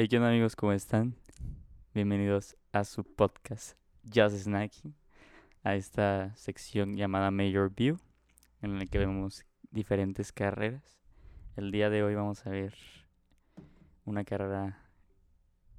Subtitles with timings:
[0.00, 0.54] Hey, ¿qué onda amigos?
[0.54, 1.16] ¿Cómo están?
[1.92, 4.94] Bienvenidos a su podcast Just Snacking,
[5.64, 7.98] a esta sección llamada Major View,
[8.62, 11.00] en la que vemos diferentes carreras.
[11.56, 12.74] El día de hoy vamos a ver
[14.04, 14.88] una carrera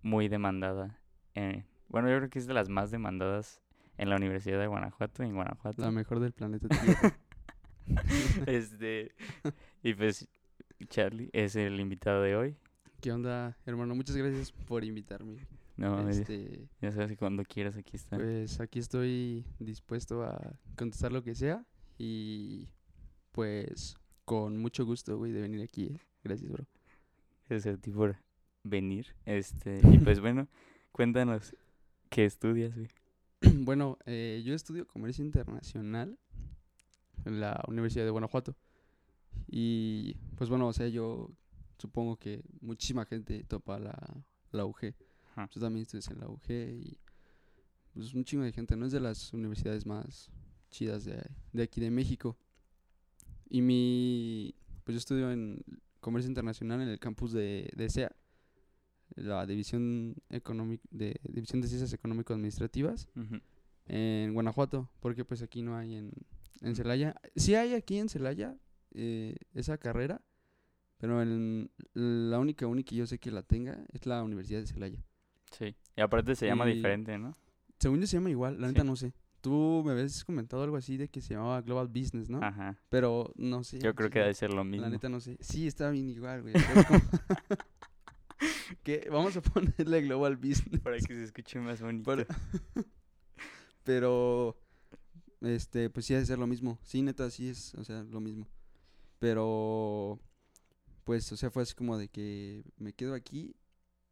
[0.01, 0.99] muy demandada.
[1.35, 3.61] eh, bueno, yo creo que es de las más demandadas
[3.97, 5.81] en la Universidad de Guanajuato, en Guanajuato.
[5.81, 6.67] La mejor del planeta
[8.47, 9.15] este,
[9.81, 10.27] y pues
[10.89, 12.57] Charlie es el invitado de hoy.
[13.01, 13.95] ¿Qué onda, hermano?
[13.95, 15.47] Muchas gracias por invitarme.
[15.77, 18.17] No, Este, ya sabes que cuando quieras aquí está.
[18.17, 21.65] pues aquí estoy dispuesto a contestar lo que sea
[21.97, 22.67] y
[23.31, 25.85] pues con mucho gusto, güey, de venir aquí.
[25.85, 25.99] ¿eh?
[26.25, 26.65] Gracias, bro.
[27.47, 28.17] Gracias a ti por
[28.65, 29.15] venir.
[29.25, 30.49] Este, y pues bueno,
[30.91, 31.55] cuéntanos
[32.09, 32.89] qué estudias, güey.
[33.63, 36.19] bueno, eh, yo estudio comercio internacional
[37.23, 38.57] en la Universidad de Guanajuato.
[39.47, 41.31] Y pues bueno, o sea, yo
[41.79, 43.97] supongo que muchísima gente topa la,
[44.51, 44.93] la UG.
[45.31, 45.47] Ajá.
[45.51, 46.99] Tú también estudias en la UG y
[47.93, 48.75] pues un chingo de gente.
[48.75, 50.29] No es de las universidades más
[50.69, 52.37] chidas de, de aquí de México.
[53.49, 54.53] Y mi,
[54.83, 55.63] pues yo estudio en
[55.99, 58.15] comercio internacional en el campus de, de SEA,
[59.15, 63.41] la división de división de ciencias económico administrativas Ujú.
[63.87, 66.11] en Guanajuato, porque pues aquí no hay en,
[66.61, 67.19] en Celaya.
[67.35, 68.55] Sí hay aquí en Celaya
[68.91, 70.21] eh, esa carrera,
[70.99, 74.67] pero en, la única uni que yo sé que la tenga es la Universidad de
[74.67, 75.03] Celaya.
[75.57, 75.75] Sí.
[75.95, 77.33] Y aparte se llama Y- diferente, ¿no?
[77.79, 78.73] Según yo se llama igual, la Sí.
[78.73, 79.13] neta no sé.
[79.41, 82.43] Tú me habías comentado algo así de que se llamaba Global Business, ¿no?
[82.43, 82.77] Ajá.
[82.89, 83.79] Pero no sé.
[83.79, 84.85] Yo creo sí, que debe ser lo mismo.
[84.85, 85.37] La neta no sé.
[85.39, 86.53] Sí, está bien igual, güey.
[88.83, 90.81] que vamos a ponerle Global Business.
[90.81, 92.03] Para que se escuche más bonito.
[92.03, 92.25] Para-
[93.83, 94.57] Pero,
[95.41, 96.77] este, pues sí, debe ser lo mismo.
[96.83, 98.45] Sí, neta, sí es, o sea, lo mismo.
[99.19, 100.19] Pero,
[101.09, 103.55] pues, o sea, fue así como de que me quedo aquí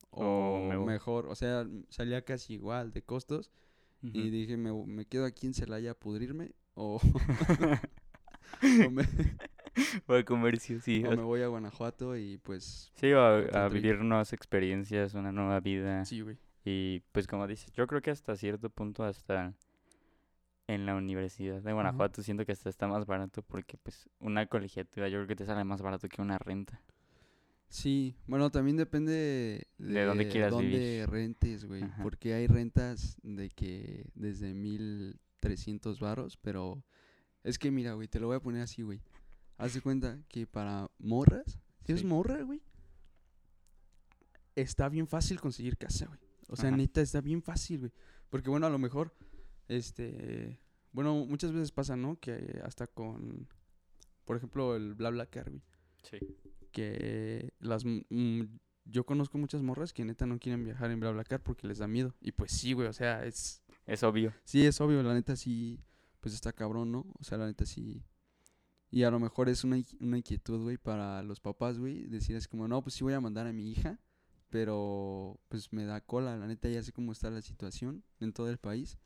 [0.09, 0.93] O o me voy.
[0.93, 3.51] mejor, o sea, salía casi igual de costos
[4.01, 6.99] y dije, me, me quedo aquí en Celaya a pudrirme o,
[8.87, 9.03] o me,
[10.07, 11.03] O de comercio, sí.
[11.05, 15.31] o me voy a Guanajuato y pues, Sí, o a, a vivir nuevas experiencias, una
[15.31, 16.03] nueva vida.
[16.05, 16.37] sí, güey.
[16.65, 19.53] Y pues como dices, yo creo que hasta cierto punto, hasta
[20.67, 25.07] en la Universidad de Guanajuato, siento que hasta está más barato porque pues una colegiatura
[25.07, 26.81] yo creo que te sale más barato que una renta.
[27.69, 31.09] Sí, bueno, también depende De dónde quieras dónde vivir.
[31.09, 36.83] rentes, güey, porque hay rentas de que desde 1300 varos, pero
[37.43, 39.01] es que mira, güey, te lo voy a poner así, güey.
[39.57, 42.05] Haz de cuenta que para morras, si es Sí.
[42.05, 42.61] morra, güey,
[44.55, 46.19] está bien fácil conseguir casa, güey.
[46.49, 46.77] O sea, Ajá.
[46.77, 47.91] neta, está bien fácil, güey.
[48.29, 49.13] Porque bueno, a lo mejor,
[49.67, 50.59] este,
[50.91, 52.19] bueno, muchas veces pasa, ¿no?
[52.19, 53.47] Que hasta con,
[54.25, 55.61] por ejemplo, el BlaBlaCar, güey
[56.03, 56.17] Sí.
[56.71, 58.41] que las mm,
[58.85, 62.15] yo conozco muchas morras que neta no quieren viajar en BlaBlaCar porque les da miedo.
[62.21, 64.33] Y pues sí, güey, o sea, es Es obvio.
[64.43, 65.79] sí es obvio, la neta sí
[66.19, 67.05] pues está cabrón, ¿no?
[67.19, 68.03] O sea, la neta sí
[68.89, 72.47] y a lo mejor es una, una inquietud, güey, para los papás, güey, decir así
[72.47, 73.99] como, "No, pues sí voy a mandar a mi hija",
[74.49, 78.49] pero pues me da cola, la neta ya sé cómo está la situación en todo
[78.49, 78.97] el país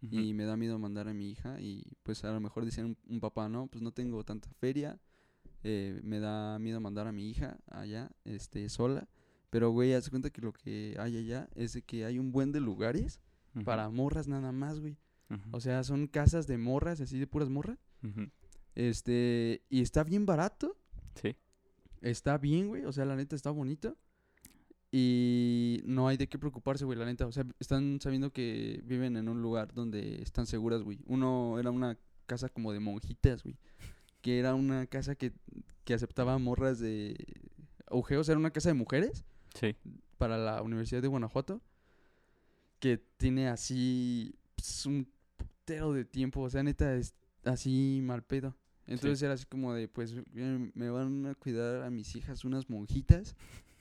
[0.00, 2.98] Y me da miedo mandar a mi hija y pues a lo mejor dicen un,
[3.08, 5.00] un papá, no, pues no tengo tanta feria,
[5.64, 9.08] eh, me da miedo mandar a mi hija allá, este, sola,
[9.50, 12.52] pero güey, haz cuenta que lo que hay allá es de que hay un buen
[12.52, 13.20] de lugares
[13.64, 14.96] para morras nada más, güey,
[15.50, 17.78] o sea, son casas de morras, así de puras morras,
[18.76, 20.76] este, y está bien barato,
[21.20, 21.34] Sí.
[22.02, 23.96] está bien, güey, o sea, la neta está bonito.
[24.90, 27.26] Y no hay de qué preocuparse, güey, la neta.
[27.26, 30.98] O sea, están sabiendo que viven en un lugar donde están seguras, güey.
[31.06, 33.56] Uno era una casa como de monjitas, güey.
[34.22, 35.32] Que era una casa que,
[35.84, 37.16] que aceptaba morras de
[38.06, 39.74] sea, era una casa de mujeres Sí.
[40.18, 41.60] para la Universidad de Guanajuato.
[42.80, 45.06] Que tiene así pues, un
[45.36, 46.40] putero de tiempo.
[46.42, 48.56] O sea, neta, es así mal pedo.
[48.86, 53.36] Entonces era así como de, pues, me van a cuidar a mis hijas unas monjitas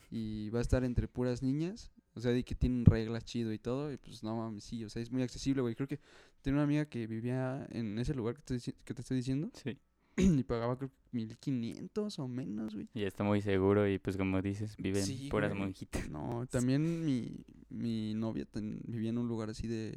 [0.10, 1.92] y va a estar entre puras niñas.
[2.14, 3.92] O sea, de que tienen reglas chido y todo.
[3.92, 5.76] Y pues no mames, sí, o sea, es muy accesible, güey.
[5.76, 6.00] Creo que
[6.42, 9.78] tenía una amiga que vivía en ese lugar que te, que te estoy diciendo Sí.
[10.18, 12.88] y pagaba creo que 1500 o menos, güey.
[12.96, 15.62] Y está muy seguro y pues como dices, viven Sí, puras güey.
[15.62, 16.10] monjitas.
[16.10, 19.96] No, también mi, mi novia ten- vivía en un lugar así de,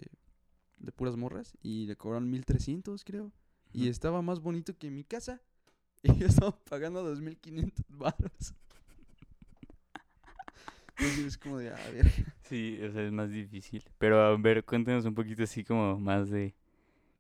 [0.79, 3.33] de puras morras y le cobraron 1300, creo.
[3.73, 5.41] Y estaba más bonito que mi casa.
[6.03, 8.55] Y yo estaba pagando 2500 baros.
[11.01, 12.07] Entonces es como de, a ver.
[12.43, 13.85] Sí, o sea, es más difícil.
[13.99, 16.55] Pero a ver, cuéntanos un poquito así como más de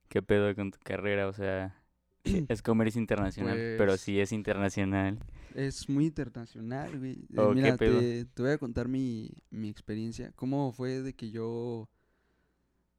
[0.09, 1.81] qué pedo con tu carrera, o sea,
[2.25, 5.19] es comercio internacional, pero Pues- sí es internacional.
[5.55, 7.13] Es muy internacional, güey.
[7.13, 7.99] Eh, Oh, ¿qué mira, pedo?
[8.01, 10.33] te, te voy a contar mi, mi experiencia.
[10.37, 11.89] ¿Cómo fue de que yo,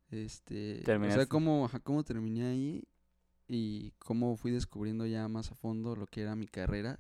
[0.10, 1.20] este, o Terminaste.
[1.22, 2.84] sea, cómo, ajá, cómo terminé ahí
[3.48, 7.00] y cómo fui descubriendo ya más a fondo lo que era mi carrera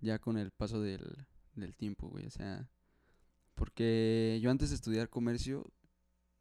[0.00, 2.26] ya con el paso del, del tiempo, güey.
[2.26, 2.68] O sea,
[3.54, 5.64] porque yo antes de estudiar comercio,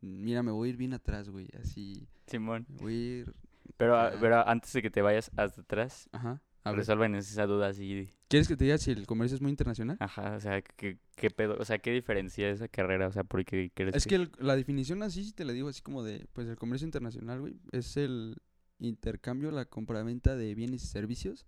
[0.01, 1.48] mira, me voy a ir bien atrás, güey.
[1.60, 2.65] Así, Simón.
[2.69, 3.33] me voy a ir,
[3.77, 6.42] Pero, a- pero antes de que te vayas hasta atrás, ajá.
[6.65, 8.10] A resuelven esa duda así.
[8.30, 9.98] ¿quieres que te diga si el comercio es muy internacional?
[10.00, 11.57] Ajá, o sea, ¿qué, qué pedo?
[11.60, 13.10] O sea, ¿qué diferencia esa carrera?
[13.10, 15.68] O sea, ¿por qué crees Es que el- la definición así, si te la digo
[15.68, 18.38] así como de, pues el comercio internacional, güey, es el
[18.80, 21.45] intercambio, la compraventa de bienes y servicios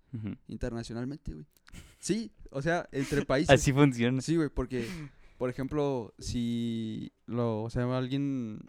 [0.47, 1.45] internacionalmente, güey.
[1.99, 3.49] Sí, o sea, entre países.
[3.51, 4.21] Así funciona.
[4.21, 4.85] Sí, güey, porque,
[5.37, 8.59] por ejemplo, si lo, o sea, alguien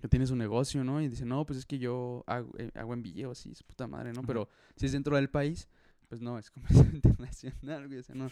[0.00, 1.00] que tiene su negocio, ¿no?
[1.02, 4.12] Y dice, no, pues es que yo hago, eh, hago envío, así, es puta madre,
[4.12, 4.22] ¿no?
[4.22, 5.68] Pero si es dentro del país,
[6.08, 8.30] pues no, es comercio internacional, güey, o sea, no.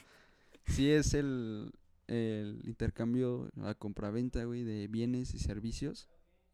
[0.67, 1.73] Sí es el,
[2.07, 6.09] el intercambio, la compraventa, güey, de bienes y servicios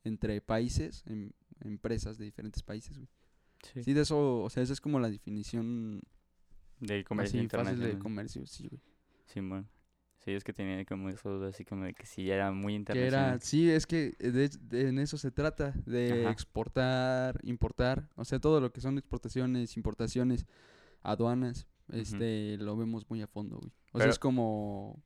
[0.04, 1.30] entre países, em-
[1.60, 3.08] empresas de diferentes países, güey.
[3.72, 3.82] Sí.
[3.84, 6.02] Sí, de eso, o sea, esa es como la definición
[6.80, 7.92] Del comercio así fácil internacional.
[7.92, 8.82] de comercio, sí, güey.
[10.24, 12.78] Sí, es que tenía como esa duda así como de que sí era muy Que
[12.78, 13.34] internacional.
[13.34, 16.30] era, sí, es que eh, de, de- en eso se trata, de Ajá.
[16.30, 20.46] exportar, importar, o sea, todo lo que son exportaciones, importaciones,
[21.02, 23.70] aduanas, este, lo vemos muy a fondo, güey.
[23.92, 25.02] O sea, es como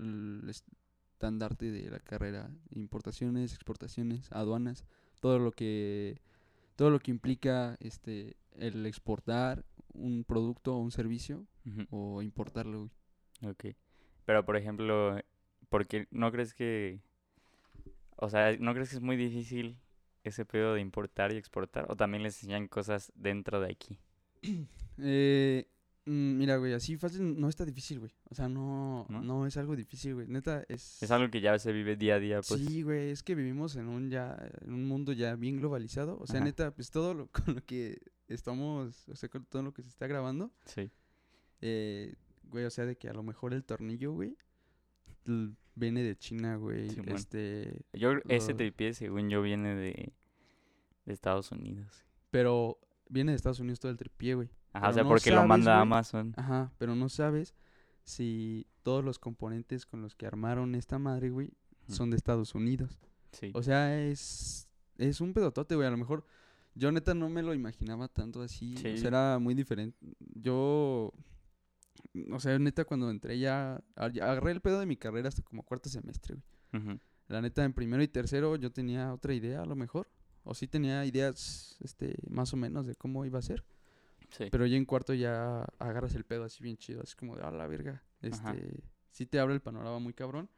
[0.00, 4.84] el estandarte de la carrera, importaciones, exportaciones, aduanas,
[5.20, 6.20] todo lo que,
[6.74, 9.64] todo lo que implica, este, el exportar
[9.94, 11.46] un producto o un servicio
[11.90, 12.78] o importarlo,
[13.40, 13.52] güey.
[13.52, 13.64] Ok.
[14.26, 15.18] Pero, por ejemplo,
[15.70, 17.00] ¿por qué no crees que...
[18.16, 19.78] O sea, ¿no crees que es muy difícil
[20.24, 21.86] ese pedo de importar y exportar?
[21.90, 23.98] ¿O también les enseñan cosas dentro de aquí?
[24.98, 25.68] Eh,
[26.06, 28.10] mm, mira, güey, así fácil no está difícil, güey.
[28.30, 29.20] O sea, no, ¿No?
[29.20, 30.26] no, es algo difícil, güey.
[30.26, 31.02] Neta, es...
[31.02, 32.62] Es algo que ya se vive día a día, pues.
[32.64, 34.34] Sí, güey, es que vivimos en un ya,
[34.64, 36.18] en un mundo ya bien globalizado.
[36.18, 36.46] O sea, Ajá.
[36.46, 39.90] neta, pues todo lo con lo que estamos, o sea, con todo lo que se
[39.90, 40.88] está grabando, Sí.
[41.60, 42.14] eh,
[42.46, 44.36] güey, o sea, de que a lo mejor el tornillo, güey,
[45.74, 46.88] viene de China, güey.
[47.06, 50.12] Este, Yo, ese tripié, según yo, viene de,
[51.04, 52.04] de Estados Unidos.
[52.30, 52.78] pero
[53.08, 54.48] viene de Estados Unidos todo el tripié, güey.
[54.72, 55.82] Ajá, o sea, no porque lo manda güey.
[55.82, 56.34] Amazon.
[56.36, 57.54] Ajá, pero no sabes
[58.04, 61.52] si todos los componentes con los que armaron esta madre, güey,
[61.88, 62.98] son de Estados Unidos.
[63.32, 63.50] Sí.
[63.54, 65.86] O sea, es, es un pedotote, güey.
[65.86, 66.24] A lo mejor
[66.74, 68.74] yo neta no me lo imaginaba tanto así.
[68.74, 68.98] O Sí.
[68.98, 69.96] sea, era muy diferente.
[70.34, 71.12] Yo,
[72.32, 75.88] o sea, neta cuando entré ya, agarré el pedo de mi carrera hasta como cuarto
[75.88, 76.36] semestre,
[76.72, 77.00] güey.
[77.28, 80.08] La neta, en primero y tercero yo tenía otra idea, a lo mejor.
[80.44, 83.64] O sí tenía ideas, este, más o menos de cómo iba a ser.
[84.30, 84.44] Sí.
[84.50, 87.50] Pero ya en cuarto ya agarras el pedo así bien chido, así como de, a
[87.50, 88.04] la verga.
[88.30, 88.52] Ajá.
[88.52, 90.48] Este, sí te abre el panorama muy cabrón.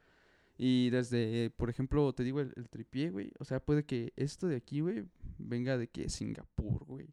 [0.58, 3.32] Y desde, por ejemplo, te digo el, el tripié, güey.
[3.38, 5.06] O sea, puede que esto de aquí, güey,
[5.38, 7.08] venga de que Singapur, güey.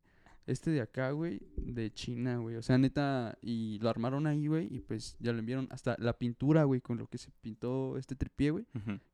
[0.47, 2.55] Este de acá, güey, de China, güey.
[2.55, 6.17] O sea, neta, y lo armaron ahí, güey, y pues ya lo enviaron hasta la
[6.17, 8.65] pintura, güey, con lo que se pintó este tripié, güey,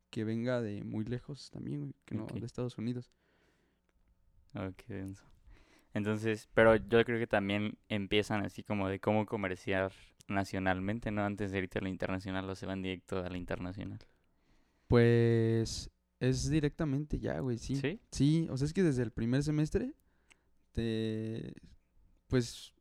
[0.10, 2.34] que venga de muy lejos también, güey, que no Ok.
[2.34, 3.12] de Estados Unidos.
[4.88, 5.24] Denso.
[5.94, 9.94] Entonces, pero yo creo que también empiezan así como de cómo comerciar
[10.28, 11.24] nacionalmente, ¿no?
[11.24, 14.00] Antes de irte a la internacional o se van directo a la internacional.
[14.88, 17.76] Pues es directamente ya, güey, sí.
[17.76, 18.00] ¿Sí?
[18.12, 19.94] Sí, o sea, es que desde el primer semestre
[20.72, 21.54] te...
[22.28, 22.74] Pues,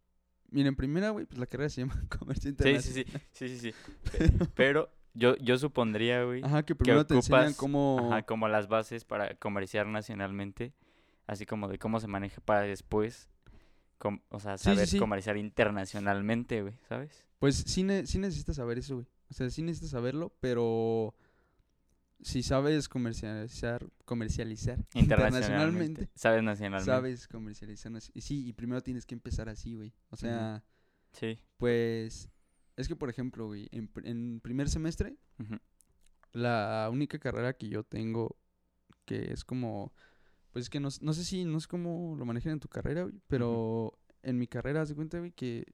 [0.50, 3.22] miren, en primera, güey, pues la carrera se llama Comercio Sí, sí, Internacional.
[3.32, 3.74] sí, sí, sí, sí.
[4.18, 8.08] Pe- Pero yo, yo supondría, güey, Ajá, que primero te enseñan ocupas, cómo...
[8.10, 10.72] ajá, como las bases para comerciar nacionalmente,
[11.26, 13.28] así como de cómo se maneja para después,
[13.98, 14.98] com- o sea, Sí, sí, saber sí.
[14.98, 17.24] comerciar internacionalmente, güey, ¿sabes?
[17.38, 19.06] Pues sí, ne- sí necesitas saber eso, güey.
[19.30, 21.14] O sea, sí necesitas saberlo, pero...
[22.22, 26.10] Si sabes comercializar, comercializar Internacionalmente.
[26.14, 26.84] Sabes nacionalmente.
[26.90, 27.92] sabes comercializar.
[28.00, 29.92] sí, y primero tienes que empezar así, güey.
[30.10, 30.62] O sea,
[31.12, 31.38] Sí.
[31.56, 32.30] pues...
[32.76, 35.16] Es que, por ejemplo, güey, en, en primer semestre
[36.32, 38.36] La única carrera que yo tengo
[39.04, 39.92] que es como,
[40.52, 43.02] pues es que no, no sé si, no sé cómo lo manejan en tu carrera,
[43.02, 45.64] güey, pero en mi carrera, haz de cuenta, güey, que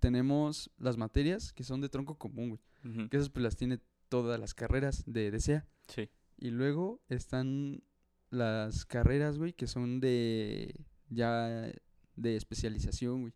[0.00, 2.48] tenemos las materias que son de tronco común,
[2.82, 3.78] güey, que esas pues las tiene
[4.08, 5.66] todas las carreras de DSEA.
[5.88, 6.08] Sí.
[6.38, 7.82] Y luego están
[8.30, 10.74] las carreras, güey, que son de,
[11.08, 11.72] ya,
[12.16, 13.32] de especialización, güey.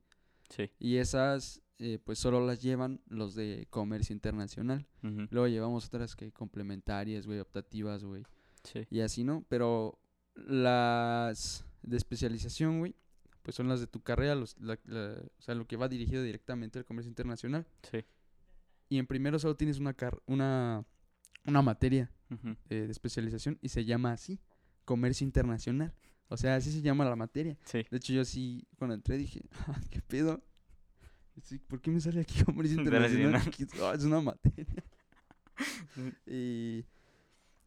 [0.51, 0.71] Sí.
[0.79, 4.87] Y esas, eh, pues solo las llevan los de comercio internacional.
[5.03, 8.23] Luego llevamos otras que complementarias, güey, optativas, güey.
[8.65, 8.87] Sí.
[8.91, 9.45] Y así, ¿no?
[9.49, 9.99] Pero
[10.63, 12.95] las de especialización, güey,
[13.43, 16.23] pues son las de tu carrera, los, la- la- o sea, lo que va dirigido
[16.23, 17.67] directamente al comercio internacional.
[17.91, 18.05] Sí.
[18.93, 20.85] Y en primero solo tienes una, car- una,
[21.47, 22.11] una materia
[22.69, 24.39] eh, de especialización y se llama así,
[24.85, 25.95] comercio internacional.
[26.29, 27.57] O sea, así se llama la materia.
[27.65, 27.87] Sí.
[27.91, 30.43] De hecho, yo sí, cuando entré dije, "Ah, ¿qué pedo?
[31.69, 33.41] ¿Por qué me sale aquí comercio Internacional.
[33.83, 34.85] ah, es una materia.
[36.27, 36.85] y,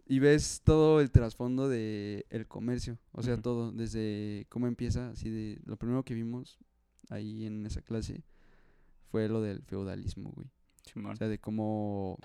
[0.06, 3.00] y ves todo el trasfondo de el comercio.
[3.14, 5.60] O sea, todo, desde cómo empieza, así de...
[5.66, 6.60] Lo primero que vimos
[7.10, 8.24] ahí en esa clase
[9.10, 10.48] fue lo del feudalismo, güey.
[10.86, 11.14] Simón.
[11.14, 12.18] O sea, de cómo,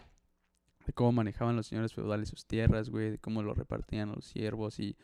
[0.87, 4.79] de cómo manejaban los señores feudales sus tierras, güey, de cómo lo repartían los siervos
[4.79, 4.97] y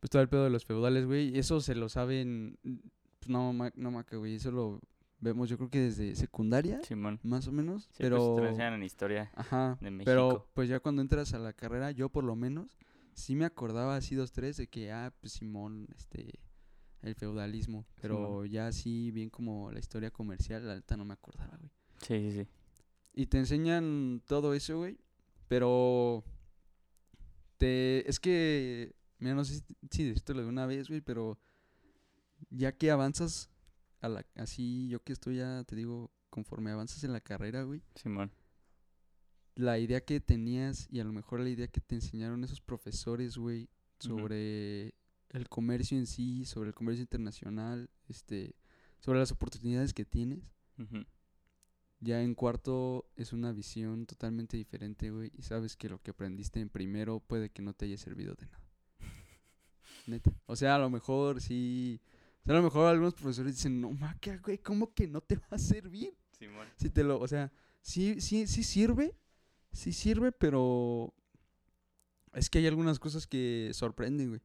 [0.00, 1.28] pues todo el pedo de los feudales, güey.
[1.34, 4.80] Y eso se lo saben, pues no, ma- no maca, güey, eso lo
[5.20, 7.20] vemos yo creo que desde secundaria, Simón.
[7.22, 8.34] más o menos, Sí, pero...
[8.36, 10.10] pues te en historia Ajá, de México.
[10.10, 12.78] pero pues ya cuando entras a la carrera, yo por lo menos,
[13.12, 16.40] sí me acordaba así dos, tres de que, ah, pues Simón, este,
[17.02, 21.54] el feudalismo, pero ya así bien como la historia comercial, la neta no me acordaba,
[21.58, 21.70] güey.
[22.00, 22.48] Sí, sí, sí.
[23.12, 24.98] Y te enseñan todo eso, güey.
[25.48, 26.24] Pero.
[27.58, 28.08] Te.
[28.08, 28.94] Es que.
[29.18, 31.38] Mira, no sé si, decírtelo de una vez, güey, pero.
[32.50, 33.50] Ya que avanzas.
[34.00, 37.82] A la, así, yo que estoy ya, te digo, conforme avanzas en la carrera, güey.
[37.96, 38.32] Simón.
[39.56, 43.36] La idea que tenías y a lo mejor la idea que te enseñaron esos profesores,
[43.36, 44.94] güey, sobre
[45.28, 48.54] el comercio en sí, sobre el comercio internacional, este,
[49.00, 50.50] sobre las oportunidades que tienes.
[50.78, 51.04] Ujú.
[52.00, 55.30] Ya en cuarto es una visión totalmente diferente, güey.
[55.36, 58.46] Y sabes que lo que aprendiste en primero puede que no te haya servido de
[58.46, 58.64] nada.
[60.06, 60.32] Neta.
[60.46, 62.00] O sea, a lo mejor sí.
[62.42, 65.36] O sea, a lo mejor algunos profesores dicen, no maca, güey, ¿cómo que no te
[65.36, 66.16] va a servir?
[66.32, 66.66] Simón.
[66.76, 67.20] Si te lo.
[67.20, 67.52] O sea,
[67.82, 69.14] sí, sí, sí sirve.
[69.72, 71.12] Sí sirve, pero.
[72.32, 74.40] Es que hay algunas cosas que sorprenden, güey.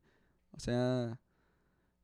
[0.52, 1.22] O sea.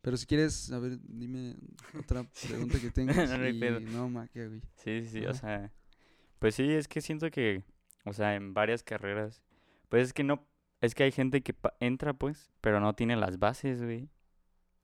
[0.02, 1.56] Pero si quieres, a ver, dime
[1.98, 3.30] otra pregunta que tengas.
[3.38, 3.80] No hay y pedo.
[3.80, 4.62] no, maca, güey.
[4.78, 5.72] Sí, sí, o sea,
[6.40, 7.64] pues sí, es que siento que,
[8.06, 9.42] o sea, en varias carreras,
[9.90, 10.48] pues es que no,
[10.82, 14.10] es que hay gente que pa- entra, pues, pero no tiene las bases, güey,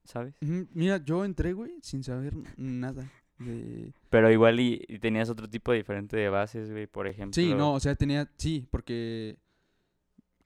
[0.04, 0.34] ¿sabes?
[0.40, 3.92] Mira, yo entré, güey, sin saber nada de...
[4.10, 7.34] Pero igual y, y tenías otro tipo diferente de bases, güey, por ejemplo.
[7.34, 8.30] Sí, no, o sea, tenía...
[8.36, 9.36] Sí, porque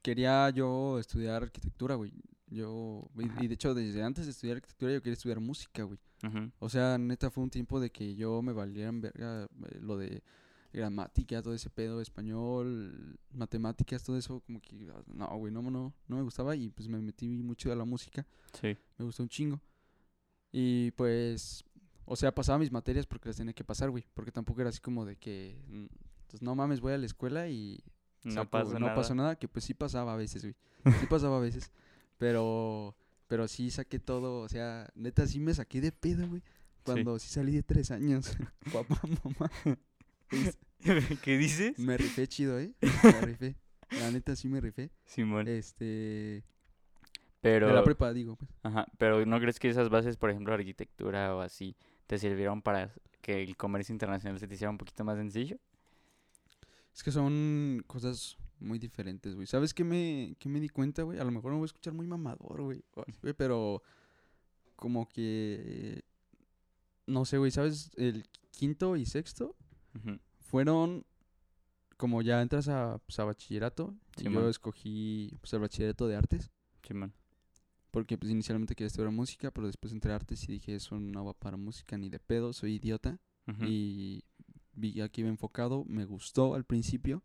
[0.02, 2.12] quería yo estudiar arquitectura, güey.
[2.52, 3.09] Yo...
[3.40, 5.99] y- de hecho, desde antes de estudiar arquitectura, yo quería estudiar música, güey.
[6.61, 10.23] O sea, neta, fue un tiempo de que yo me valieran verga eh, lo de
[10.73, 14.88] gramática, todo ese pedo, español, matemáticas, todo eso, como que...
[14.94, 17.85] ah, No, güey, no, no, no me gustaba y pues me metí mucho a la
[17.85, 18.26] música.
[18.61, 19.61] Sí, me gustó un chingo.
[20.50, 21.64] Y pues,
[22.04, 24.04] o sea, pasaba mis materias porque las tenía que pasar, güey.
[24.14, 25.87] Porque tampoco era así como de que, mm,
[26.28, 27.82] pues no mames, voy a la escuela y
[28.25, 28.94] no saco- pasa no nada.
[28.94, 30.54] pasó nada, que pues sí pasaba a veces, güey.
[31.06, 31.71] Sí pasaba a veces.
[32.23, 32.95] Pero,
[33.26, 36.41] pero sí saqué todo, o sea, neta sí me saqué de pedo, güey.
[36.85, 38.38] Cuando sí, salí de tres años.
[38.73, 39.50] Papá, mamá.
[41.25, 41.76] ¿Qué dices?
[41.81, 42.75] me rifé chido, ¿eh?
[42.81, 43.57] Me rifé.
[43.99, 44.93] La neta sí me rifé.
[45.05, 46.45] Simón, Este,
[47.41, 48.52] pero, de la prepa, digo, pues.
[48.62, 51.75] ajá, pero ¿no crees que esas bases, por ejemplo, arquitectura o así,
[52.07, 55.57] te sirvieron para que el comercio internacional se te hiciera un poquito más sencillo?
[56.95, 59.47] Es que son cosas muy diferentes, güey.
[59.47, 61.19] ¿Sabes qué me, qué me di cuenta, güey?
[61.19, 62.85] A lo mejor me voy a escuchar muy mamador, güey.
[63.37, 63.83] Pero
[64.76, 66.02] como que...
[67.07, 67.50] No sé, güey.
[67.50, 67.90] ¿Sabes?
[67.97, 69.57] El quinto y sexto
[70.40, 71.04] fueron...
[71.97, 73.95] Como ya entras a, pues, a bachillerato.
[74.16, 74.42] y Simón.
[74.42, 76.50] yo escogí pues, el bachillerato de artes.
[76.85, 77.12] Simón,
[77.92, 79.52] Porque pues inicialmente quería estudiar música.
[79.52, 82.52] Pero después entré a artes y dije, eso no va para música ni de pedo.
[82.52, 83.21] Soy idiota.
[83.61, 84.25] y
[84.75, 87.23] vi aquí iba enfocado, me gustó al principio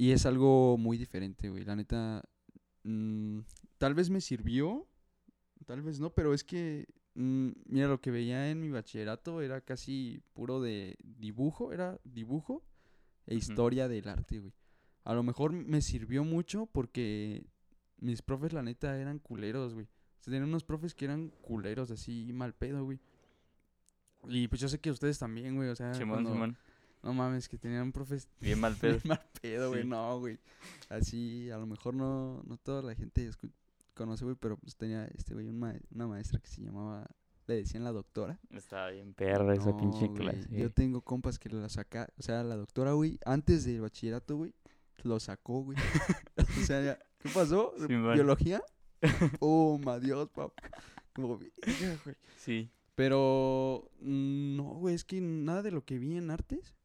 [0.00, 1.62] y es algo muy diferente, güey.
[1.64, 2.24] La neta,
[2.84, 3.40] mm,
[3.76, 4.88] tal vez me sirvió,
[5.66, 9.60] tal vez no, pero es que, mm, mira, lo que veía en mi bachillerato era
[9.60, 12.64] casi puro de dibujo, era dibujo
[13.26, 14.54] e historia del arte, güey.
[15.04, 17.44] A lo mejor me sirvió mucho porque
[17.98, 19.84] mis profes, la neta, eran culeros, güey.
[19.84, 23.00] O sea, tenían unos profes que eran culeros, así mal pedo, güey.
[24.28, 25.68] Y pues yo sé que ustedes también, güey.
[25.68, 26.56] O sea, Simón, cuando- Simón,
[27.02, 28.92] no mames, que tenían profes bien mal pedo.
[28.98, 29.82] bien mal pedo, güey.
[29.82, 29.88] Sí.
[29.88, 30.38] No, güey.
[30.88, 33.30] Así, a lo mejor no, no toda la gente
[33.94, 37.06] conoce, güey, pero pues tenía este, güey, un ma- una maestra que se llamaba,
[37.46, 38.38] le decían la doctora.
[38.50, 40.48] Estaba bien perra esa pinche güey, clase.
[40.50, 44.54] Yo tengo compas que la saca, o sea, la doctora, güey, antes del bachillerato, güey,
[45.02, 45.76] lo sacó, güey.
[46.62, 47.72] o sea, ya- ¿qué pasó?
[47.88, 48.62] ¿Biología?
[49.40, 50.52] Oh, adiós, papá.
[51.14, 51.38] Como.
[52.36, 52.70] Sí.
[53.00, 56.76] Pero, mm, no, güey, es que nada de lo que vi en artes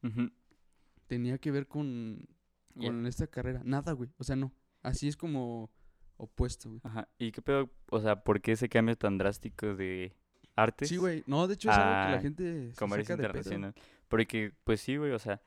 [1.08, 2.26] tenía que ver con,
[2.74, 3.60] con esta carrera.
[3.66, 4.08] Nada, güey.
[4.16, 4.50] O sea, no.
[4.82, 5.70] Así es como
[6.16, 6.80] opuesto, güey.
[6.84, 7.06] Ajá.
[7.18, 7.70] ¿Y qué pedo?
[7.90, 10.14] O sea, ¿por qué ese cambio tan drástico de,
[10.54, 10.88] artes.
[10.88, 11.22] Sí, güey.
[11.26, 13.38] No, de hecho es algo que la a gente se comercio saca de pedo.
[13.40, 13.74] internacional.
[14.08, 15.42] Porque, pues sí, güey, o sea,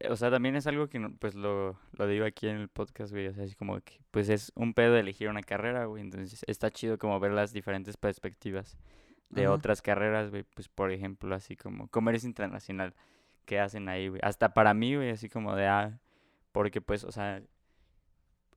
[0.00, 2.68] eh, o sea, también es algo que, no- pues lo, lo digo aquí en el
[2.68, 6.02] podcast, güey, o sea, es como que, pues es un pedo elegir una carrera, güey,
[6.02, 8.78] entonces está chido como ver las diferentes perspectivas
[9.30, 9.52] de Ajá.
[9.52, 12.94] otras carreras, güey, pues por ejemplo, así como comercio internacional,
[13.44, 15.98] que hacen ahí, güey, hasta para mí, güey, así como de, ah,
[16.52, 17.42] porque pues, o sea,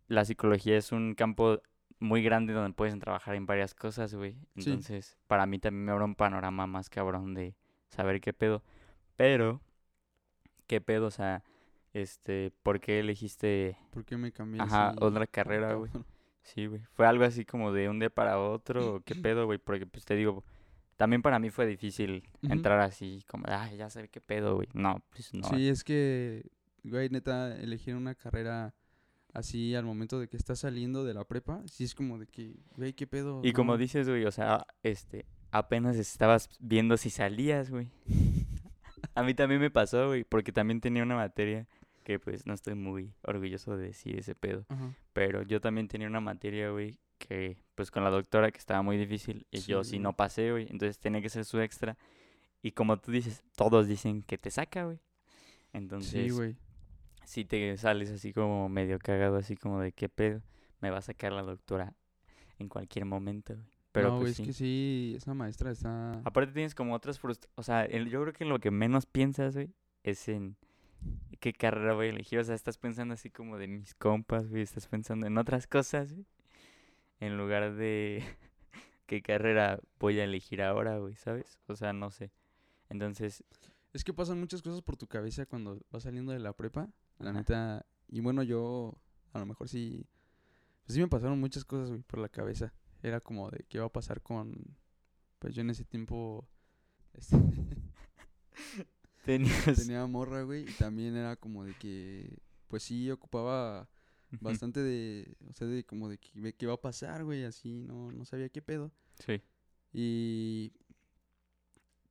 [0.07, 1.61] la psicología es un campo
[1.99, 4.33] muy grande donde puedes trabajar en varias cosas, güey.
[4.57, 4.69] Sí.
[4.69, 7.55] Entonces, para mí también me abre un panorama más cabrón de
[7.89, 8.63] saber qué pedo.
[9.15, 9.61] Pero,
[10.67, 11.07] ¿qué pedo?
[11.07, 11.43] O sea,
[11.93, 15.91] este, ¿por qué elegiste, ¿Por qué me cambié ajá, otra carrera, güey?
[16.41, 16.81] Sí, güey.
[16.93, 19.59] ¿Fue algo así como de un día para otro o qué pedo, güey?
[19.59, 20.43] Porque, pues, te digo,
[20.99, 24.67] también para mí fue difícil entrar así, como, ay, ya sé qué pedo, güey.
[24.73, 25.47] No, pues no.
[25.47, 26.51] Sí, es que,
[26.83, 28.75] güey, neta, elegir una carrera
[29.33, 32.53] así al momento de que estás saliendo de la prepa, sí es como de que,
[32.75, 33.39] güey, qué pedo.
[33.45, 37.87] Y como dices, güey, o sea, este, apenas estabas viendo si salías, güey.
[39.15, 41.65] A mí también me pasó, güey, porque también tenía una materia
[42.09, 44.95] que pues no estoy muy orgulloso de decir ese pedo, Ajá.
[45.13, 48.97] pero yo también tenía una materia, güey, que pues con la doctora que estaba muy
[48.97, 50.03] difícil y yo Sí, sí güey.
[50.05, 51.97] no pasé, güey, entonces tenía que ser su extra
[52.63, 54.97] y como tú dices, todos dicen que te saca, güey.
[55.71, 56.55] Entonces, Sí, güey.
[57.25, 60.41] si te sales así como medio cagado, así como de qué pedo,
[60.81, 61.93] me va a sacar la doctora
[62.57, 63.67] en cualquier momento, güey.
[63.91, 64.43] Pero no, pues es sí.
[64.45, 66.13] que sí, esa maestra está...
[66.23, 67.53] Aparte tienes como otras frustraciones.
[67.55, 69.69] O sea, el- yo creo que lo que menos piensas, güey,
[70.03, 70.55] es en
[71.39, 72.39] qué carrera voy a elegir.
[72.39, 74.61] O sea, estás pensando así como de mis compas, güey.
[74.61, 76.25] Estás pensando en otras cosas, güey.
[77.19, 78.23] En lugar de
[79.05, 81.59] qué carrera voy a elegir ahora, güey, ¿sabes?
[81.67, 82.31] O sea, no sé.
[82.89, 83.43] Entonces,
[83.93, 86.89] Es que pasan muchas cosas por tu cabeza cuando vas saliendo de la prepa.
[87.19, 87.39] La Ajá.
[87.39, 87.85] neta.
[88.07, 88.95] Y bueno, yo
[89.33, 90.05] a lo mejor sí.
[90.85, 92.73] Pues sí me pasaron muchas cosas, güey, por la cabeza.
[93.03, 94.77] Era como de qué va a pasar con.
[95.39, 96.47] Pues yo en ese tiempo.
[97.13, 97.37] este,
[99.25, 99.75] tenías...
[99.75, 100.69] tenía morra, güey.
[100.69, 102.37] Y también era como de que.
[102.67, 103.89] Pues sí, ocupaba
[104.41, 105.35] bastante de.
[105.49, 107.43] O sea, de como de que, ve qué va a pasar, güey.
[107.43, 108.91] Así, no, no sabía qué pedo.
[109.25, 109.41] Sí.
[109.91, 110.71] Y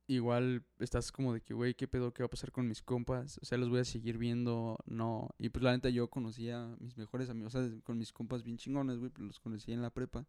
[0.07, 2.13] igual estás como de que, güey, ¿qué pedo?
[2.13, 3.37] ¿Qué va a pasar con mis compas?
[3.41, 5.29] O sea, los voy a seguir viendo, no.
[5.37, 8.43] Y pues la neta yo conocía a mis mejores amigos, o sea, con mis compas
[8.43, 10.25] bien chingones, güey, pues los conocí en la prepa.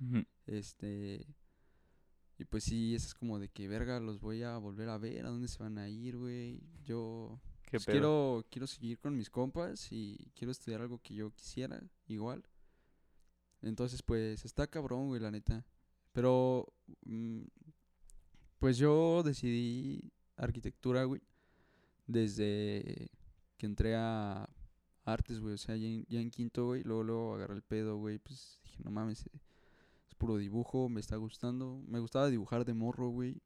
[0.00, 1.26] Ujú, Este...
[2.38, 5.24] Y pues sí, eso es como de que, verga, los voy a volver a ver,
[5.26, 6.60] a dónde se van a ir, güey.
[6.84, 11.30] Yo ¿Qué pues, quiero, quiero seguir con mis compas y quiero estudiar algo que yo
[11.30, 12.44] quisiera, igual.
[13.62, 15.64] Entonces, pues, está cabrón, güey, la neta.
[16.12, 16.72] Pero,
[17.04, 17.42] mm,
[18.58, 21.22] pues yo decidí arquitectura, güey,
[22.06, 23.10] desde
[23.56, 24.48] que entré a
[25.04, 25.54] artes, güey.
[25.54, 28.18] O sea, ya en, ya en quinto, güey, luego, luego agarré el pedo, güey.
[28.18, 29.40] Pues dije, no mames, eh,
[30.16, 31.82] puro dibujo, me está gustando.
[31.86, 33.40] Me gustaba dibujar de morro, güey.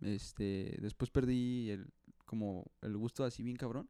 [0.00, 1.86] Este, después perdí el,
[2.26, 3.88] como el gusto así bien cabrón.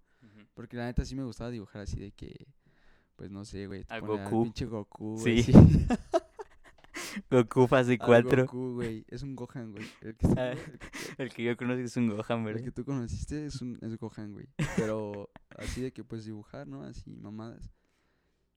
[0.55, 2.49] Porque la neta sí me gustaba dibujar así de que,
[3.17, 3.85] pues no sé, güey.
[3.89, 4.43] al Goku.
[4.45, 5.45] pinche Goku, Sí.
[7.31, 8.43] Goku fase Al 4.
[8.47, 9.05] Goku, güey.
[9.09, 9.87] Es un Gohan, güey.
[10.03, 10.53] El que, Ah,
[11.19, 12.65] el que- El yo conozco es un Gohan, el ¿verdad?
[12.65, 14.49] que tú conociste es, un, es Gohan, güey.
[14.77, 16.83] Pero así de que pues dibujar, ¿no?
[16.83, 17.71] Así, mamadas.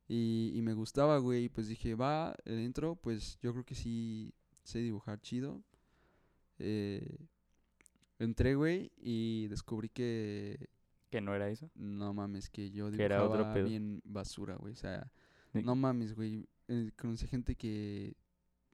[0.09, 1.45] Y, y me gustaba, güey.
[1.45, 5.63] y Pues dije, va, el intro, pues yo creo que sí sé dibujar chido.
[6.57, 7.17] Eh,
[8.17, 10.67] entré, güey, y descubrí que
[11.09, 11.69] Que no era eso.
[11.75, 13.67] no mames, que yo era otro dibujaba pedo.
[13.67, 14.73] bien basura, güey.
[14.73, 15.11] O sea,
[15.53, 15.61] Sí.
[15.63, 16.45] no mames, güey.
[16.67, 18.15] eh, conocí gente que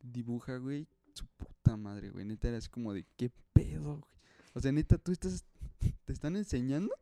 [0.02, 2.26] dibuja, güey, su puta madre, güey.
[2.26, 4.12] Neta era así como de, ¿qué pedo, güey?
[4.54, 5.46] O sea, neta, ¿tú estás,
[6.06, 6.94] te están enseñando?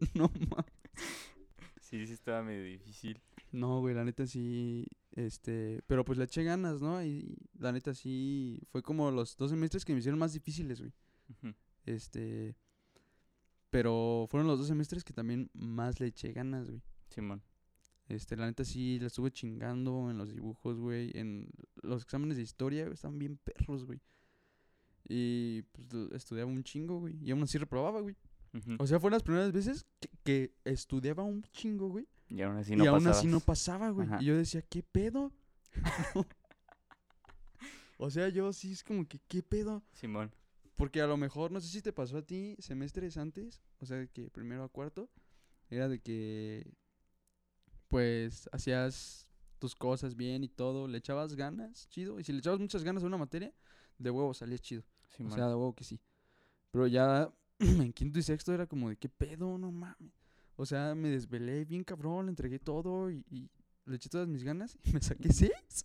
[0.14, 0.72] no mames.
[1.90, 3.20] Sí, sí estaba medio difícil.
[3.50, 7.04] No, güey, la neta sí, este, pero pues le eché ganas, ¿no?
[7.04, 10.92] Y la neta sí, fue como los dos semestres que me hicieron más difíciles, güey.
[11.86, 12.54] Este,
[13.70, 16.80] pero fueron los dos semestres que también más le eché ganas, güey.
[17.08, 17.42] Simón.
[18.08, 21.10] Este, la neta sí la estuve chingando en los dibujos, güey.
[21.14, 21.48] En
[21.82, 24.00] los exámenes de historia, güey, estaban bien perros, güey.
[25.08, 27.18] Y pues estudiaba un chingo, güey.
[27.20, 28.16] Y aún así reprobaba, güey.
[28.78, 32.08] O sea, fueron las primeras veces que, que estudiaba un chingo, güey.
[32.28, 34.06] Y aún así y no aún así no pasaba, güey.
[34.06, 34.18] Ajá.
[34.20, 35.32] Y yo decía, ¿qué pedo?
[37.98, 39.82] o sea, yo sí es como que, ¿qué pedo?
[39.92, 40.32] Simón.
[40.76, 43.98] Porque a lo mejor, no sé si te pasó a ti semestres antes, o sea,
[43.98, 45.10] de que primero a cuarto,
[45.68, 46.72] era de que,
[47.88, 52.60] pues, hacías tus cosas bien y todo, le echabas ganas, chido, y si le echabas
[52.60, 53.52] muchas ganas a una materia,
[53.98, 55.32] de huevo salías chido, Simón.
[55.32, 56.00] o sea, de huevo que sí.
[56.70, 57.30] Pero ya
[57.88, 59.58] en quinto y sexto era como de, ¿qué pedo?
[59.58, 60.12] No mames.
[60.56, 63.48] O sea, me desvelé bien cabrón, le entregué todo y, y
[63.86, 65.84] le eché todas mis ganas y me saqué seis.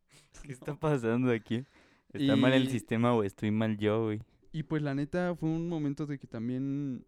[0.42, 1.64] ¿Qué está pasando aquí?
[2.12, 4.22] ¿Está mal el sistema o estoy mal yo, güey?
[4.52, 7.04] Y pues la neta fue un momento de que también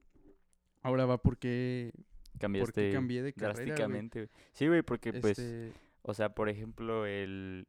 [0.83, 1.93] ahora va porque
[2.39, 4.31] Cambiaste porque cambié de carrera, drásticamente, güey.
[4.53, 7.67] Sí, güey, porque pues, Este, o sea, por ejemplo, el,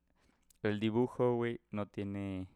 [0.64, 2.48] el dibujo, güey, no tiene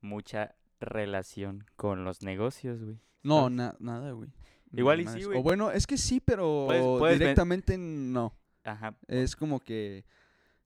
[0.00, 2.98] mucha relación con los negocios, güey.
[3.22, 4.30] no, na- nada, güey.
[4.72, 5.38] Igual y sí, güey.
[5.38, 8.34] O bueno, es que sí, pero Puedes- puedes ven- directamente no.
[8.64, 8.96] Ajá.
[9.06, 10.04] Es como que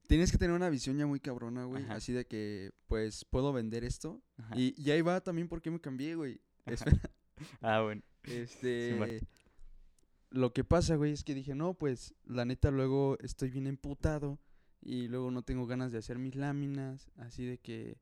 [0.09, 1.85] tienes que tener una visión ya muy cabrona, güey.
[1.89, 4.21] Así de que, pues, puedo vender esto.
[4.39, 4.55] ajá.
[4.59, 6.41] Y, y ahí va también por qué me cambié, güey.
[7.61, 8.03] Ah, bueno.
[8.25, 9.21] este...
[10.31, 14.39] lo que pasa, güey, es que dije, no, pues, la neta, luego estoy bien emputado.
[14.81, 17.09] Y luego no tengo ganas de hacer mis láminas.
[17.17, 17.99] Así de que...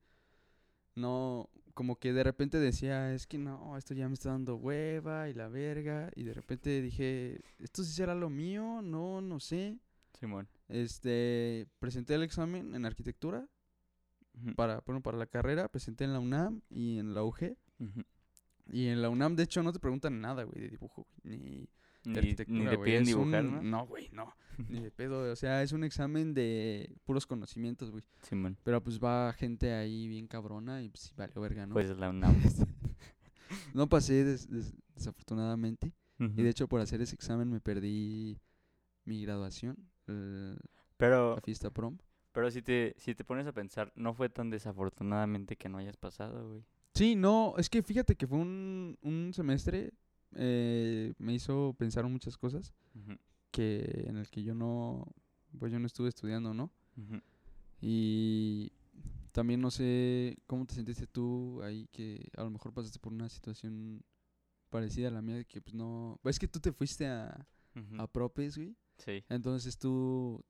[0.94, 5.28] No, como que de repente decía, es que no, esto ya me está dando hueva
[5.28, 6.10] y la verga.
[6.14, 8.80] Y de repente dije, ¿esto sí será lo mío?
[8.82, 9.78] No, no sé.
[10.18, 10.48] Simón.
[10.68, 13.48] Este, presenté el examen en arquitectura
[14.56, 17.56] para, bueno, para la carrera, presenté en la UNAM y en la UG.
[18.72, 21.68] Y en la UNAM, de hecho, no te preguntan nada, güey, de dibujo, ni
[22.04, 23.62] de Ni, arquitectura, ni te güey, piden es dibujar, un- ¿no?
[23.62, 24.34] No, güey, no,
[24.68, 28.04] ni de pedo, o sea, es un examen de puros conocimientos, güey.
[28.22, 28.56] Simón.
[28.62, 31.72] Pero pues va gente ahí bien cabrona y pues sí valió verga, ¿no?
[31.74, 32.34] Pues la UNAM.
[33.74, 35.92] no pasé des- des- desafortunadamente.
[36.36, 38.36] Y de hecho, por hacer ese examen me perdí
[39.06, 39.76] mi graduación,
[40.98, 41.96] Pero, la fiesta prom.
[42.32, 45.96] pero si te, si te pones a pensar, no fue tan desafortunadamente que no hayas
[45.96, 46.64] pasado, güey.
[46.94, 49.94] Sí, no, es que fíjate que fue un, un semestre,
[50.34, 52.74] eh, me hizo pensar en muchas cosas
[53.50, 55.06] que en el que yo no,
[55.58, 56.70] pues yo no estuve estudiando, ¿no?
[57.80, 58.72] Y
[59.32, 63.28] también no sé cómo te sentiste tú ahí que a lo mejor pasaste por una
[63.28, 64.02] situación
[64.68, 67.46] parecida a la mía de que pues no, es que tú te fuiste a,
[67.98, 69.24] a propes, güey, Sí.
[69.28, 70.44] entonces tú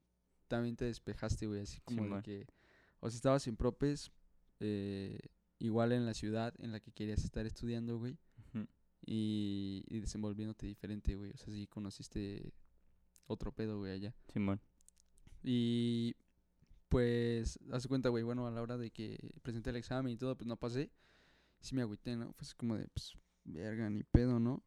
[0.49, 2.47] también te despejaste, güey, así como de que,
[3.01, 4.11] o sea, estabas en propes,
[4.59, 5.19] eh,
[5.61, 8.19] igual en la ciudad en la que querías estar estudiando, güey.
[9.05, 11.31] Y, y desenvolviéndote diferente, güey.
[11.33, 12.53] O sea, sí conociste
[13.27, 14.15] otro pedo, güey, allá.
[14.33, 14.61] Simón.
[15.43, 16.17] Y
[16.89, 20.17] pues, haz de cuenta, güey, bueno, a la hora de que presenté el examen y
[20.17, 20.91] todo, pues no pasé.
[21.61, 22.33] Sí me agüité, ¿no?
[22.33, 24.63] Fue así como de, pues, verga, ni pedo, ¿no?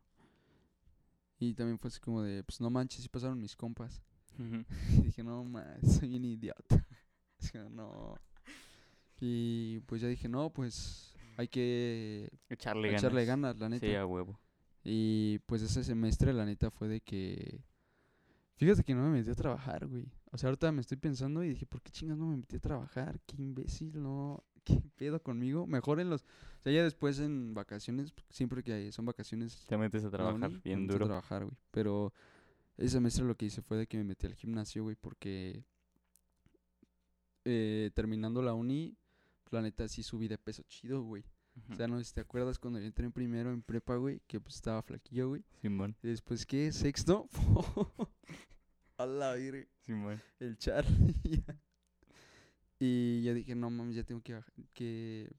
[1.39, 4.01] Y también fue así como de, pues no manches, sí pasaron mis compas.
[4.39, 4.63] Ujú.
[5.03, 6.85] Y dije, no, man, soy bien idiota.
[7.71, 8.15] No.
[9.19, 13.01] Y pues ya dije, no, pues hay que Echarle ganas.
[13.01, 13.85] echarle ganas, la neta.
[13.85, 14.39] Sí, a huevo.
[14.83, 17.61] Y pues ese semestre, la neta, fue de que.
[18.55, 20.05] Fíjate que no me metí a trabajar, güey.
[20.31, 22.59] O sea, ahorita me estoy pensando y dije, ¿por qué chingas no me metí a
[22.59, 23.19] trabajar?
[23.25, 24.43] Qué imbécil, no.
[24.63, 25.65] ¿Qué pedo conmigo?
[25.67, 26.21] Mejor en los.
[26.21, 29.65] O sea, ya después en vacaciones, siempre que hay, son vacaciones.
[29.67, 31.05] Te metes a trabajar uni, bien metí a duro.
[31.07, 31.57] trabajar, güey.
[31.71, 32.13] Pero
[32.77, 35.63] ese semestre lo que hice fue de que me metí al gimnasio, güey, porque.
[37.45, 38.95] eh, terminando la uni,
[39.53, 41.23] la neta sí subí de peso chido, güey.
[41.69, 44.21] O sea, no sé si te acuerdas cuando yo entré en primero en prepa, güey,
[44.27, 45.43] que pues estaba flaquillo, güey.
[45.61, 45.95] Simón.
[46.01, 46.71] Y después, ¿qué?
[46.71, 47.27] ¿Sexto?
[48.97, 50.21] A la virgen, Simón.
[50.39, 51.43] el Charlie.
[52.79, 54.39] y ya dije, no mames, ya tengo que,
[54.73, 55.31] que...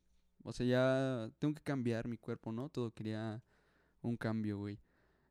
[0.44, 2.68] O sea, ya tengo que cambiar mi cuerpo, ¿no?
[2.68, 3.42] Todo quería
[4.03, 4.79] un cambio, güey.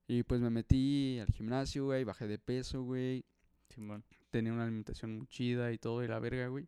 [0.08, 3.26] Y pues me metí al gimnasio, güey, bajé de peso, güey.
[3.70, 4.04] Simón.
[4.32, 6.68] Tenía una alimentación muy chida y todo, y la verga, güey.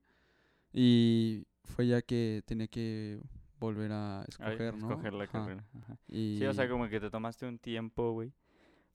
[0.71, 3.19] Y fue ya que tenía que
[3.59, 4.89] volver a A escoger, ¿no?
[4.89, 5.31] Escoger la Ajá.
[5.31, 5.65] carrera.
[5.81, 5.97] Ajá.
[6.07, 6.37] Y...
[6.37, 8.31] Sí, o sea, como que te tomaste un tiempo, güey,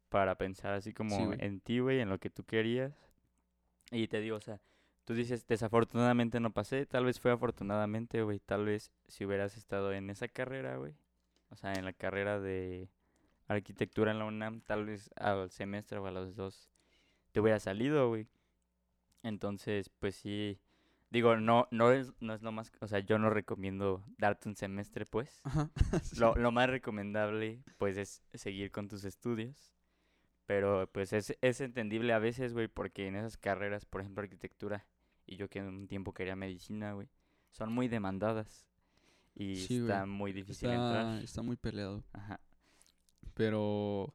[0.08, 2.94] para pensar así como en ti, güey, en lo que tú querías.
[3.90, 4.60] Y te digo, o sea,
[5.04, 9.92] tú dices, desafortunadamente no pasé, tal vez fue afortunadamente, güey, tal vez si hubieras estado
[9.92, 10.94] en esa carrera, güey,
[11.50, 12.88] o sea, en la carrera de
[13.48, 16.70] arquitectura en la UNAM, tal vez al semestre o a los dos
[17.32, 18.28] te hubiera salido, güey.
[19.22, 20.60] Entonces, pues sí,
[21.10, 24.56] digo, no, no es, no es lo más, o sea, yo no recomiendo darte un
[24.56, 25.40] semestre, pues.
[25.44, 25.70] Ajá.
[26.02, 26.18] sí.
[26.18, 29.72] Lo, lo más recomendable, pues, es seguir con tus estudios.
[30.46, 34.86] Pero, pues, es, es entendible a veces, güey, porque en esas carreras, por ejemplo, arquitectura,
[35.26, 37.08] y yo que en un tiempo quería medicina, güey,
[37.50, 38.66] son muy demandadas.
[39.34, 41.22] Y Sí, está muy difícil Está, entrar.
[41.22, 42.02] está muy peleado.
[42.12, 42.40] Ajá.
[43.34, 44.12] Pero,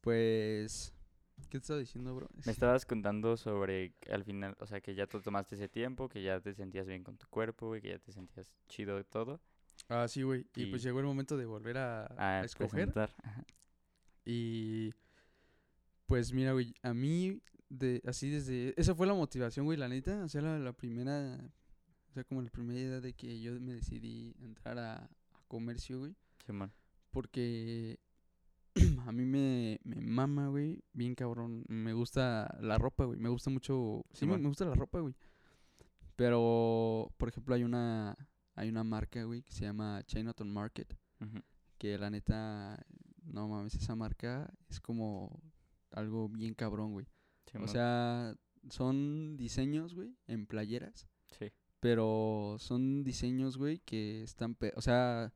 [0.00, 0.92] pues,
[1.46, 2.28] ¿qué te estaba diciendo, bro?
[2.44, 6.22] Me estabas contando sobre al final, o sea, que ya tú tomaste ese tiempo, que
[6.22, 9.40] ya te sentías bien con tu cuerpo, güey, que ya te sentías chido de todo.
[9.88, 10.46] Ah, sí, güey.
[10.56, 12.92] Y, pues llegó el momento de volver a, A a escoger.
[14.24, 14.92] Y,
[16.06, 18.74] pues, mira, güey, a mí, de, así desde...
[18.76, 20.24] Esa fue la motivación, güey, la neta.
[20.24, 21.38] O sea, la, la primera...
[22.10, 25.10] O sea, como la primera idea de que yo me decidí entrar a, a
[25.46, 26.14] comercio, güey.
[26.44, 26.72] Simón.
[27.10, 27.98] Porque
[29.06, 31.64] a mí me, me mama, güey, bien cabrón.
[31.68, 33.18] Me gusta la ropa, güey.
[33.18, 34.04] Me gusta mucho.
[34.12, 35.14] Sí, me, gusta la ropa, güey.
[36.16, 38.16] Pero, por ejemplo, hay una
[38.58, 40.92] hay una marca, güey, que se llama Chinatown Market,
[41.78, 42.76] que la neta,
[43.22, 45.40] no mames, esa marca es como
[45.92, 47.06] algo bien cabrón, güey.
[47.60, 48.34] O sea,
[48.68, 51.06] son diseños, güey, en playeras,
[51.38, 51.52] sí.
[51.78, 55.32] pero son diseños, güey, que están, o sea,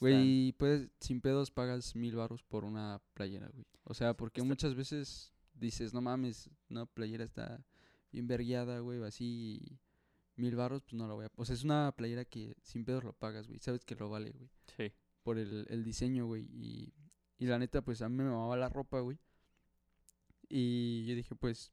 [0.00, 3.64] güey, puedes, sin pedos pagas mil baros por una playera, güey.
[3.84, 7.64] O sea, porque Está- muchas veces dices, no mames, una playera está
[8.12, 9.78] bien vergueada, güey, así,
[10.36, 11.30] mil baros, pues no la voy a...
[11.36, 14.30] O sea, es una playera que sin pedos lo pagas, güey, sabes que lo vale,
[14.30, 14.92] güey, Sí.
[15.22, 16.92] por el, el diseño, güey, y,
[17.38, 19.18] y la neta, pues a mí me mamaba la ropa, güey.
[20.48, 21.72] Y yo dije, pues,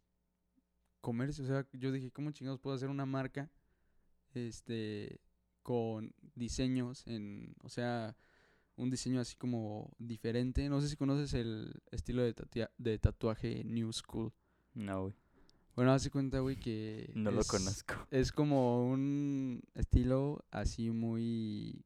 [1.00, 3.50] comercio, o sea, yo dije, ¿cómo chingados puedo hacer una marca,
[4.34, 5.20] este,
[5.66, 8.16] con diseños en, o sea,
[8.76, 10.70] un diseño así como diferente?
[10.70, 14.32] No sé si conoces el estilo de, tatua- de tatuaje New School.
[14.76, 15.16] No, güey.
[15.76, 17.10] Bueno, hace cuenta, güey, que...
[17.16, 17.96] No lo conozco.
[18.12, 21.84] Es como un estilo así muy...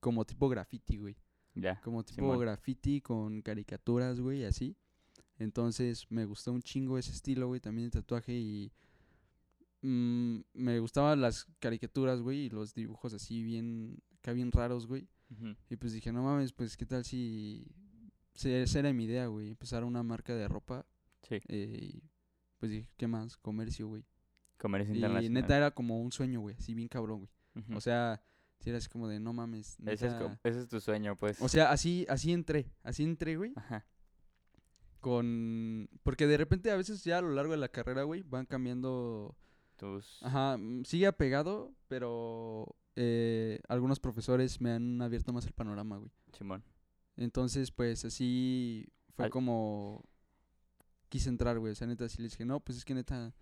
[0.00, 1.16] Como tipo graffiti, güey.
[1.54, 1.80] Ya.
[1.80, 2.38] Como tipo Simón.
[2.38, 4.76] graffiti con caricaturas, güey, así.
[5.38, 8.70] Entonces me gustó un chingo ese estilo, güey, también de tatuaje y
[9.82, 15.08] mm, me gustaban las caricaturas, güey, y los dibujos así bien, acá bien raros, güey.
[15.68, 17.64] Y pues dije, no mames, pues qué tal si...
[18.34, 20.84] si esa era mi idea, güey, empezar una marca de ropa.
[21.22, 21.36] Sí.
[21.48, 22.02] eh, y
[22.58, 23.36] pues dije, ¿qué más?
[23.36, 24.04] Comercio, güey.
[24.58, 25.32] Comercio Y internacional.
[25.42, 27.18] neta era como un sueño, güey, así bien cabrón,
[27.54, 27.76] güey.
[27.76, 28.20] O sea,
[28.58, 29.78] si era así como de, no mames.
[29.86, 30.18] ese, es, neta".
[30.18, 31.40] co- ese es tu sueño, pues.
[31.40, 33.86] O sea, así, así entré, así entré, güey, Ajá.
[35.00, 35.88] con...
[36.02, 39.36] Porque de repente a veces ya a lo largo de la carrera, güey, van cambiando...
[40.22, 46.10] Ajá, mm, sigue apegado, pero eh, algunos profesores me han abierto más el panorama, güey.
[46.32, 46.62] Simón.
[47.16, 50.04] Entonces, pues así fue Al- como
[51.08, 51.72] quise entrar, güey.
[51.72, 53.34] O sea, neta, sí les dije, no, pues es que neta...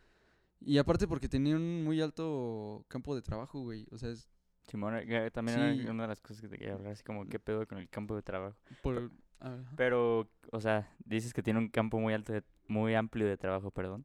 [0.61, 3.87] Y aparte porque tenía un muy alto campo de trabajo, güey.
[3.93, 4.29] O sea, es
[4.67, 5.81] Simón, eh, también Sí.
[5.83, 7.89] era una de las cosas que te quería hablar, así como qué pedo con el
[7.89, 8.57] campo de trabajo.
[8.83, 9.11] por...
[9.77, 13.71] Pero, o sea, dices que tiene un campo muy alto, de- muy amplio de trabajo,
[13.71, 14.05] perdón.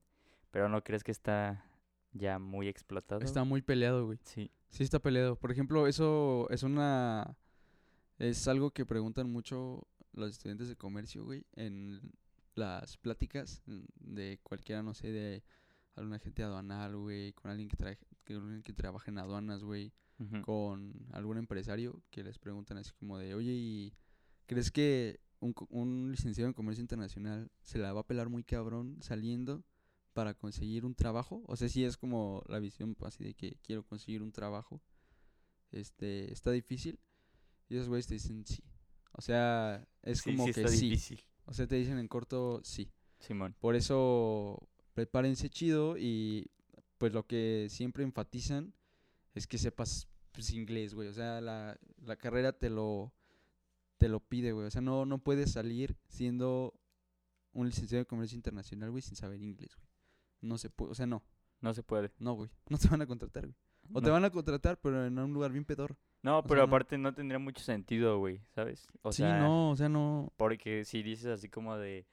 [0.51, 1.65] Pero ¿no crees que está
[2.13, 3.21] ya muy explotado?
[3.21, 4.19] Está muy peleado, güey.
[4.23, 4.51] Sí.
[4.69, 5.35] Sí está peleado.
[5.35, 7.37] Por ejemplo, eso es una...
[8.19, 12.13] Es algo que preguntan mucho los estudiantes de comercio, güey, en
[12.55, 15.43] las pláticas de cualquiera, no sé, de
[15.95, 19.91] algún agente aduanal, güey, con alguien que, traje, que, alguien que trabaja en aduanas, güey,
[20.43, 23.93] con algún empresario que les preguntan así como de, oye, ¿y
[24.45, 28.97] crees que un, un licenciado en comercio internacional se la va a pelar muy cabrón
[29.01, 29.63] saliendo
[30.13, 31.43] para conseguir un trabajo?
[31.47, 34.81] O sea, si es como la visión pues, así de que quiero conseguir un trabajo,
[35.71, 36.99] este, está difícil.
[37.69, 38.63] Y esos güeyes te dicen sí.
[39.13, 40.89] O sea, es Sí, como sí que está sí.
[40.89, 41.23] difícil.
[41.45, 42.91] O sea, te dicen en corto sí.
[43.19, 43.55] Simón.
[43.59, 46.49] Por eso prepárense chido y
[46.97, 48.73] pues lo que siempre enfatizan
[49.33, 51.07] es que sepas pues, inglés, güey.
[51.07, 53.13] O sea, la, la carrera te lo
[53.97, 54.67] te lo pide, güey.
[54.67, 56.73] O sea, no, no puedes salir siendo
[57.53, 59.87] un licenciado de comercio internacional, güey, sin saber inglés, güey.
[60.43, 61.23] No se puede, o sea, no,
[61.61, 62.11] No se puede.
[62.19, 62.49] no, güey.
[62.69, 63.55] No te van a contratar, güey.
[63.93, 65.97] O te van a contratar, pero en un lugar bien pedor.
[66.21, 68.87] No, o pero sea, aparte no tendría mucho sentido, güey, ¿sabes?
[69.01, 70.31] O sí, sea, no, o sea, no.
[70.37, 72.07] porque si dices así como de,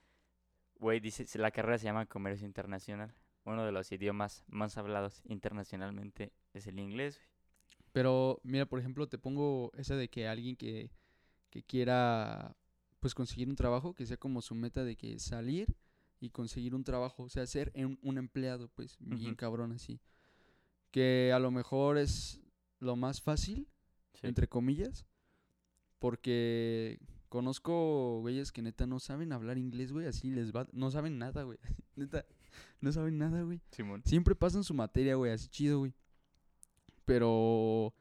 [0.78, 3.14] güey, dices, la carrera se llama comercio internacional.
[3.44, 7.28] Uno de los idiomas más hablados internacionalmente es el inglés, güey.
[7.92, 10.90] Pero mira, por ejemplo, te pongo esa de que alguien que,
[11.50, 12.56] que quiera
[13.00, 15.74] pues conseguir un trabajo, que sea como su meta de que salir
[16.20, 20.00] y conseguir un trabajo, o sea, ser un, un empleado, pues bien cabrón así.
[20.90, 22.40] Que a lo mejor es
[22.78, 23.66] lo más fácil,
[24.14, 24.26] Sí.
[24.26, 25.06] entre comillas,
[25.98, 31.16] porque conozco güeyes que neta no saben hablar inglés, güey, así les va, no saben
[31.18, 31.58] nada, güey.
[31.96, 32.26] neta,
[32.80, 33.60] no saben nada, güey.
[33.70, 34.02] Simón.
[34.04, 35.94] Siempre pasan su materia, güey, así chido, güey.
[37.04, 37.94] Pero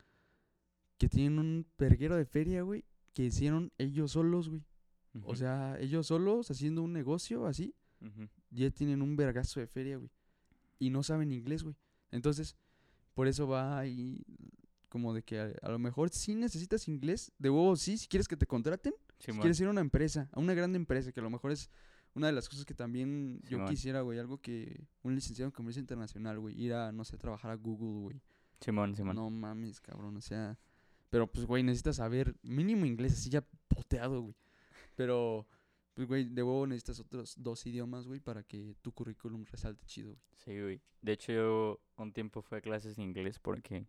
[0.97, 4.63] que tienen un perguero de feria, güey, que hicieron ellos solos, güey.
[5.23, 7.73] O sea, ellos solos haciendo un negocio así,
[8.51, 10.09] Ya tienen un vergazo de feria, güey.
[10.79, 11.75] Y no saben inglés, güey.
[12.11, 12.55] Entonces,
[13.13, 14.23] por eso va ahí
[14.87, 18.27] como de que a, a lo mejor sí necesitas inglés, de huevo sí, si quieres
[18.27, 21.23] que te contraten, si quieres ir a una empresa, a una grande empresa, que a
[21.23, 21.69] lo mejor es
[22.15, 25.79] una de las cosas que también yo quisiera, güey, algo que un licenciado en comercio
[25.79, 28.21] internacional, güey, ir a, no sé, trabajar a Google, güey.
[28.59, 29.15] Simón, Simón.
[29.15, 30.57] No mames, cabrón, o sea,
[31.09, 34.35] pero pues, güey, necesitas saber mínimo inglés, así ya poteado, güey.
[34.95, 35.47] Pero,
[35.99, 40.11] pues, güey, de huevo necesitas otros dos idiomas, güey, para que tu currículum resalte chido,
[40.13, 40.21] güey.
[40.37, 40.81] Sí, güey.
[41.01, 43.85] De hecho, yo un tiempo fui a clases de inglés porque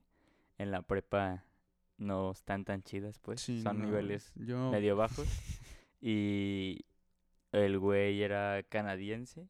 [0.58, 1.44] en la prepa
[1.98, 3.40] no están tan chidas, pues.
[3.40, 5.28] Sí, Son no, niveles yo, medio bajos.
[6.00, 6.84] Y
[7.52, 9.48] el güey era canadiense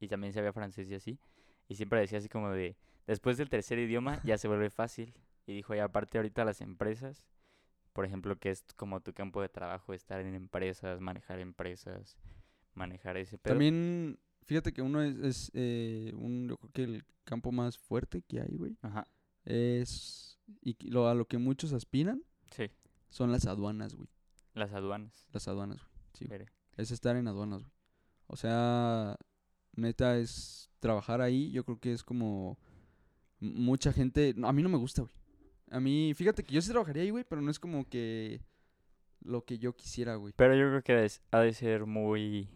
[0.00, 1.20] y también sabía francés y así.
[1.68, 5.14] Y siempre decía así como de, después del tercer idioma ya se vuelve fácil.
[5.46, 7.28] Y dijo, y aparte ahorita las empresas,
[7.92, 12.16] por ejemplo, que es como tu campo de trabajo, estar en empresas, manejar empresas,
[12.74, 13.52] manejar ese pedo.
[13.52, 18.22] También, fíjate que uno es, es eh, un, yo creo que el campo más fuerte
[18.22, 18.76] que hay, güey.
[18.82, 19.06] Ajá,
[19.44, 22.70] Es, y lo, a lo que muchos aspiran, sí,
[23.08, 24.08] son las aduanas, güey.
[24.54, 25.28] las aduanas.
[25.32, 25.90] Las aduanas, güey.
[26.14, 26.46] Sí, güey.
[26.76, 27.72] Es estar en aduanas, güey.
[28.26, 29.16] O sea,
[29.74, 31.50] neta es trabajar ahí.
[31.50, 32.58] Yo creo que es como
[33.40, 34.34] mucha gente.
[34.42, 35.14] a mí no me gusta, güey.
[35.70, 38.40] A mí, fíjate que yo sí trabajaría ahí, güey, pero no es como que
[39.22, 40.32] lo que yo quisiera, güey.
[40.36, 42.48] Pero yo creo que ha de ser muy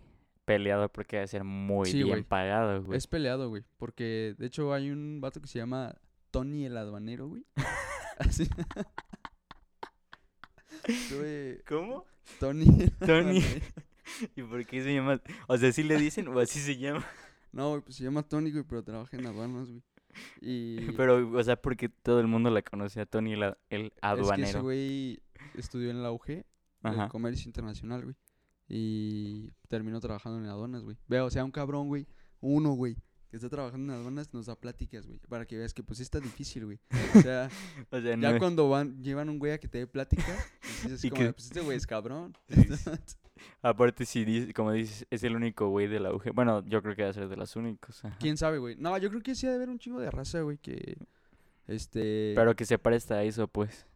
[0.44, 2.22] peleado porque ha de ser muy Sí, bien güey.
[2.24, 2.98] pagado, güey.
[2.98, 3.62] Es peleado, güey.
[3.78, 5.94] Porque de hecho hay un vato que se llama
[6.30, 7.44] Tony el aduanero, güey.
[8.18, 8.48] Así.
[11.66, 12.04] ¿Cómo?
[12.40, 12.66] Tony.
[13.06, 13.42] Tony.
[14.36, 15.20] ¿Y por qué se llama?
[15.46, 17.04] O sea, ¿sí le dicen o así se llama?
[17.52, 19.82] No, güey, pues se llama Tony, güey, pero trabaja en aduanas, güey.
[20.40, 20.76] Y.
[20.96, 23.86] Pero, o sea, porque todo el mundo la conoce a Tony el, el Es que
[23.86, 24.62] ese aduanero.
[24.62, 25.20] güey
[25.54, 26.44] estudió en la UG, de
[26.82, 27.08] Ajá.
[27.08, 28.16] Comercio Internacional, güey.
[28.68, 30.96] Y terminó trabajando en aduanas, güey.
[31.08, 32.06] Vea, o sea, un cabrón, güey.
[32.40, 32.96] Uno, güey.
[33.30, 35.18] Que está trabajando en aduanas nos da pláticas, güey.
[35.28, 36.78] Para que veas que pues sí está difícil, güey.
[37.16, 37.48] O sea,
[37.90, 40.24] O sea, ya no- cuando van, llevan un güey a que te dé plática,
[40.60, 42.34] pues dices como, que- pues este güey es cabrón.
[43.62, 46.32] Aparte, si dice- como dices, es el único güey de la UG.
[46.34, 48.04] Bueno, yo creo que va a ser de los únicos.
[48.04, 48.16] ajá.
[48.20, 48.76] ¿Quién sabe, güey?
[48.76, 50.96] No, yo creo que sí ha de haber un chingo de raza, güey, que...
[51.66, 52.32] Este...
[52.36, 53.86] Pero que se presta a eso, pues.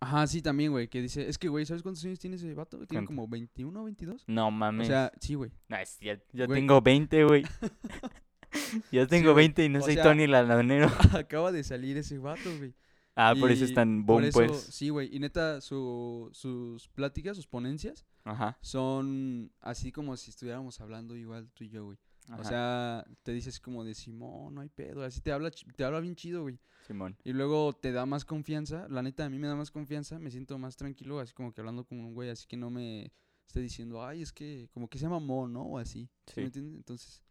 [0.00, 1.26] Ajá, sí, también, güey, que dice...
[1.28, 2.76] Es que, güey, ¿sabes cuántos años tiene ese vato?
[2.78, 3.06] Tiene ¿Cuánto?
[3.08, 4.24] como 21 o 22.
[4.26, 4.88] No O mames.
[4.88, 5.50] sea, sí, güey.
[5.68, 6.58] No, es cier- yo Güey.
[6.60, 7.44] tengo 20, güey.
[8.92, 9.44] yo tengo güey.
[9.46, 10.88] 20 y no O soy sea- Tony el aduanero.
[11.14, 12.74] Acaba de salir ese vato, güey.
[13.16, 14.60] Ah, por eso es tan por boom, eso- pues.
[14.72, 15.14] Sí, güey.
[15.14, 18.58] Y neta, su, sus pláticas, sus ponencias, Ajá.
[18.60, 21.98] son así como si estuviéramos hablando igual tú y yo, güey.
[22.28, 22.40] ajá.
[22.40, 25.04] O sea, te dices como de Simón, no hay pedo.
[25.04, 26.58] Así te habla, te habla bien chido, güey.
[26.86, 27.16] Simón.
[27.22, 28.86] Y luego te da más confianza.
[28.88, 30.18] La neta, a mí me da más confianza.
[30.18, 32.30] Me siento más tranquilo, así como que hablando con un güey.
[32.30, 33.12] Así que no me
[33.46, 35.62] esté diciendo, ay, es que como que se llama Mo, ¿no?
[35.62, 36.08] O así.
[36.26, 36.40] ¿Sí, Sí.
[36.40, 36.76] me entiendes?
[36.76, 37.22] Entonces,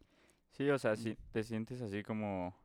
[0.52, 2.56] Sí, o sea, sí, te sientes así como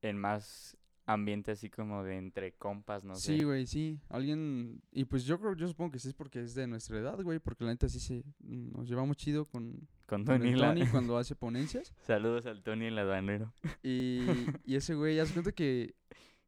[0.00, 3.38] en más ambiente así como de entre compas, no sé.
[3.38, 3.98] sí, güey, sí.
[4.08, 4.80] Alguien.
[4.92, 7.38] Y pues yo creo, yo supongo que sí es porque es de nuestra edad, güey.
[7.38, 8.24] Porque la neta sí se.
[8.40, 9.72] Nos llevamos chido con,
[10.06, 11.92] Con con Tony, el la- cuando hace ponencias.
[12.06, 13.52] Saludos al Tony el aduanero.
[13.82, 14.20] Y,
[14.64, 15.94] y ese güey, ya se cuenta que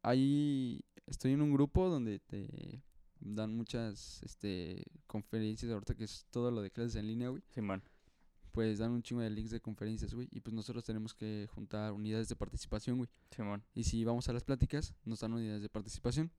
[0.03, 2.83] ahí estoy en un grupo donde te
[3.21, 7.43] dan muchas este conferencias ahorita que es todo lo de clases en línea, güey.
[7.49, 7.83] Simón.
[8.55, 10.29] Pues dan un chingo de links de conferencias, güey.
[10.31, 13.11] Y pues nosotros tenemos que juntar unidades de participación, güey.
[13.35, 13.65] Simón.
[13.75, 16.31] Y si vamos a las pláticas, nos dan unidades de participación.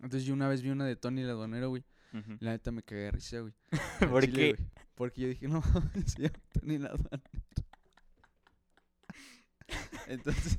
[0.00, 1.84] Entonces yo una vez vi una de Tony el aduanero, güey.
[2.40, 3.52] La neta me cagué de risa, güey.
[4.10, 4.52] ¿Por chile, qué?
[4.54, 4.70] güey.
[4.94, 5.62] Porque yo dije, no,
[6.06, 7.20] se llama Tony el aduanero.
[10.08, 10.56] Entonces,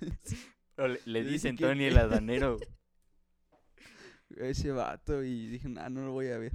[0.75, 2.59] Pero le, dicen que- Tony el aduanero.
[4.37, 6.53] ese vato y dije, nah, no lo voy a ver.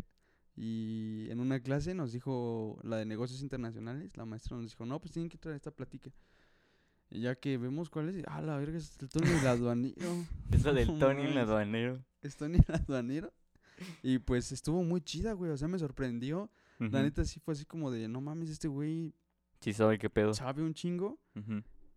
[0.60, 4.98] Y en una clase nos dijo la de negocios internacionales, la maestra nos dijo, no,
[4.98, 6.10] pues tienen que traer esta plática.
[7.10, 10.26] Y ya que vemos cuál es, ah, la verga, es el Tony el aduanero.
[10.50, 12.04] Eso del Tony el aduanero.
[12.22, 13.32] Es Tony el aduanero.
[14.02, 16.50] Y pues estuvo muy chida, güey, o sea, me sorprendió.
[16.80, 19.12] La neta sí fue así como de, no mames, este güey
[19.60, 20.34] Sí sabe qué pedo.
[20.34, 21.18] sabe un chingo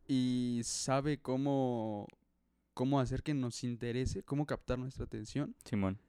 [0.07, 2.07] y sabe cómo,
[2.73, 5.55] cómo hacer que nos interese, cómo captar nuestra atención.
[5.65, 5.99] Simón.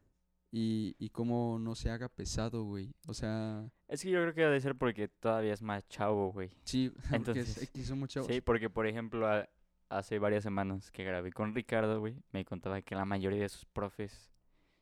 [0.52, 2.92] Y, y cómo no se haga pesado, güey.
[3.08, 6.50] O sea, Es que yo creo que debe ser porque todavía es más chavo, güey.
[6.64, 8.28] sí, porque Entonces, es X, somos chavos.
[8.30, 9.48] Sí, porque por ejemplo, a-
[9.88, 13.64] hace varias semanas que grabé con Ricardo, güey, me contaba que la mayoría de sus
[13.64, 14.30] profes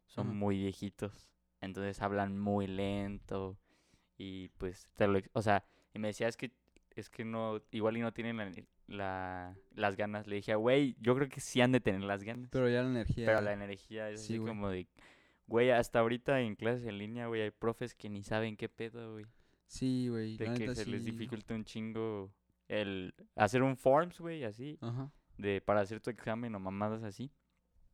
[0.06, 1.30] son muy viejitos.
[1.60, 3.56] Entonces hablan muy lento
[4.18, 6.50] y pues te lo, o sea, y me decía es que
[6.96, 8.50] es que no igual y no tienen la,
[8.88, 10.26] la- las ganas.
[10.26, 12.48] Le dije, güey, yo creo que sí han de tener las ganas.
[12.50, 13.26] Pero ya la energía.
[13.26, 14.88] Pero la energía es Sí, así como de
[15.50, 19.12] güey, hasta ahorita en clases en línea, güey, hay profes que ni saben qué pedo,
[19.12, 19.26] güey.
[19.66, 20.36] Sí, güey.
[20.36, 22.32] De que se les dificulta un chingo
[22.68, 25.10] el hacer un forms, güey, así Ajá.
[25.38, 27.32] de para hacer tu examen o mamadas así.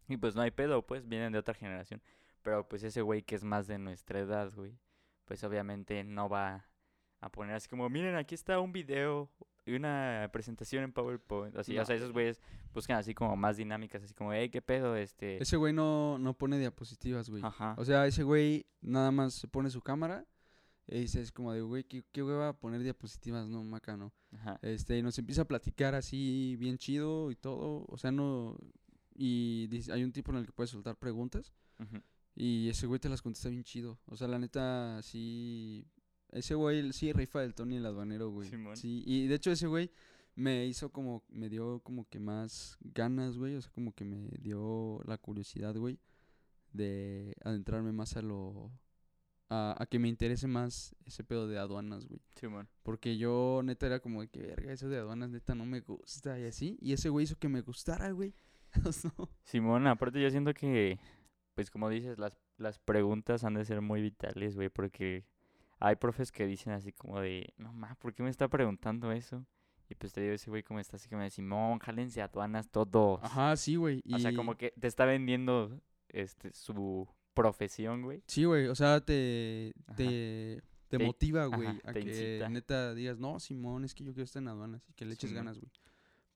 [0.06, 2.02] Y pues no hay pedo, pues vienen de otra generación.
[2.42, 4.78] Pero pues ese güey que es más de nuestra edad, güey,
[5.24, 6.68] pues obviamente no va
[7.20, 9.30] a poner así como, miren, aquí está un video
[9.64, 11.56] y una presentación en PowerPoint.
[11.56, 12.40] Así, o No, sea, esos güeyes
[12.72, 14.94] buscan así como más dinámicas, así como, hey, ¿qué pedo?
[14.96, 15.42] Este...
[15.42, 17.42] Ese güey no, no pone diapositivas, güey.
[17.44, 17.74] Ajá.
[17.78, 20.24] O sea, ese güey nada más se pone su cámara
[20.86, 23.48] y dice, es como de, güey, ¿qué, qué hueva poner diapositivas?
[23.48, 24.12] No, maca, no.
[24.32, 24.58] Ajá.
[24.62, 27.86] Este, y nos empieza a platicar así bien chido y todo.
[27.88, 28.56] O sea, no...
[29.18, 31.52] Y dice- hay un tipo en el que puedes soltar preguntas.
[32.36, 33.98] Y ese güey te las contesta bien chido.
[34.06, 35.86] O sea, la neta, sí.
[36.32, 38.48] Ese güey sí rifa del Tony el aduanero, güey.
[38.48, 38.76] Simón.
[38.76, 39.90] Sí, y de hecho ese güey
[40.34, 44.28] me hizo como, me dio como que más ganas, güey, o sea, como que me
[44.38, 45.98] dio la curiosidad, güey,
[46.72, 48.70] de adentrarme más a lo,
[49.48, 52.20] a, a que me interese más ese pedo de aduanas, güey.
[52.34, 52.68] Simón.
[52.82, 56.38] Porque yo, neta, era como de que, verga, eso de aduanas, neta, no me gusta
[56.38, 56.76] y así.
[56.80, 58.34] Y ese güey hizo que me gustara, güey.
[59.16, 59.30] No.
[59.42, 60.98] Simón, aparte yo siento que,
[61.54, 65.24] pues como dices, las, las preguntas han de ser muy vitales, güey, porque
[65.78, 69.46] hay profes que dicen así como de, no ma, ¿por qué me está preguntando eso?
[69.88, 73.20] Y pues te digo ese güey como está así como de, Simón, jálense aduanas todos.
[73.22, 74.02] Ajá, sí, güey.
[74.12, 78.22] O sea, y- como que te está vendiendo este su profesión, güey.
[78.26, 82.48] Sí, güey, o sea, te, te, te Te- motiva, güey, a te que incita.
[82.48, 85.32] neta digas, no, Simón, es que yo quiero estar en aduanas y que le eches
[85.32, 85.70] ganas, güey.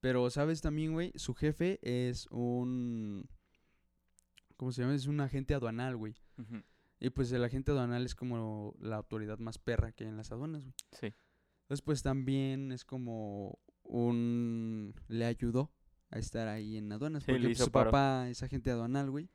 [0.01, 1.13] Pero, ¿sabes también, güey?
[1.17, 3.29] Su jefe es un...
[4.57, 4.95] ¿Cómo se llama?
[4.95, 6.15] Es un agente aduanal, güey.
[6.39, 6.63] Ujú,
[7.01, 10.31] Y pues el agente aduanal es como la autoridad más perra que hay en las
[10.33, 10.75] aduanas, güey.
[10.93, 11.15] Sí.
[11.63, 14.95] Entonces, pues también es como un...
[15.09, 15.73] Le ayudó
[16.11, 17.25] a estar ahí en aduanas.
[17.25, 17.91] Sí, porque pues, su paro.
[17.91, 19.31] papá es agente aduanal, güey.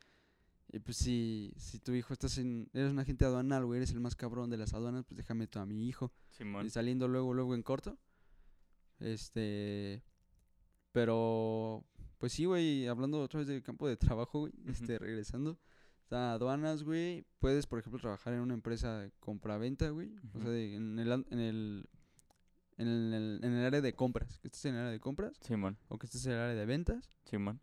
[0.71, 2.69] Y pues si, si tu hijo estás en...
[2.71, 5.57] Eres un agente aduanal, güey, eres el más cabrón de las aduanas, pues déjame tú
[5.57, 6.13] a mi hijo.
[6.29, 6.67] Simón.
[6.67, 7.97] Y saliendo luego, luego en corto.
[8.99, 10.03] Este...
[10.91, 11.83] Pero...
[12.19, 14.71] Pues sí, güey, hablando otra vez del campo de trabajo, güey, Ujú.
[14.71, 15.59] este, regresando.
[16.05, 17.25] Está aduanas, güey.
[17.39, 20.13] Puedes, por ejemplo, trabajar en una empresa de compra-venta, güey.
[20.35, 21.89] O sea, de- en, el, en, el,
[22.77, 24.37] en, el, en el área de compras.
[24.37, 25.79] Que estés en el área de compras Simón.
[25.87, 27.11] o que estés en el área de ventas.
[27.25, 27.59] Simón.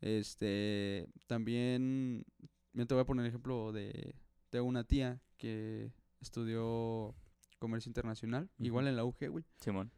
[0.00, 2.24] Este, también,
[2.72, 4.14] yo te voy a poner el ejemplo de,
[4.52, 5.90] de una tía que
[6.20, 7.14] estudió
[7.58, 9.44] comercio internacional, igual en la UG, güey.
[9.58, 9.90] Simón.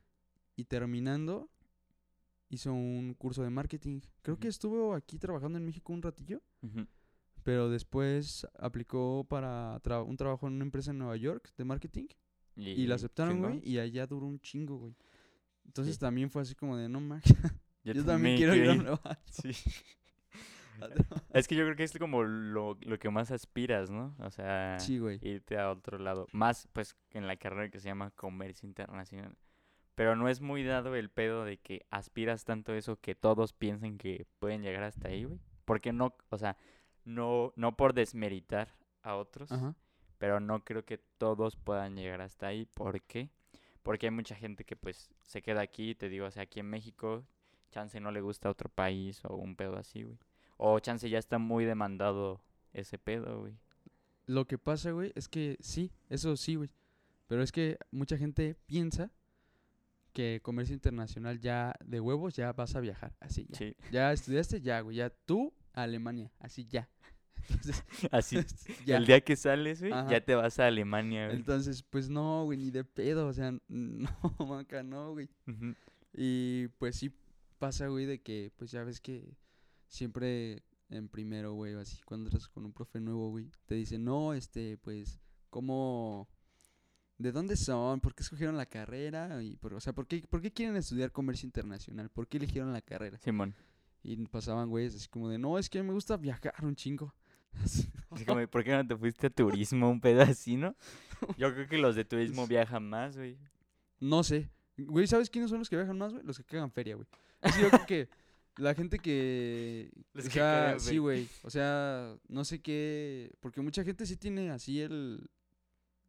[0.57, 1.51] Y terminando,
[2.49, 4.01] hizo un curso de marketing.
[4.23, 6.87] Creo que estuvo aquí trabajando en México un ratillo, Ujú,
[7.49, 12.05] pero después aplicó para tra- un trabajo en una empresa en Nueva York de marketing
[12.57, 14.95] y la aceptaron, güey, y allá duró un chingo, güey.
[15.65, 16.01] Entonces Sí.
[16.01, 17.25] también fue así como de, no mames,
[17.85, 19.19] Yo, yo también quiero ir a Nueva York.
[19.31, 19.51] Sí.
[21.33, 24.15] Es que yo creo que es como lo, lo que más aspiras, ¿no?
[24.19, 26.27] O sea, Sí, irte a otro lado.
[26.33, 29.37] Más, pues, en la carrera que se llama Comercio Internacional.
[29.95, 33.97] Pero no es muy dado el pedo de que aspiras tanto eso que todos piensen
[33.97, 35.41] que pueden llegar hasta ahí, güey.
[35.65, 36.57] Porque no, o sea,
[37.09, 38.69] no, no por desmeritar
[39.03, 39.75] a otros, Ajá.
[40.19, 42.67] pero no creo que todos puedan llegar hasta ahí.
[42.67, 43.31] ¿Por qué?
[43.83, 46.69] Porque hay mucha gente que pues se queda aquí, te digo, o sea, aquí en
[46.69, 47.25] México,
[47.71, 50.19] chance no le gusta otro país o un pedo así, güey.
[50.59, 52.43] O chance ya está muy demandado
[52.73, 53.57] ese pedo, güey.
[54.27, 56.71] Lo que pasa, güey, es que sí, eso sí, güey.
[57.27, 59.11] Pero es que mucha gente piensa
[60.13, 63.57] que comercio internacional ya de huevos ya vas a viajar, así ya.
[63.59, 66.89] Sí, Ya estudiaste, ya, güey, ya tú a Alemania, así ya.
[67.49, 68.37] Entonces, así.
[68.87, 68.97] ya.
[68.97, 70.11] El día que sales, güey, Ajá.
[70.11, 71.37] ya te vas a Alemania, güey.
[71.37, 75.29] Entonces, pues no, güey, ni de pedo, o sea, no, maca, no, güey.
[76.13, 77.13] Y pues sí
[77.59, 79.37] pasa, güey, de que, pues ya ves que
[79.87, 84.35] siempre en primero, güey, así, cuando entras con un profe nuevo, güey, te dicen, no,
[84.35, 85.21] este, pues,
[85.51, 86.29] ¿cómo,
[87.19, 88.01] de dónde son?
[88.01, 89.43] ¿Por qué escogieron la carrera?
[89.43, 92.09] Y, por, o sea, ¿por qué, ¿por qué quieren estudiar comercio internacional?
[92.11, 93.19] ¿Por qué eligieron la carrera?
[93.19, 93.55] Simón.
[94.03, 97.15] Y pasaban, güeyes, así como de, no, es que me gusta viajar un chingo.
[97.65, 100.77] Así, Así como, ¿por qué no te fuiste a turismo un pedo así, no?
[101.39, 103.39] Yo creo que los de turismo viajan más, güey.
[104.01, 104.49] No sé.
[104.77, 106.25] Güey, ¿sabes quiénes son los que viajan más, güey?
[106.25, 107.07] Los que cagan feria, güey.
[107.41, 108.09] Así yo creo que
[108.59, 109.91] la gente que...
[110.13, 111.27] Los o que sea, cagan sí, güey.
[111.43, 113.33] O sea, no sé qué...
[113.41, 115.29] Porque mucha gente sí tiene así el...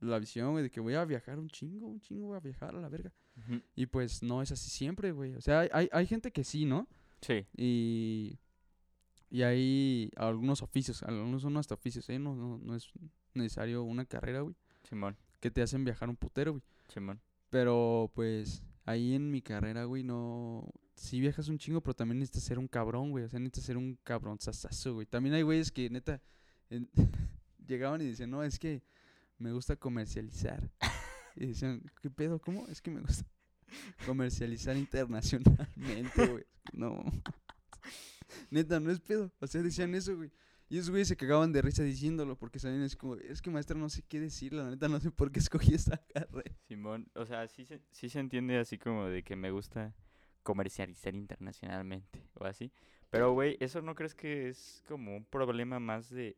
[0.01, 2.75] La visión, güey, de que voy a viajar un chingo, un chingo voy a viajar
[2.75, 3.11] a la verga.
[3.75, 5.33] Y pues no es así siempre, güey.
[5.35, 6.87] O sea, hay, hay, hay gente que sí, ¿no?
[7.21, 8.39] Sí, Y...
[9.31, 12.17] Y hay algunos oficios, algunos son hasta oficios, ¿eh?
[12.17, 12.89] No, no, no es
[13.35, 14.55] necesario una carrera, güey.
[14.83, 16.63] Simón, Que te hacen viajar un putero, güey.
[16.87, 17.21] Simón.
[17.51, 20.67] Pero pues ahí en mi carrera, güey, no.
[20.95, 23.23] Sí viajas un chingo, pero también necesitas ser un cabrón, güey.
[23.23, 25.05] O sea, necesitas ser un cabrón sasazo, güey.
[25.05, 26.19] También hay güeyes que neta
[26.71, 26.89] en-
[27.67, 28.81] llegaban y decían, no, es que
[29.37, 30.71] me gusta comercializar.
[31.35, 32.39] Y decían, ¿qué pedo?
[32.39, 32.67] ¿Cómo?
[32.67, 33.23] Es que me gusta
[34.05, 36.45] comercializar internacionalmente, güey.
[36.73, 37.03] No.
[38.49, 39.31] Neta, no es pedo.
[39.39, 40.31] O sea, decían eso, güey.
[40.69, 43.75] Y esos güeyes se cagaban de risa diciéndolo porque sabían, es como, es que maestra
[43.75, 46.55] no sé qué decir, la neta no sé por qué escogí esta carrera.
[46.67, 49.95] Simón, o sea, sí se, sí se entiende así como de que me gusta
[50.43, 52.71] comercializar internacionalmente o así.
[53.09, 56.37] Pero, güey, ¿eso no crees que es como un problema más de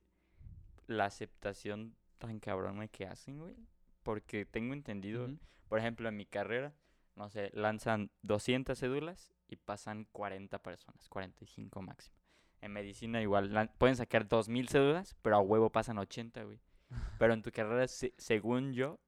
[0.87, 3.55] la aceptación tan cabrona que hacen, güey?
[4.03, 5.27] Porque tengo entendido,
[5.67, 6.73] por ejemplo, en mi carrera,
[7.21, 12.15] no sé, lanzan 200 cédulas y pasan 40 personas, 45 máximo.
[12.61, 16.59] En medicina igual, pueden sacar 2000 cédulas, pero a huevo pasan 80, güey.
[17.19, 18.99] Pero en tu carrera, se- según yo,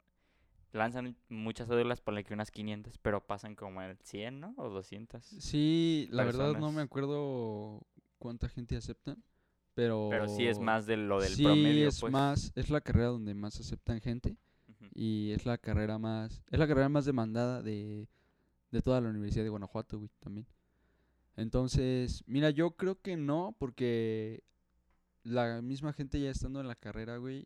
[0.72, 4.54] lanzan muchas cédulas, ponle que unas 500, pero pasan como el 100, ¿no?
[4.56, 5.22] O 200.
[5.24, 7.86] Sí, la verdad no me acuerdo
[8.18, 9.22] cuánta gente aceptan,
[9.74, 10.08] pero...
[10.10, 12.12] Pero sí es más de lo del sí, promedio, es pues.
[12.12, 14.36] más, es la carrera donde más aceptan gente.
[14.94, 18.08] Y es la carrera más, es la carrera más demandada de,
[18.70, 20.46] de toda la Universidad de Guanajuato, güey, también.
[21.36, 24.44] Entonces, mira, yo creo que no, porque
[25.24, 27.44] la misma gente ya estando en la carrera, güey,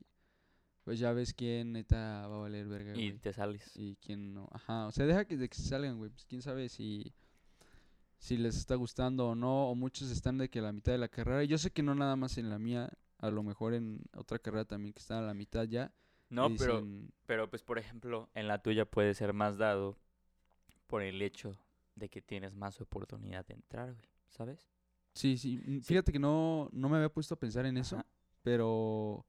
[0.85, 3.19] pues ya ves quién neta va a valer verga, Y güey.
[3.19, 3.71] te sales.
[3.77, 4.49] Y quién no.
[4.53, 6.11] Ajá, o sea, deja que, de que se salgan, güey.
[6.11, 7.13] Pues quién sabe si,
[8.17, 9.69] si les está gustando o no.
[9.71, 11.45] O muchos están de que a la mitad de la carrera.
[11.45, 14.39] Y yo sé que no nada más en la mía, a lo mejor en otra
[14.39, 15.93] carrera también que están a la mitad ya.
[16.31, 16.87] No, pero,
[17.27, 19.99] pero pues por ejemplo, en la tuya puede ser más dado
[20.87, 21.59] por el hecho
[21.95, 24.69] de que tienes más oportunidad de entrar, güey, ¿sabes?
[25.15, 25.57] Sí, sí.
[25.59, 25.83] mm, Sí.
[25.83, 28.03] Fíjate que no, no me había puesto a pensar en eso.
[28.43, 29.27] Pero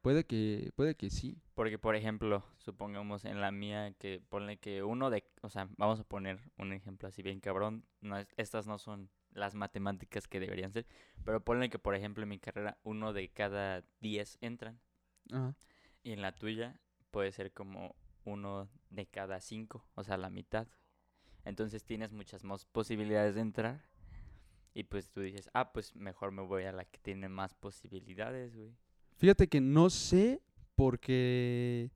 [0.00, 1.36] puede que, puede que sí.
[1.54, 5.98] Porque, por ejemplo, supongamos en la mía que ponle que uno de, o sea, vamos
[6.00, 10.40] a poner un ejemplo así bien cabrón, no es- estas no son las matemáticas que
[10.40, 10.86] deberían ser,
[11.24, 14.80] pero ponle que, por ejemplo, en mi carrera uno de cada 10 entran
[15.32, 15.54] Ajá.
[16.06, 16.80] Y en la tuya
[17.10, 20.68] puede ser como uno de cada 5, o sea, la mitad.
[21.44, 23.84] Entonces tienes muchas más posibilidades de entrar
[24.72, 28.54] y pues tú dices, ah, pues mejor me voy a la que tiene más posibilidades,
[28.54, 28.76] güey.
[29.16, 30.42] Fíjate que no sé
[30.76, 31.90] porque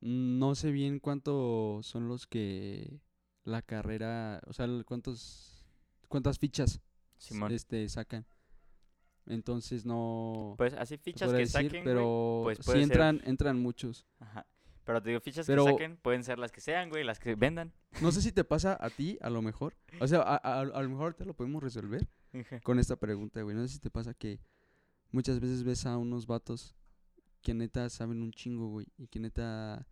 [0.00, 3.00] no sé bien cuántos son los que
[3.44, 5.64] la carrera, o sea, cuántos
[6.08, 6.80] cuántas fichas
[7.16, 7.52] Simón.
[7.52, 8.26] este sacan.
[9.30, 13.58] Entonces no Pues así fichas que decir, saquen, güey, pero pues sí ser- entran entran
[13.60, 14.06] muchos.
[14.18, 14.46] Ajá.
[14.84, 17.34] Pero te digo, fichas Pero- que saquen pueden ser las que sean, güey, las que
[17.36, 17.72] vendan.
[18.02, 19.76] No sé si te pasa a ti, a lo mejor.
[20.00, 22.08] O sea, a, a- a lo mejor te lo podemos resolver
[22.64, 23.54] con esta pregunta, güey.
[23.56, 24.40] No sé si te pasa que
[25.12, 26.74] muchas veces ves a unos vatos
[27.42, 28.86] que neta saben un chingo, güey.
[28.98, 29.86] Y que neta,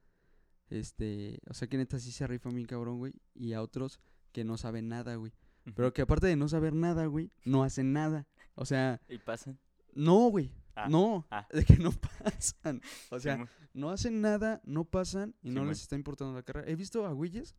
[0.71, 3.13] este, o sea, que neta sí se rifan bien cabrón, güey.
[3.35, 4.01] Y a otros
[4.33, 5.33] que no saben nada, güey.
[5.75, 8.27] Pero que aparte de no saber nada, güey, no hacen nada.
[8.61, 9.57] O sea, Y pasan.
[9.95, 10.53] no, güey.
[10.75, 11.47] Ah, no, ah.
[11.53, 11.91] de que no
[12.25, 12.81] pasan.
[13.11, 16.69] O sea, no hacen nada, no pasan y no les está importando la carrera.
[16.69, 17.57] He visto a güeyes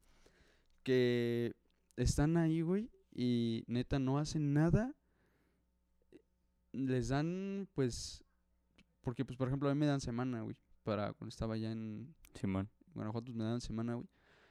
[0.83, 1.53] que
[1.95, 4.93] están ahí, güey, y neta no hacen nada.
[6.73, 8.23] Les dan, pues,
[9.01, 12.13] porque, pues, por ejemplo, a mí me dan semana, güey, para cuando estaba allá en
[12.33, 12.69] Simón.
[12.93, 14.07] Guanajuato, pues, me daban semana, güey.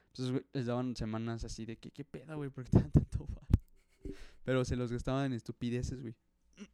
[0.07, 2.49] Entonces, güey, les daban semanas así de que, ¿qué pedo, güey?
[2.49, 3.27] ¿Por qué te dan tanto?
[4.43, 6.15] Pero se los gastaban en estupideces, güey.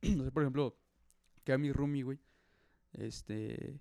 [0.16, 0.78] no sé, por ejemplo,
[1.44, 2.20] que a mi roomie, güey,
[2.94, 3.80] este,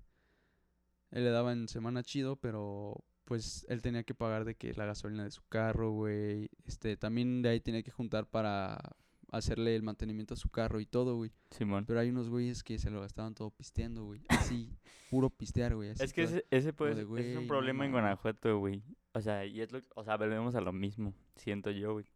[1.10, 5.24] él le daban semana chido, pero pues él tenía que pagar de que la gasolina
[5.24, 6.50] de su carro, güey.
[6.66, 8.96] Este, también de ahí tenía que juntar para
[9.30, 11.32] hacerle el mantenimiento a su carro y todo, güey.
[11.50, 11.86] Simón.
[11.86, 14.22] Pero hay unos güeyes que se lo gastaban todo pisteando, güey.
[14.28, 14.70] Así,
[15.10, 15.90] puro pistear, güey.
[15.90, 16.36] así Es que todo.
[16.36, 17.92] ese, ese, puede de, es un no problema en.
[17.92, 18.82] Guanajuato, güey.
[19.12, 22.06] O sea, y es lo, o sea, volvemos a lo mismo, siento yo, güey.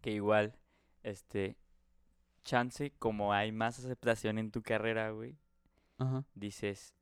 [0.00, 0.56] Que igual,
[1.02, 1.56] este,
[2.42, 5.36] chance, como hay más aceptación en tu carrera, güey,
[5.98, 6.24] Ajá.
[6.34, 6.94] dices,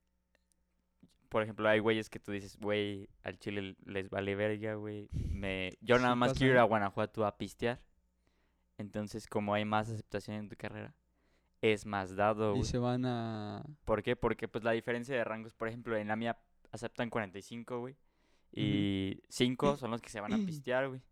[1.29, 5.09] por ejemplo, hay güeyes que tú dices, güey, al chile les vale verga, güey.
[5.13, 7.81] Me, yo nada más quiero ir a Guanajuato a pistear.
[8.79, 10.95] Entonces, como hay más aceptación en tu carrera,
[11.61, 13.65] es más dado, Y se van a...
[13.85, 14.15] ¿Por qué?
[14.17, 16.39] Porque pues la diferencia de rangos, por ejemplo, en la mía
[16.71, 17.97] aceptan 45, güey.
[18.53, 21.03] Y 5 son los que se van a pistear, güey.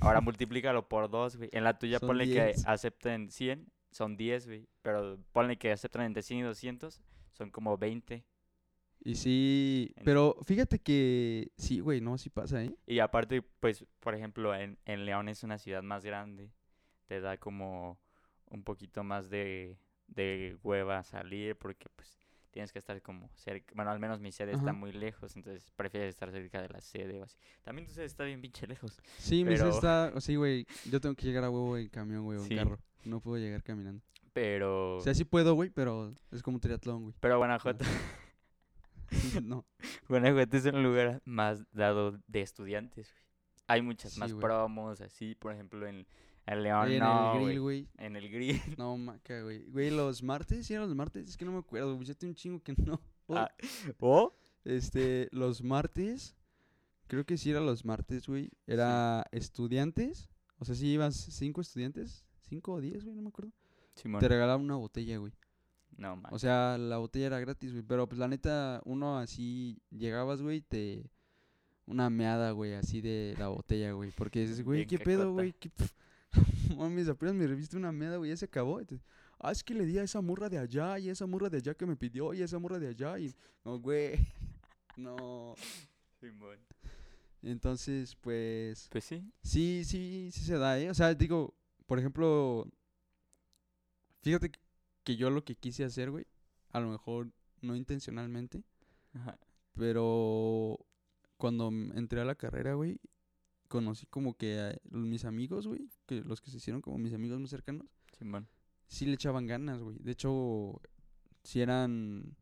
[0.00, 1.50] Ahora multiplícalo por 2, güey.
[1.52, 2.36] En la tuya Son ponle 10.
[2.64, 4.68] que acepten 100, son 10, güey.
[4.82, 7.00] Pero ponle que aceptan entre 100 y 200,
[7.32, 8.24] son como 20.
[9.02, 9.94] Y sí...
[10.04, 11.52] Pero fíjate que...
[11.56, 12.74] Sí, güey, no, sí pasa, ¿eh?
[12.86, 16.52] Y aparte, pues, por ejemplo, en, en León es una ciudad más grande.
[17.06, 17.98] Te da como
[18.46, 22.19] un poquito más de, de hueva salir porque, pues,
[22.50, 23.72] tienes que estar como cerca.
[23.74, 27.20] Bueno, al menos mi sede está muy lejos, entonces prefieres estar cerca de la sede
[27.20, 27.36] o así.
[27.62, 29.00] También tu sede está bien pinche lejos.
[29.18, 30.12] Sí, mi sede está...
[30.20, 32.78] Sí, güey, yo tengo que llegar a huevo en camión, güey, o en carro.
[33.04, 34.02] No puedo llegar caminando.
[34.32, 34.96] Pero...
[34.96, 37.14] O sea, sí puedo, güey, pero es como un triatlón, güey.
[37.20, 37.84] Pero Guanajuato,
[39.42, 39.64] no.
[40.08, 43.20] Guanajuato es un lugar más dado de estudiantes, güey.
[43.66, 44.40] Hay muchas Sí, más güey.
[44.42, 46.06] promos, así, por ejemplo, en,
[46.46, 47.88] en León, Güey, en no, el grill, güey.
[47.98, 48.60] En el grill.
[48.78, 49.64] No, maca, güey.
[49.70, 51.28] Güey, los martes, ¿sí eran los martes?
[51.28, 52.06] Es que no me acuerdo, güey.
[52.06, 53.00] Ya tengo un chingo que no.
[53.32, 53.48] Ah,
[54.00, 54.34] ¿O?
[54.64, 56.34] Este, los martes,
[57.06, 58.50] creo que sí eran los martes, güey.
[58.66, 60.28] Era estudiantes.
[60.58, 62.26] O sea, sí ibas cinco estudiantes.
[62.40, 63.52] Cinco o diez, güey, no me acuerdo.
[63.94, 64.20] Simón.
[64.20, 65.32] Te regalaban una botella, güey.
[65.96, 66.32] No, man.
[66.34, 67.84] O sea, la botella era gratis, güey.
[67.86, 71.08] Pero pues la neta, uno así llegabas, güey, te.
[71.86, 74.10] Una meada, güey, así de la botella, güey.
[74.10, 75.52] Porque dices, güey, ¿qué pedo, güey?
[75.52, 75.92] ¿Qué pf-
[76.76, 78.80] Mames, apenas me reviste una meada, güey, ya se acabó.
[78.80, 79.06] Entonces,
[79.38, 81.74] ah, es que le di a esa morra de allá y esa morra de allá
[81.74, 83.34] que me pidió y esa morra de allá y.
[83.64, 84.14] No, güey.
[84.96, 85.54] No.
[86.20, 86.58] Simón.
[87.42, 89.22] Entonces, pues, Pues sí.
[89.42, 90.90] sí, sí, sí se da, ¿eh?
[90.90, 91.54] O sea, digo,
[91.86, 92.66] por ejemplo,
[94.22, 94.52] fíjate
[95.04, 96.26] que yo lo que quise hacer, güey,
[96.70, 97.30] a lo mejor
[97.62, 98.62] no intencionalmente,
[99.14, 99.38] Ajá.
[99.72, 100.78] pero
[101.38, 103.00] cuando entré a la carrera, güey,
[103.70, 107.38] conocí como que a mis amigos, güey, que los que se hicieron como mis amigos
[107.40, 107.86] más cercanos,
[108.18, 108.48] Simón.
[108.88, 109.96] sí le echaban ganas, güey.
[110.00, 110.82] De hecho,
[111.44, 112.36] sí eran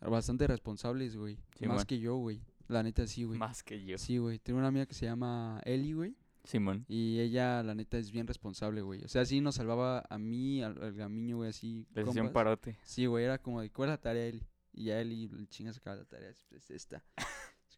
[0.00, 1.38] bastante responsables, güey.
[1.56, 1.76] Simón.
[1.76, 2.42] Más que yo, güey.
[2.66, 3.38] La neta, sí, güey.
[3.38, 3.96] Más que yo.
[3.96, 4.40] Sí, güey.
[4.40, 6.16] Tengo una amiga que se llama Eli, güey.
[6.42, 6.84] Simón.
[6.88, 9.04] Y ella, la neta, es bien responsable, güey.
[9.04, 11.86] O sea, sí nos salvaba a mí, al, al gamiño, güey, así.
[11.94, 12.76] Les hacía un parote.
[12.82, 14.44] Sí, güey, era como de, ¿cuál es la tarea, Eli?
[14.72, 17.04] Y ya Eli, el chinga sacaba la tarea, es pues, esta.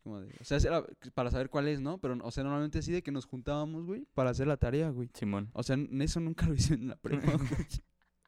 [0.04, 0.84] Como de, o sea, era
[1.14, 1.96] para saber cuál es, ¿no?
[1.98, 5.08] Pero, o sea, normalmente así de que nos juntábamos, güey, para hacer la tarea, güey.
[5.14, 5.48] Simón.
[5.54, 7.66] O sea, eso nunca lo hice en la prepa, güey.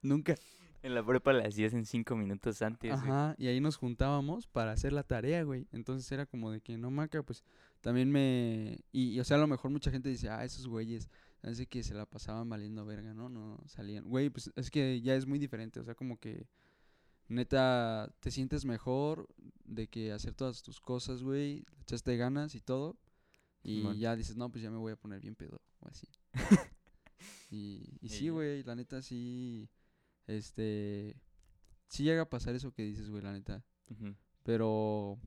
[0.01, 0.35] Nunca.
[0.83, 2.91] En la prepa la hacías en cinco minutos antes.
[2.91, 3.03] güey.
[3.03, 5.67] Ajá, y ahí nos juntábamos para hacer la tarea, güey.
[5.71, 7.45] Entonces era como de que no maca, pues
[7.83, 8.79] también me.
[8.91, 11.11] Y, y, o sea, a lo mejor mucha gente dice, ah, esos güeyes,
[11.43, 13.29] parece que se la pasaban valiendo verga, ¿no?
[13.29, 14.05] No salían.
[14.05, 16.47] Güey, pues es que ya es muy diferente, o sea, como que.
[17.29, 19.29] Neta, te sientes mejor
[19.65, 21.65] de que hacer todas tus cosas, güey.
[21.81, 22.97] Echaste ganas y todo.
[23.63, 26.07] Y ya dices, no, pues ya me voy a poner bien pedo, o así.
[27.51, 29.69] y, y sí, güey, la neta sí.
[30.27, 31.21] Este.
[31.89, 33.65] Sí llega a pasar eso que dices, güey, la neta.
[34.45, 35.19] Pero.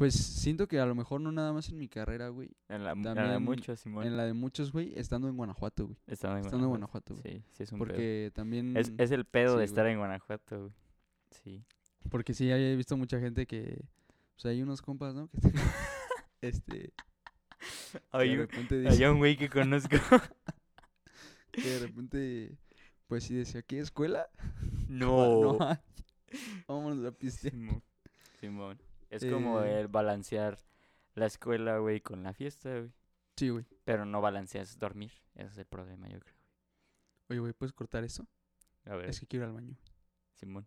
[0.00, 2.48] Pues siento que a lo mejor no nada más en mi carrera, güey.
[2.70, 4.06] En la, en la de También muchos, Simón.
[4.06, 5.98] En la de muchos, güey, estando en Guanajuato, güey.
[6.06, 7.16] Estando en estando Guanajuato.
[7.16, 7.40] Güey.
[7.40, 7.88] Sí, sí es un pedo.
[7.88, 8.78] Porque también.
[8.78, 9.92] Es, es el pedo de sí, estar güey.
[9.92, 10.72] en Guanajuato, güey.
[11.32, 11.62] Sí.
[12.08, 13.84] Porque sí, he visto mucha gente que.
[14.36, 15.28] Pues hay unos compas, ¿no?
[15.28, 15.52] Que te-
[16.40, 16.94] este.
[18.10, 19.96] Hay de un, hay un güey que conozco.
[21.52, 22.56] que de repente.
[23.06, 24.30] Pues sí decía, ¿qué escuela?
[24.88, 25.58] no.
[25.58, 25.76] no hay.
[26.66, 27.52] Vámonos a pistear.
[27.52, 27.82] Simón.
[28.40, 28.89] Simón.
[29.10, 30.58] Es como el balancear
[31.14, 32.92] la escuela, güey, con la fiesta, güey.
[33.36, 33.64] Sí, güey.
[33.84, 35.12] Pero no balanceas dormir.
[35.34, 36.34] Ese es el problema, yo creo.
[37.28, 38.26] Oye, güey, ¿puedes cortar eso?
[38.84, 39.76] A ver, Es que quiero ir al baño.
[40.34, 40.66] Simón.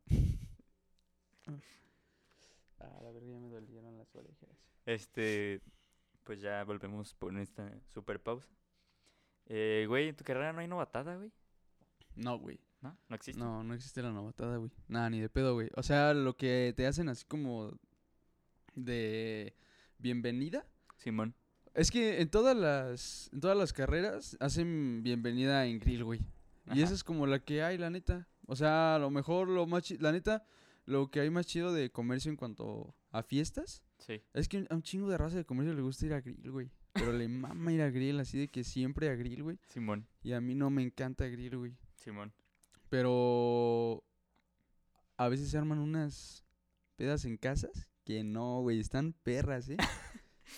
[2.80, 4.50] Ah, la verga, ya me dolieron las orejas.
[4.86, 5.62] Este,
[6.24, 8.50] pues ya volvemos por esta super pausa.
[9.46, 11.32] Eh, güey, en tu carrera no hay novatada, güey.
[12.16, 12.60] No, güey.
[12.82, 12.98] ¿No?
[13.08, 13.40] ¿No existe?
[13.40, 14.72] No, no existe la novatada, güey.
[14.90, 15.70] Nada, ni de pedo, güey.
[15.76, 17.72] O sea, lo que te hacen así como
[18.76, 19.56] de
[20.00, 20.66] bienvenida.
[20.98, 21.36] Simón.
[21.74, 26.22] Es que en todas las en todas las carreras hacen bienvenida en grill, güey.
[26.74, 28.28] Y esa es como la que hay, la neta.
[28.46, 30.46] O sea, a lo mejor lo más la neta,
[30.86, 34.22] lo que hay más chido de comercio en cuanto a fiestas, Sí.
[34.34, 36.72] es que a un chingo de raza de comercio le gusta ir a grill, güey.
[36.94, 39.60] Pero le mama ir a grill, así de que siempre a grill, güey.
[39.68, 40.08] Simón.
[40.22, 41.76] Y a mí no me encanta grill, güey.
[41.96, 42.34] Simón.
[42.90, 44.04] Pero
[45.18, 46.44] a veces se arman unas
[46.96, 49.78] pedas en casas que no, güey, están perras, ¿eh?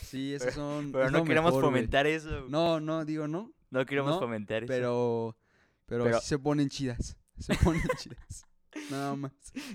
[0.02, 0.91] Sí, esas son.
[0.91, 1.74] Pero es no queremos mejor, güey.
[1.74, 2.30] fomentar eso.
[2.39, 2.50] güey.
[2.52, 4.68] No, no, digo no, No queremos no, fomentar eso.
[4.68, 5.38] pero,
[5.86, 6.04] pero.
[6.06, 7.18] Pero- sí se ponen chidas.
[7.39, 8.46] Se ponen chidas.
[8.91, 9.32] Nada más.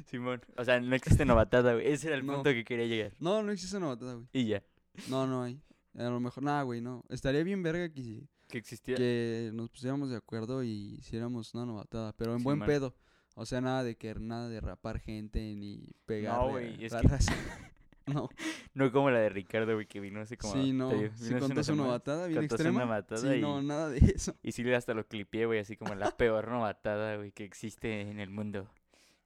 [0.06, 0.42] Simón.
[0.56, 1.90] O sea, no existe novatada, güey.
[1.90, 2.34] Ese era el No.
[2.34, 3.14] punto que quería llegar.
[3.18, 4.26] No, no existe una batalla, güey.
[4.32, 4.62] Y ya.
[5.08, 5.60] No, no hay.
[5.96, 7.04] A lo mejor, nada, güey, no.
[7.08, 8.96] Estaría bien verga que, Que existía.
[8.96, 12.66] que nos pusiéramos de acuerdo y hiciéramos una novatada, pero en Sí, buen man.
[12.68, 12.94] pedo.
[13.40, 17.08] O sea, nada de que nada de rapar gente ni pegar güey, es la que-
[17.08, 17.32] raza.
[18.06, 18.28] No,
[18.74, 20.52] No como la de Ricardo, güey, que vino hace como.
[20.54, 20.90] sí, no.
[20.90, 22.80] digo, hace contó su novatada bien extrema.
[22.80, 24.34] novatada Sí, y- no, nada de eso.
[24.42, 28.18] Y sí, hasta lo clipeé, güey, así como la peor novatada, güey, que existe en
[28.18, 28.68] el mundo.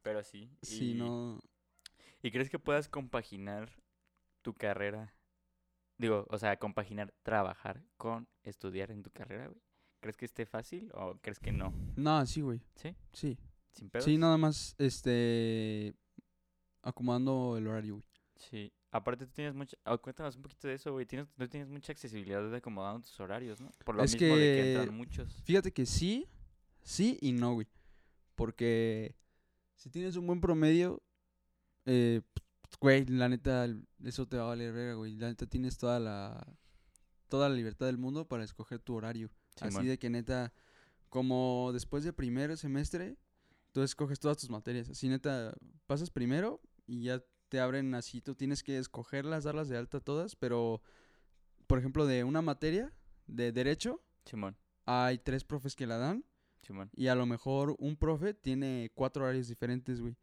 [0.03, 0.51] Pero sí.
[0.63, 1.41] Sí, y- no.
[2.23, 3.71] ¿Y crees que puedas compaginar
[4.43, 5.15] tu carrera?
[5.97, 9.63] Digo, o sea, compaginar trabajar con estudiar en tu carrera, güey.
[10.01, 11.73] ¿Crees que esté fácil o crees que no?
[11.97, 12.61] No, sí, güey.
[12.75, 12.95] ¿Sí?
[13.13, 13.39] Sí.
[13.75, 14.05] ¿Sin pedos?
[14.05, 15.95] Sí, nada más, este.
[16.83, 18.05] Acomodando el horario, güey.
[18.37, 18.73] Sí.
[18.91, 19.77] Aparte tú tienes mucha...
[19.85, 21.05] ah, cuéntanos un poquito de eso, güey.
[21.07, 23.71] Tienes, tú tienes mucha accesibilidad de acomodando tus horarios, ¿no?
[23.85, 25.43] Por lo Es mismo de que que- entran muchos.
[25.45, 26.29] Fíjate que sí,
[26.83, 27.67] sí y no, güey.
[28.37, 29.17] Porque
[29.77, 31.03] si tienes un buen promedio,
[31.87, 32.21] eh,
[32.81, 33.67] güey, la neta,
[34.05, 35.17] eso te va a valer verga, güey.
[35.17, 36.47] La neta tienes toda la,
[37.29, 39.31] toda la libertad del mundo para escoger tu horario.
[39.61, 40.53] Así de que neta,
[41.09, 43.17] como después de primer semestre,
[43.75, 44.89] tú escoges todas tus materias.
[44.89, 45.53] Así neta,
[45.87, 50.37] pasas primero y ya te abren así, tú tienes que escogerlas, darlas de alta todas,
[50.37, 50.81] pero,
[51.67, 52.93] por ejemplo, de una materia
[53.27, 54.57] de derecho, Simón,
[54.87, 56.25] hay tres profes que la dan
[56.63, 56.89] Simón.
[56.95, 60.17] y a lo mejor un profe tiene cuatro horarios diferentes, güey.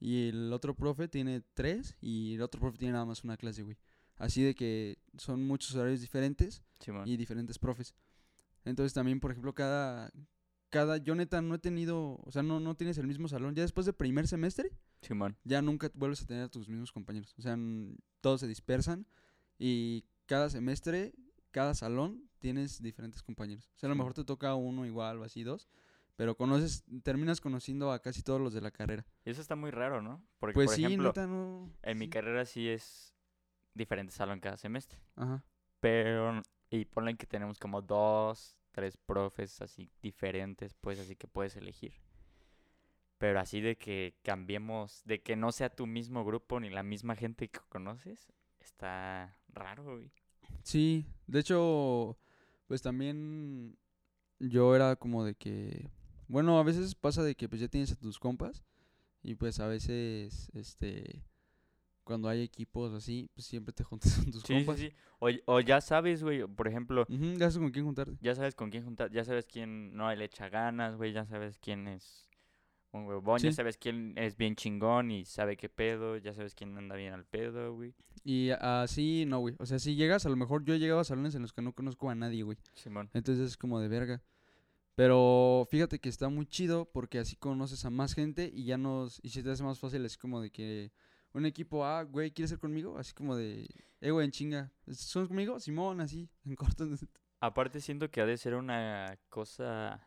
[0.00, 3.62] Y el otro profe tiene tres y el otro profe tiene nada más una clase,
[3.62, 3.76] güey.
[4.16, 7.06] Así de que son muchos horarios diferentes Simón.
[7.06, 7.94] y diferentes profes.
[8.64, 10.10] Entonces también, por ejemplo, cada...
[10.74, 13.54] Cada, yo neta no he tenido, o sea, no, no tienes el mismo salón.
[13.54, 14.72] Ya después de primer semestre,
[15.02, 15.36] Simón.
[15.44, 17.32] ya nunca vuelves a tener a tus mismos compañeros.
[17.38, 17.56] O sea,
[18.20, 19.06] todos se dispersan
[19.56, 21.14] y cada semestre,
[21.52, 23.70] cada salón, tienes diferentes compañeros.
[23.76, 25.68] O sea, a lo mejor te toca uno igual o así dos,
[26.16, 29.06] pero conoces, terminas conociendo a casi todos los de la carrera.
[29.24, 30.22] Y eso está muy raro, ¿no?
[30.40, 31.70] Porque, Pues por sí, ejemplo, neta, no.
[31.82, 33.14] en mi carrera sí es
[33.74, 34.98] diferente salón cada semestre.
[35.14, 35.44] Ajá.
[35.80, 41.56] Pero, y ponle que tenemos como dos, tres profes así diferentes, pues así que puedes
[41.56, 41.94] elegir.
[43.18, 47.14] Pero así de que cambiemos, de que no sea tu mismo grupo ni la misma
[47.14, 50.02] gente que conoces, está raro.
[50.64, 52.18] Sí, de hecho,
[52.66, 53.78] pues también
[54.40, 55.88] yo era como de que,
[56.26, 58.64] bueno, a veces pasa de que pues ya tienes a tus compas
[59.22, 61.22] y pues a veces, este,
[62.04, 64.78] cuando hay equipos así, pues siempre te juntas con tus Sí, sí, compas.
[64.78, 64.92] sí.
[65.18, 68.16] O, o ya sabes, güey, por ejemplo, ya sabes con quién juntarte.
[68.20, 71.58] ya sabes con quién juntar, ya sabes quién no le echa ganas, güey, ya sabes
[71.58, 72.28] quién es
[72.92, 73.56] un huevón, ya Sí.
[73.56, 77.24] sabes quién es bien chingón y sabe qué pedo, ya sabes quién anda bien al
[77.24, 77.94] pedo, güey.
[78.22, 79.56] Y así, no, güey.
[79.58, 81.60] O sea, si llegas, a lo mejor yo he llegado a salones en los que
[81.62, 82.56] no conozco a nadie, güey.
[82.74, 83.10] Simón.
[83.12, 84.22] Entonces es como de verga.
[84.94, 89.18] Pero fíjate que está muy chido porque así conoces a más gente y ya nos.
[89.24, 90.92] Y se te hace más fácil, así como de que
[91.34, 92.96] un equipo, ah, güey, ¿quieres ser conmigo?
[92.96, 93.68] Así como de,
[94.00, 94.72] eh, güey, en chinga.
[94.90, 95.60] ¿Son conmigo?
[95.60, 96.88] Simón, así, en corto.
[97.40, 100.00] Aparte siento que ha de ser una cosa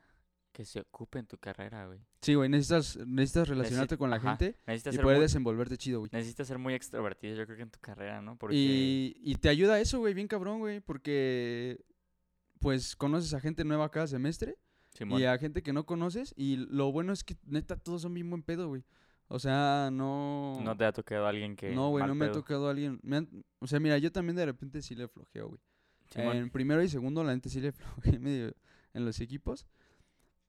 [0.51, 1.99] que se ocupe en tu carrera, güey.
[2.21, 5.99] Sí, güey, necesitas, necesitas relacionarte con la ajá, gente Necesitas y poder muy, desenvolverte chido,
[5.99, 6.09] güey.
[6.11, 8.37] necesitas ser muy extrovertido, yo creo que en tu carrera, ¿no?
[8.37, 11.85] Porque Y, y te ayuda eso, güey, bien cabrón, güey, porque
[12.59, 14.57] pues conoces a gente nueva cada semestre.
[14.93, 16.33] Simón, Y a gente que no conoces.
[16.35, 18.83] Y lo bueno es que neta todos son bien buen pedo, güey.
[19.29, 20.59] O sea, no.
[20.61, 22.99] no te ha tocado alguien que No, güey, no me ha tocado alguien.
[23.03, 25.59] me han- o sea, mira, yo también de repente sí le flojeo, güey.
[26.15, 27.71] En primero y segundo, la gente sí le
[28.13, 28.53] flojé medio
[28.93, 29.67] en los equipos.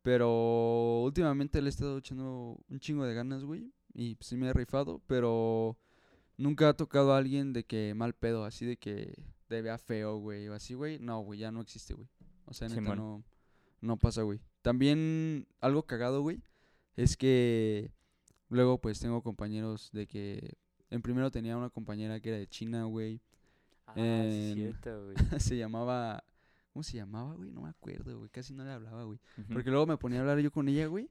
[0.02, 3.72] Pero últimamente le he estado echando un chingo de ganas, güey.
[3.94, 5.02] Y pues, sí me he rifado.
[5.06, 5.76] Pero
[6.36, 9.14] nunca ha tocado a alguien de que mal pedo, así de que
[9.48, 10.48] te vea feo, güey.
[10.48, 10.98] O así, güey.
[11.00, 12.08] No, güey, ya no existe, güey.
[12.44, 13.24] O sea, neta, no,
[13.80, 14.40] no pasa, güey.
[14.62, 16.40] También algo cagado, güey.
[16.96, 17.90] Es que
[18.48, 20.54] luego, pues tengo compañeros de que.
[20.90, 23.20] En primero tenía una compañera que era de China, güey.
[23.86, 25.16] Ah, en- cierto, güey.
[25.40, 26.24] se llamaba.
[26.72, 27.50] ¿Cómo se llamaba, güey?
[27.50, 28.30] No me acuerdo, güey.
[28.30, 29.18] Casi no le hablaba, güey.
[29.52, 31.10] Porque luego me ponía a hablar yo con ella, güey.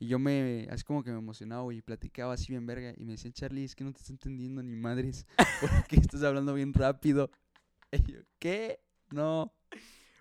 [0.00, 0.68] Y yo me.
[0.70, 1.78] Así como que me emocionaba, güey.
[1.78, 2.92] Y platicaba así bien verga.
[2.96, 5.26] Y me decían, Charlie, es que no te está entendiendo ni madres.
[5.86, 7.30] Porque estás hablando bien rápido.
[7.90, 8.80] Y yo, ¿qué?
[9.10, 9.50] No.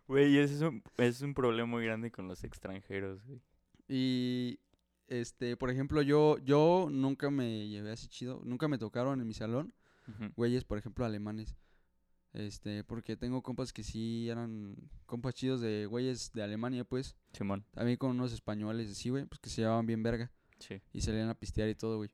[0.08, 3.42] Güey, ese es un, es un problema muy grande con los extranjeros, güey.
[3.90, 4.60] Y.
[5.08, 8.42] Este, por ejemplo, yo, yo nunca me llevé así chido.
[8.44, 9.74] Nunca me tocaron en mi salón.
[10.36, 11.56] Güeyes, por ejemplo, alemanes.
[12.34, 17.16] Este, porque tengo compas que sí eran compas chidos de güeyes de Alemania, pues.
[17.34, 20.32] Simón, También con unos españoles, así, güey, pues que se llevaban bien verga.
[20.60, 20.82] sí.
[20.94, 22.10] Y salían a pistear y todo, güey.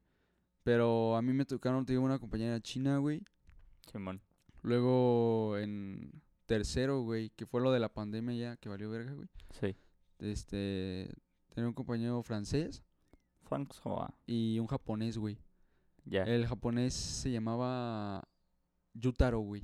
[0.64, 3.22] Pero a mí me tocaron, te digo, una compañera china, güey.
[3.92, 4.22] Simón.
[4.62, 9.28] Luego en tercero, güey, que fue lo de la pandemia ya, que valió verga, güey.
[9.60, 9.76] Sí.
[10.20, 11.10] Este,
[11.54, 12.84] tenía un compañero francés
[13.50, 14.14] François.
[14.26, 15.38] y un japonés, güey.
[16.06, 16.24] Ya.
[16.24, 18.24] El japonés se llamaba
[18.94, 19.62] Yutaro, güey.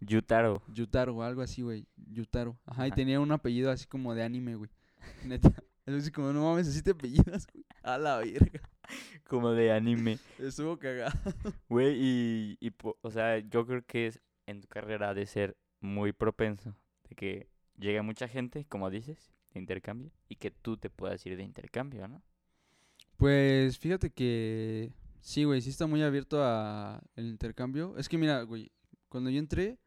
[0.00, 0.62] Yutaro.
[0.68, 1.86] Yutaro, algo así, güey.
[1.96, 2.58] Yutaro.
[2.66, 4.70] Ajá, y tenía un apellido así como de anime, güey.
[5.24, 5.52] Neta.
[5.86, 7.64] Es así como, no mames, así te apellidas, güey.
[7.82, 8.60] A la verga.
[9.28, 10.18] Como de anime.
[10.38, 11.12] Estuvo cagado.
[11.68, 15.26] Güey, y, y po- o sea, yo creo que es en tu carrera ha de
[15.26, 16.74] ser muy propenso
[17.08, 17.48] de que
[17.78, 22.06] llegue mucha gente, como dices, de intercambio, y que tú te puedas ir de intercambio,
[22.08, 22.22] ¿no?
[23.16, 27.96] Pues fíjate que sí, güey, sí está muy abierto a el intercambio.
[27.96, 28.72] Es que mira, güey,
[29.08, 29.78] cuando yo entré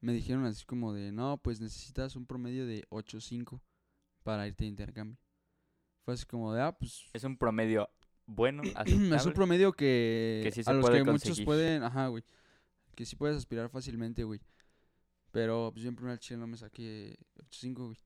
[0.00, 3.60] me dijeron así como de, "No, pues necesitas un promedio de 8.5
[4.22, 5.18] para irte de intercambio."
[6.04, 7.88] Fue así como de, "Ah, pues Es un promedio
[8.26, 9.32] bueno, es un aceptable.
[9.32, 11.44] promedio que, Que sí se a los puede que muchos conseguir.
[11.46, 12.22] pueden, ajá, güey,
[12.94, 14.40] que sí puedes aspirar fácilmente, güey.
[15.32, 17.98] Pero pues yo en primer chile no me saqué 8.5, güey.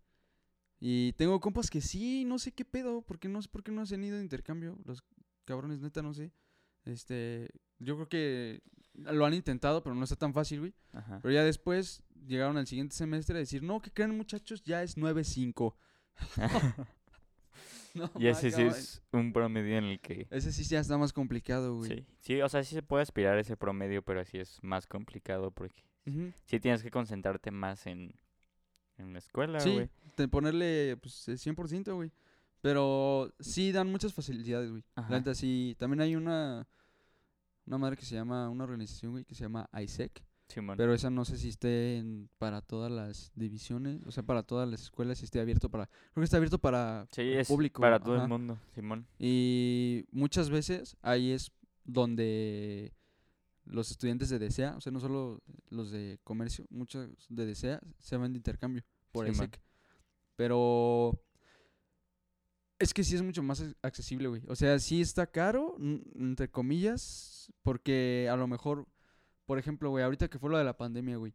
[0.86, 3.86] Y tengo compas que sí, no sé qué pedo, porque no sé por qué no
[3.86, 5.02] se han ido de intercambio, los
[5.46, 6.30] cabrones neta no sé.
[6.84, 8.62] Este, yo creo que
[8.92, 10.74] lo han intentado, pero no está tan fácil, güey.
[10.92, 11.20] Ajá.
[11.22, 14.98] Pero ya después llegaron al siguiente semestre a decir, "No, que creen muchachos, ya es
[14.98, 15.74] 9.5."
[17.94, 20.26] No, y ese sí es un promedio en el que...
[20.30, 21.90] Ese sí ya está más complicado, güey.
[21.90, 24.88] Sí, sí, o sea, sí se puede aspirar a ese promedio, pero sí es más
[24.88, 25.84] complicado porque
[26.44, 28.12] sí tienes que concentrarte más en,
[28.98, 29.88] en la escuela, Sí, güey.
[30.16, 32.10] de ponerle pues el 100%, güey.
[32.60, 34.82] Pero sí dan muchas facilidades, güey.
[34.96, 35.76] La neta sí.
[35.78, 36.66] También hay una
[37.66, 40.76] una madre que se llama una organización, güey, que se llama ISEC, Simón.
[40.76, 44.68] pero esa no sé si esté en- para todas las divisiones, o sea, para todas
[44.68, 47.98] las escuelas si esté abierto para creo que está abierto para sí, es público, para
[48.00, 48.24] todo ajá.
[48.24, 49.06] el mundo, Simón.
[49.18, 51.52] y muchas veces ahí es
[51.84, 52.92] donde
[53.64, 58.16] los estudiantes de DESEA, o sea, no solo los de comercio, muchos de DESEA se
[58.16, 59.32] van de intercambio por Sí.
[60.36, 61.18] Pero
[62.78, 64.42] es que sí es mucho más ac- accesible, güey.
[64.48, 65.76] O sea, sí está caro,
[66.16, 68.86] entre comillas, porque a lo mejor,
[69.46, 71.32] por ejemplo, güey, ahorita que fue lo de la pandemia, güey,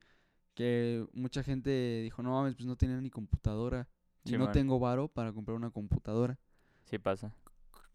[0.54, 3.88] que mucha gente dijo, no mames, pues no tenía ni computadora.
[4.26, 4.52] Y no man.
[4.52, 6.38] tengo varo para comprar una computadora.
[6.84, 7.34] Sí pasa.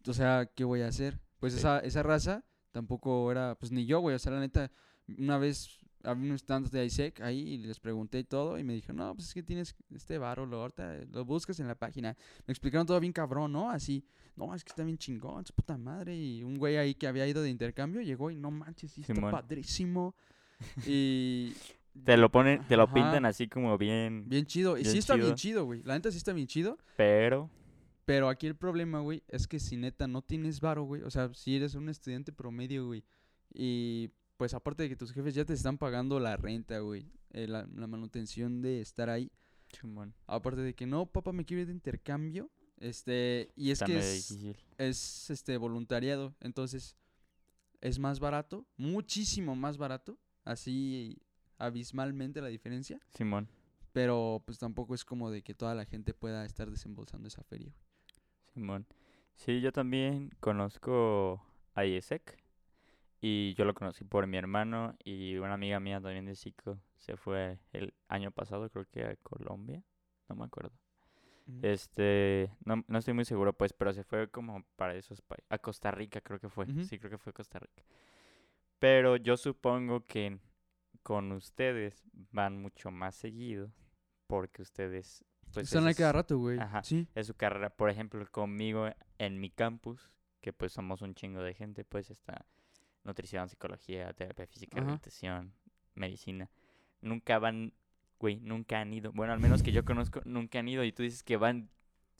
[0.07, 1.19] O sea, ¿qué voy a hacer?
[1.39, 1.59] Pues Sí.
[1.59, 2.43] esa, esa raza
[2.75, 4.15] tampoco era, pues ni yo, güey.
[4.15, 4.69] O sea, la neta,
[5.17, 8.73] una vez había unos stands de ISEC ahí y les pregunté y todo y me
[8.73, 12.15] dijeron, no, pues es que tienes este varo, lo, ahorita lo buscas en la página.
[12.45, 13.71] Me explicaron todo bien cabrón, ¿no?
[13.71, 14.03] Así,
[14.35, 16.15] no, es que está bien chingón, su puta madre.
[16.15, 19.15] Y un güey ahí que había ido de intercambio llegó y no manches, sí, está
[19.15, 19.31] Simón.
[19.31, 20.13] padrísimo.
[20.85, 21.53] y
[22.03, 22.93] Te lo ponen, te lo Ajá.
[22.93, 24.77] pintan así como bien, bien chido.
[24.77, 25.81] Y Bien sí está bien chido, güey.
[25.83, 26.77] La neta sí está bien chido.
[26.97, 27.49] pero
[28.05, 31.33] Pero aquí el problema, güey, es que si neta no tienes varo, güey, o sea,
[31.33, 33.03] si eres un estudiante promedio, güey,
[33.51, 37.47] y pues aparte de que tus jefes ya te están pagando la renta, güey, eh,
[37.47, 39.31] la, la manutención de estar ahí,
[39.69, 40.13] chumón.
[40.27, 43.97] aparte de que no, papá, me quiero ir de intercambio, este, y es Está que
[43.97, 44.37] es,
[44.77, 46.95] es, este, voluntariado, entonces
[47.81, 51.17] es más barato, muchísimo más barato, así
[51.57, 53.49] abismalmente la diferencia, Simón.
[53.93, 57.73] pero pues tampoco es como de que toda la gente pueda estar desembolsando esa feria,
[57.73, 57.94] güey.
[58.55, 58.87] Simón.
[59.35, 62.41] Sí, yo también conozco a IESEC
[63.19, 67.17] y yo lo conocí por mi hermano y una amiga mía también de Chico se
[67.17, 69.83] fue el año pasado, creo que a Colombia,
[70.29, 70.71] no me acuerdo.
[71.61, 75.57] Este, no, no estoy muy seguro pues, pero se fue como para esos países, a
[75.59, 77.83] Costa Rica creo que fue, sí, creo que fue Costa Rica.
[78.79, 80.39] Pero yo supongo que
[81.03, 83.69] con ustedes van mucho más seguido
[84.27, 85.25] porque ustedes
[85.55, 86.59] pues Están ahí cada rato, güey.
[86.59, 86.83] Ajá.
[86.83, 87.07] Sí.
[87.15, 87.69] es su carrera.
[87.71, 92.45] Por ejemplo, conmigo en mi campus, que pues somos un chingo de gente, pues está
[93.03, 94.81] nutrición, psicología, terapia física, Ajá.
[94.85, 95.53] rehabilitación,
[95.95, 96.49] medicina.
[97.01, 97.73] Nunca van,
[98.19, 99.11] güey, nunca han ido.
[99.11, 100.83] Bueno, al menos que yo conozco, nunca han ido.
[100.83, 101.69] Y tú dices que van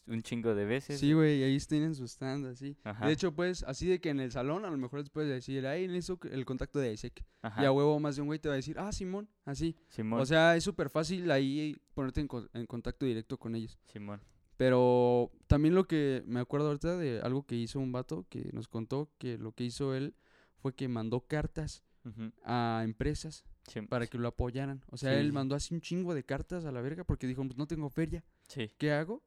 [0.07, 0.99] un chingo de veces.
[0.99, 2.77] Sí, güey, ahí tienen su stand, así.
[2.83, 3.07] Ajá.
[3.07, 5.65] De hecho, pues, así de que en el salón a lo mejor les puedes decir,
[5.67, 7.23] ahí necesito el contacto de ISEC.
[7.41, 7.61] Ajá.
[7.61, 9.75] Y a huevo más de un güey te va a decir, ah, Simón, así.
[9.89, 10.19] Simón.
[10.21, 13.77] O sea, es súper fácil ahí ponerte en, co- en contacto directo con ellos.
[13.85, 14.21] Simón.
[14.57, 18.67] Pero también lo que me acuerdo ahorita de algo que hizo un vato que nos
[18.69, 20.15] contó que lo que hizo él
[20.57, 21.83] fue que mandó cartas
[22.43, 23.43] a empresas
[23.89, 24.81] para que lo apoyaran.
[24.91, 27.43] O sea, Sí, él mandó así un chingo de cartas a la verga porque dijo,
[27.43, 28.23] pues no tengo feria.
[28.47, 28.71] Sí.
[28.77, 29.23] ¿qué hago?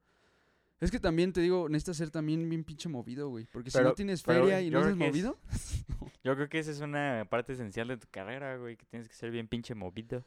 [0.81, 3.47] Es que también te digo, necesitas ser también bien pinche movido, güey.
[3.53, 5.39] Porque si no tienes feria y no creo eres que es- movido,
[6.25, 9.15] Yo creo que esa es una parte esencial de tu carrera, güey, que tienes que
[9.15, 10.25] ser bien pinche movido.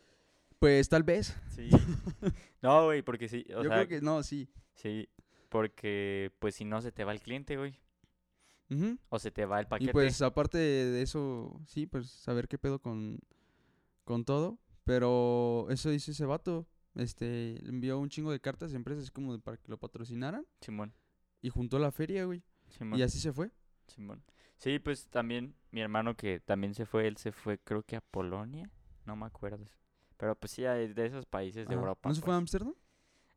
[0.59, 1.35] pues tal vez.
[1.55, 1.69] Sí.
[2.61, 4.49] no, güey, porque sí, o Yo sea, creo que no, sí.
[4.73, 5.07] sí,
[5.49, 7.77] porque pues si no se te va el cliente, güey,
[8.69, 8.97] Ujú.
[9.09, 9.91] o se te va el Y paquete.
[9.91, 13.19] pues aparte de eso, sí, pues saber qué pedo con,
[14.03, 14.57] con todo.
[14.83, 16.65] Pero eso hizo ese vato.
[16.95, 20.45] Este, le envió un chingo de cartas a empresas como de- para que lo patrocinaran.
[20.61, 20.93] Simón,
[21.41, 22.43] Y juntó la feria, güey.
[22.69, 23.51] Simón, Y así se fue.
[23.87, 24.23] Simón.
[24.57, 28.01] Sí, pues también mi hermano que también se fue, él se fue creo que a
[28.01, 28.69] Polonia,
[29.05, 29.65] no me acuerdo.
[30.17, 31.73] Pero pues sí, de esos países de.
[31.73, 32.09] Europa.
[32.09, 32.41] ¿No se fue a pues.
[32.41, 32.75] Ámsterdam?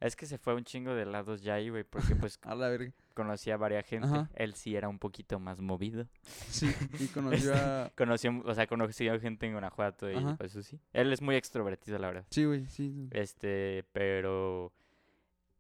[0.05, 2.69] Es que se fue un chingo de lados ya ahí, güey, porque pues A la
[2.69, 2.93] verga.
[3.15, 4.07] conocía a varias gente.
[4.07, 4.29] Ajá.
[4.35, 6.07] Él sí era un poquito más movido.
[6.51, 6.71] Sí.
[7.01, 7.91] Y conoció a.
[7.97, 10.37] Conoció, o sea, conoció gente en Guanajuato y Ajá.
[10.37, 10.79] pues eso sí.
[10.93, 12.27] Él es muy extrovertido, la verdad.
[12.31, 13.09] Sí, güey, sí.
[13.13, 14.73] Este, pero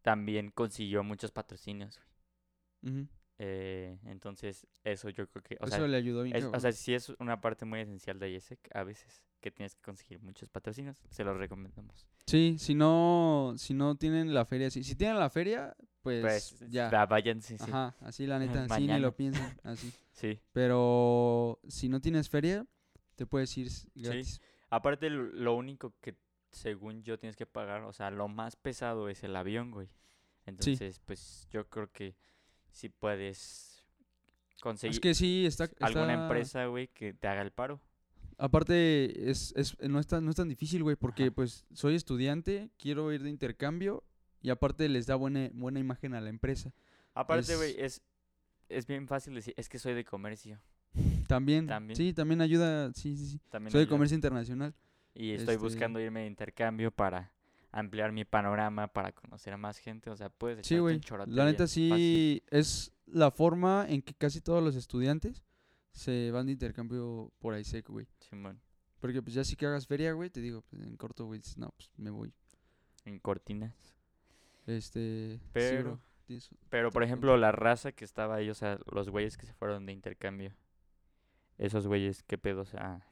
[0.02, 1.98] también consiguió muchos patrocinios.
[2.82, 2.94] güey.
[3.02, 3.08] Ujú.
[3.38, 6.36] Eh, entonces, eso yo creo que, o Eso sea, le ayudó bien.
[6.36, 9.74] es- o sea, sí es una parte muy esencial de IESEC a veces, que tienes
[9.74, 11.02] que conseguir muchos patrocinios.
[11.10, 12.06] Se los recomendamos.
[12.26, 14.82] Sí, si no, si no tienen la feria, sí.
[14.84, 16.88] Si tienen la feria, pues, Pues, ya.
[17.06, 17.64] váyanse, sí.
[17.70, 19.92] Ajá, así la neta, sí, ni lo piensan, así.
[20.12, 20.38] Sí.
[20.52, 22.64] Pero si no tienes feria,
[23.16, 24.40] te puedes ir gratis.
[24.70, 26.16] Aparte, lo, lo único que,
[26.52, 29.88] según yo, tienes que pagar, o sea, lo más pesado es el avión, güey.
[30.46, 32.14] Entonces, pues, yo creo que
[32.74, 33.84] si puedes
[34.60, 37.80] conseguir Es que sí, está, alguna empresa, güey, que te haga el paro.
[38.36, 41.32] Aparte, es, es, no, es tan, no es tan difícil, güey, porque Ajá.
[41.32, 44.02] pues soy estudiante, quiero ir de intercambio
[44.42, 46.74] y aparte les da buena, buena imagen a la empresa.
[47.14, 48.02] Aparte, güey, es,
[48.68, 50.60] es bien fácil decir, es que soy de comercio.
[51.28, 51.96] También, También.
[51.96, 53.40] sí, también ayuda, sí, sí, sí.
[53.50, 54.74] También Soy de comercio internacional.
[55.14, 57.32] Y estoy este- buscando irme de intercambio para
[57.78, 60.10] ampliar mi panorama, para conocer a más gente.
[60.10, 60.94] O sea, puedes Sí, echarte güey.
[60.96, 62.42] un chorote La neta sí fácil.
[62.58, 65.42] es la forma en que casi todos los estudiantes
[65.92, 68.06] se van de intercambio por ISEC, güey.
[68.20, 68.60] Simón,
[69.00, 71.58] Porque pues ya sí que hagas feria, güey, te digo, pues, en corto, güey, dices,
[71.58, 72.32] no, pues me voy.
[73.04, 73.74] en cortinas.
[74.66, 76.00] Este, sí, Pero- bro,
[76.70, 79.84] Pero, por ejemplo, la raza que estaba ahí, o sea, los güeyes que se fueron
[79.84, 80.54] de intercambio.
[81.58, 82.62] Esos güeyes, ¿qué pedo?
[82.62, 83.06] O sea,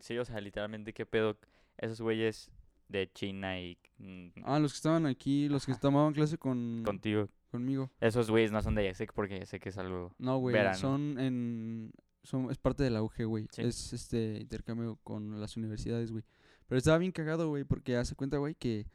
[0.00, 1.38] Sí, o sea, literalmente, ¿qué pedo?
[1.78, 2.50] Esos güeyes
[2.92, 5.80] de China y mm, Ah, los que estaban aquí, los que Ajá.
[5.80, 7.28] tomaban clase con, contigo.
[7.50, 7.90] conmigo.
[8.00, 10.14] Esos güeyes no son de IASEC porque sé que es algo...
[10.18, 10.78] No, güey, Verano.
[10.78, 11.92] son en...
[12.22, 13.48] Son, es parte de la UG, güey.
[13.50, 13.62] Sí.
[13.62, 16.22] Es este intercambio con las universidades, güey.
[16.68, 18.86] Pero estaba bien cagado, güey, porque hace cuenta, güey, que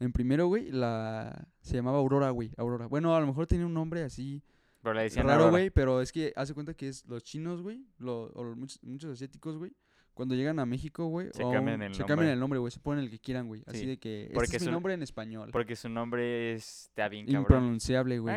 [0.00, 1.46] en primero, güey, la...
[1.60, 2.86] Se llamaba Aurora, güey, Aurora.
[2.86, 4.42] Bueno, a lo mejor tenía un nombre así
[4.82, 7.84] Pero le decían raro, güey, pero es que hace cuenta que es los chinos, güey,
[7.98, 9.72] lo- o los muchos, muchos asiáticos, güey,
[10.14, 12.32] cuando llegan a México, güey, Se cambian el se cambian nombre.
[12.32, 14.56] el nombre, güey, se ponen el que quieran, güey, así Sí, de que este porque
[14.56, 17.42] es mi son- nombre en español, Porque su nombre está bien cabrón.
[17.42, 18.34] impronunciable, güey.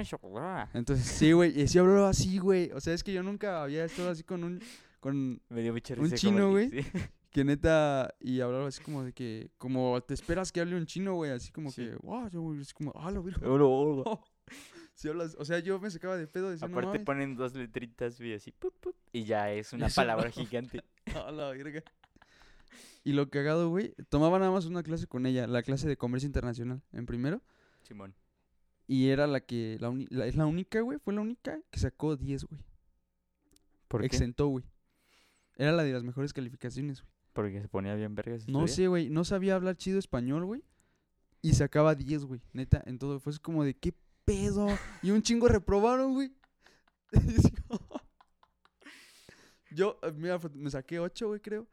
[0.73, 3.85] Entonces, sí, güey, y sí hablaba así, güey, o sea, es que yo nunca había
[3.85, 4.61] estado así con un
[4.99, 6.69] con Me dio mucha Un chino, güey.
[6.71, 6.89] que- sí.
[7.29, 11.15] que neta y hablaba así como de que como te esperas que hable un chino,
[11.15, 11.81] güey, así como Sí.
[11.83, 12.27] que, wow,
[12.59, 13.23] es como, ah, lo.
[14.95, 18.17] Si hablas, o sea, yo me sacaba de pedo decía, no Aparte ponen dos letritas,
[18.17, 20.81] güey, así, pup, pup, y ya es una palabra gigante.
[21.27, 21.83] A la verga.
[23.03, 26.25] Y lo cagado, güey, tomaba nada más una clase con ella, la clase de comercio
[26.27, 27.41] internacional, en primero.
[27.83, 28.15] Simón.
[28.87, 31.79] Y era la que, la, uni- la- es la única, güey, fue la única que
[31.79, 32.61] sacó 10, güey.
[33.87, 34.07] ¿Por qué?
[34.07, 34.63] Exentó, güey.
[35.57, 37.13] Era la de las mejores calificaciones, güey.
[37.33, 38.47] Porque se ponía bien vergas.
[38.47, 40.63] No sé, güey, no sabía hablar chido español, güey.
[41.41, 43.19] Y sacaba 10, güey, neta, en todo.
[43.19, 43.93] Fue así como de, ¿qué
[44.25, 44.67] pedo?
[45.01, 46.31] Y un chingo reprobaron, güey.
[49.71, 51.67] Yo, eh, mira, me saqué 8, güey, creo.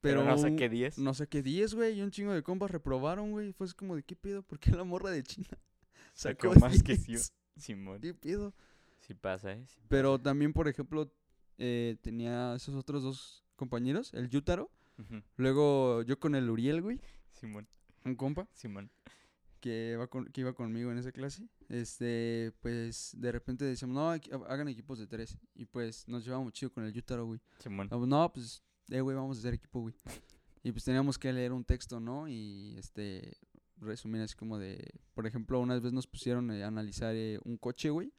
[0.00, 0.98] Pero no saqué 10.
[0.98, 3.52] No saqué 10, güey, y un chingo de compas reprobaron, güey.
[3.52, 4.42] Fue así como de, ¿qué pedo?
[4.42, 5.48] ¿Por qué la morra de China
[6.14, 7.06] Sacó sacó más que 10?
[7.06, 7.18] yo.
[7.60, 8.00] Simón.
[8.00, 8.54] ¿Qué pedo?
[9.00, 9.64] Sí pasa, ¿eh?
[9.66, 10.22] Sí Pero pasa.
[10.24, 11.12] también, por ejemplo,
[11.58, 14.70] eh, tenía esos otros dos compañeros, el Yutaro.
[14.98, 15.22] Ujú.
[15.36, 17.00] Luego yo con el Uriel, güey,
[17.32, 17.66] Simón.
[18.04, 18.48] un compa.
[18.52, 18.90] Simón.
[19.58, 24.10] Que, va con- que iba conmigo en esa clase, este, pues de repente decíamos, no,
[24.46, 25.38] hagan equipos de tres.
[25.54, 27.40] Y pues nos llevábamos chido con el Yutaro, güey.
[27.90, 29.94] No, no, pues, eh, güey, vamos a hacer equipo, güey.
[30.64, 32.28] Y pues teníamos que leer un texto, ¿no?
[32.28, 33.36] Y este,
[33.76, 34.84] resumir así como de,
[35.14, 38.12] por ejemplo, una vez nos pusieron eh, a analizar eh, un coche, güey.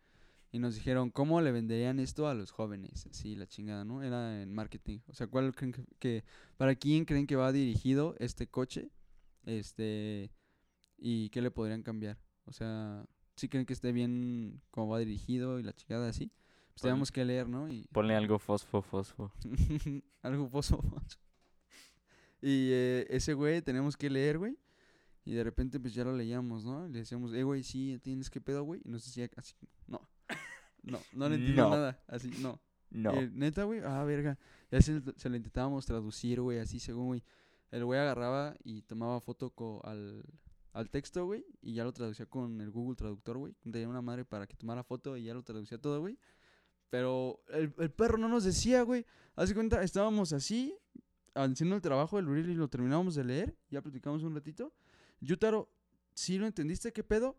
[0.51, 3.05] Y nos dijeron, ¿cómo le venderían esto a los jóvenes?
[3.07, 4.01] Así, la chingada, ¿no?
[4.01, 4.99] Era en marketing.
[5.07, 6.23] O sea, ¿cuál creen que, que-
[6.57, 8.89] para quién creen que va dirigido este coche?
[9.45, 10.31] Este,
[11.01, 12.17] y qué le podrían cambiar.
[12.45, 16.31] O sea, si creen que esté bien cómo va dirigido y la chingada así.
[16.73, 17.67] Pues teníamos que leer, ¿no?
[17.69, 19.31] Y Ponle algo fosfo, fosfo.
[20.21, 20.81] algo pozo.
[22.41, 24.57] y eh, ese güey tenemos que leer, güey.
[25.25, 26.87] Y de repente pues ya lo leíamos, ¿no?
[26.87, 28.81] Y le decíamos, eh, güey, sí, tienes que pedo, güey.
[28.83, 29.55] Y nos decía así,
[29.87, 30.01] no.
[30.81, 31.69] No, no le entiendo No.
[31.71, 32.01] nada.
[32.07, 32.59] Así, no.
[32.89, 33.13] No.
[33.13, 34.39] Eh, Neta, güey, ah, verga.
[34.71, 37.23] Ya se, se lo intentábamos traducir, güey, así según, güey.
[37.69, 40.23] El güey agarraba y tomaba foto co- al,
[40.73, 43.53] al texto, güey, y ya lo traducía con el Google Traductor, güey.
[43.71, 46.17] Tenía una madre para que tomara foto y ya lo traducía todo, güey.
[46.89, 49.05] Pero el, el perro no nos decía, güey.
[49.35, 50.75] Haz cuenta, estábamos así,
[51.35, 53.55] haciendo el trabajo del reel y lo terminábamos de leer.
[53.69, 54.73] Ya platicamos un ratito.
[55.21, 55.69] Yutaro,
[56.13, 56.91] ¿sí lo entendiste?
[56.93, 57.37] ¿Qué pedo?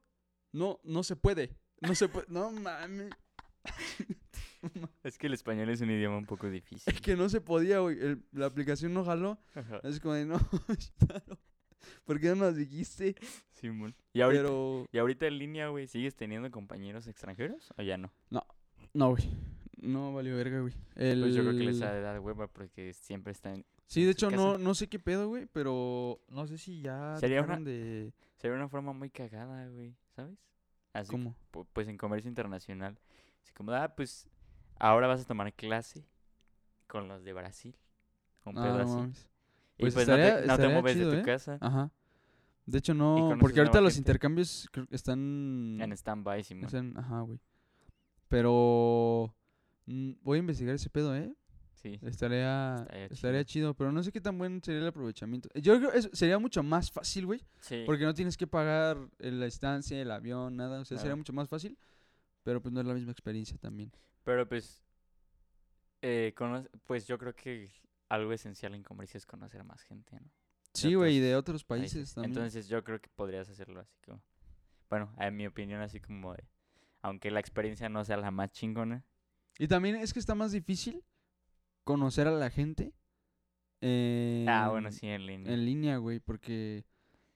[0.53, 1.57] No, no se puede.
[1.81, 2.27] No se puede.
[2.29, 3.11] No mames.
[5.03, 6.93] Es que el español es un idioma un poco difícil.
[6.93, 7.99] Es que no se podía, güey.
[7.99, 9.39] el- La aplicación no jaló.
[9.55, 9.81] Ajá.
[9.85, 10.39] Es como de, no,
[11.01, 11.39] Yutaro,
[12.05, 13.15] ¿por qué no nos dijiste?
[13.53, 13.95] Simón.
[14.13, 18.13] ¿Y ahorita, Pero, ¿Y ahorita en línea, güey, sigues teniendo compañeros extranjeros o ya no?
[18.93, 19.31] no, güey.
[19.77, 20.75] No valió verga, güey.
[20.95, 21.21] El...
[21.21, 23.65] Pues yo creo que les ha de dar hueva porque siempre están...
[23.87, 24.59] Sí, de hecho, no, casa.
[24.63, 28.13] no sé qué pedo, güey, pero no sé si ya Sería una- de...
[28.37, 30.39] Sería una forma muy cagada, güey, ¿sabes?
[30.93, 31.35] Así, ¿Cómo?
[31.53, 32.99] pu- pues en comercio internacional.
[33.43, 34.29] Así como, ah, pues
[34.79, 36.05] ahora vas a tomar clase
[36.87, 37.75] con los de Brasil.
[38.45, 38.93] Un Ah, pedo no así.
[38.95, 39.29] mames.
[39.81, 41.25] Y Pues pues no te, estaría- no te mueves chido, de tu ¿eh?
[41.25, 41.59] casa.
[41.61, 41.91] Ajá.
[42.67, 44.11] De hecho, no, porque ahorita los gente.
[44.11, 45.79] intercambios están...
[45.81, 46.65] En stand-by, Simón.
[46.67, 47.41] están- ajá, güey.
[48.29, 49.35] Pero...
[49.87, 51.33] mm, voy a investigar ese pedo, ¿eh?
[51.75, 51.99] Sí.
[52.03, 53.69] Estaría, Estaría estaría, chido.
[53.71, 55.49] chido, pero no sé qué tan buen sería el aprovechamiento.
[55.55, 57.85] Yo creo que sería mucho más fácil, güey, Sí.
[57.87, 60.81] porque no tienes que pagar la estancia, el avión, nada.
[60.81, 61.79] O sea, sería mucho más fácil,
[62.43, 63.91] pero pues no es la misma experiencia también.
[64.25, 64.83] Pero pues,
[66.03, 67.71] eh, cono- pues yo creo que
[68.11, 70.31] algo esencial en comercio es conocer a más gente, ¿no?
[70.75, 72.33] Sí, güey, y de otros países también.
[72.33, 74.23] Entonces yo creo que podrías hacerlo así como,
[74.89, 76.45] bueno, en mi opinión así como de,
[77.03, 79.05] aunque la experiencia no sea la más chingona,
[79.59, 81.03] Y también es que está más difícil
[81.85, 82.93] conocer a la gente.
[83.83, 85.53] ah, bueno, en- sí, en línea.
[85.53, 86.85] En línea, güey, porque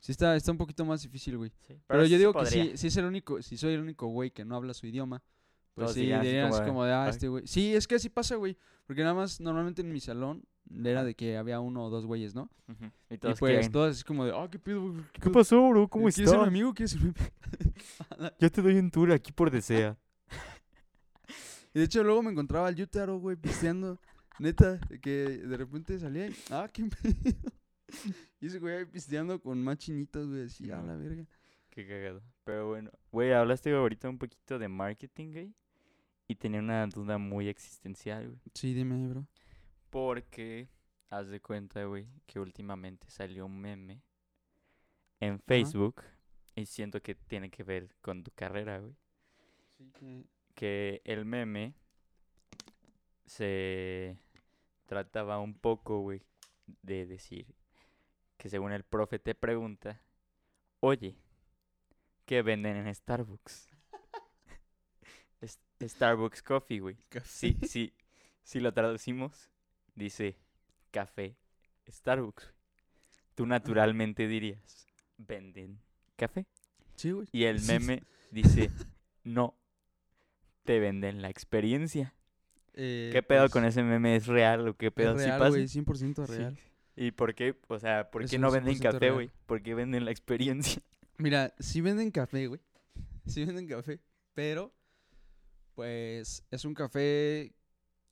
[0.01, 1.51] sí está, está un poquito más difícil, güey.
[1.67, 4.07] Sí, Pero, yo sí digo que si, si es el único, si soy el único
[4.09, 5.23] güey que no habla su idioma,
[5.75, 7.47] pues Todos sí, dirían como de, como de, ah, este güey.
[7.47, 8.57] Sí, es que así pasa, güey.
[8.87, 10.45] Porque nada más, normalmente en mi salón
[10.85, 12.49] era de que había uno o dos güeyes, ¿no?
[13.11, 15.21] Y Y todos pues quieren, todos así como de, ah, qué pedo, güey, qué ¿Qué
[15.21, 15.33] pedo?
[15.33, 15.89] pasó, bro?
[15.89, 16.49] ¿Cómo ¿Quieres ser mi estás?
[16.49, 16.75] amigo?
[16.75, 18.35] ¿Quieres ser mi amigo?
[18.41, 19.97] Yo te doy un tour aquí por Desea.
[21.75, 23.99] Y de hecho luego me encontraba al Yutaro, güey, pisteando.
[24.39, 27.15] Neta, que de repente salía y, ah, qué pedo.
[28.41, 31.25] Y ese güey ahí pisteando con más chinitos, güey, así, a la verga.
[31.71, 32.23] Qué cagado.
[32.45, 35.55] Pero bueno, güey, hablaste ahorita un poquito de marketing, güey.
[36.27, 38.41] Y tenía una duda muy existencial, güey.
[38.55, 39.27] Sí, dime, bro.
[39.91, 40.69] Porque,
[41.11, 44.03] haz de cuenta, güey, que últimamente salió un meme
[45.21, 46.03] en Facebook.
[46.57, 48.95] Y siento que tiene que ver con tu carrera, güey.
[49.77, 50.27] Sí, que...
[50.55, 51.75] Que el meme
[53.27, 54.17] se
[54.87, 56.23] trataba un poco, güey,
[56.81, 57.57] de decir
[58.37, 60.01] que según el profe te pregunta,
[60.79, 61.17] oye,
[62.25, 63.74] ¿qué venden en Starbucks?
[65.89, 66.97] Starbucks Coffee, güey.
[67.25, 67.93] Sí, sí,
[68.43, 69.51] si lo traducimos,
[69.95, 70.37] dice
[70.91, 71.37] café
[71.89, 72.45] Starbucks.
[72.45, 72.55] güey.
[73.35, 74.87] Tú naturalmente dirías,
[75.19, 75.81] venden
[76.17, 76.47] café.
[76.95, 77.27] Sí, güey.
[77.33, 78.71] Y el meme dice,
[79.25, 79.57] no,
[80.65, 82.15] te venden la experiencia.
[82.75, 84.17] Eh, ¿Qué pedo pues, con ese meme?
[84.17, 85.15] ¿Es real o qué pedo?
[85.15, 85.51] Es ¿Sí real, pasa?
[85.51, 86.33] güey, 100% Sí.
[86.33, 86.59] real.
[86.97, 87.59] ¿Y por qué?
[87.69, 89.31] O sea, ¿por qué no venden 100% café, güey?
[89.47, 90.81] ¿Por qué venden la experiencia?
[91.19, 92.61] Mira, sí venden café, güey.
[93.27, 94.01] Sí venden café,
[94.35, 94.73] pero
[95.75, 97.55] pues es un café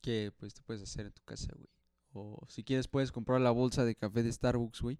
[0.00, 1.68] que pues te puedes hacer en tu casa, güey.
[2.12, 4.98] O si quieres puedes comprar la bolsa de café de Starbucks, güey.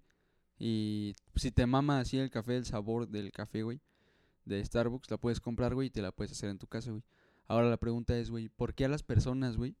[0.57, 3.81] Y si te mama así el café, el sabor del café, güey,
[4.45, 7.03] de Starbucks, la puedes comprar, güey, y te la puedes hacer en tu casa, güey.
[7.47, 9.75] Ahora la pregunta es, güey, ¿por qué a las personas, güey,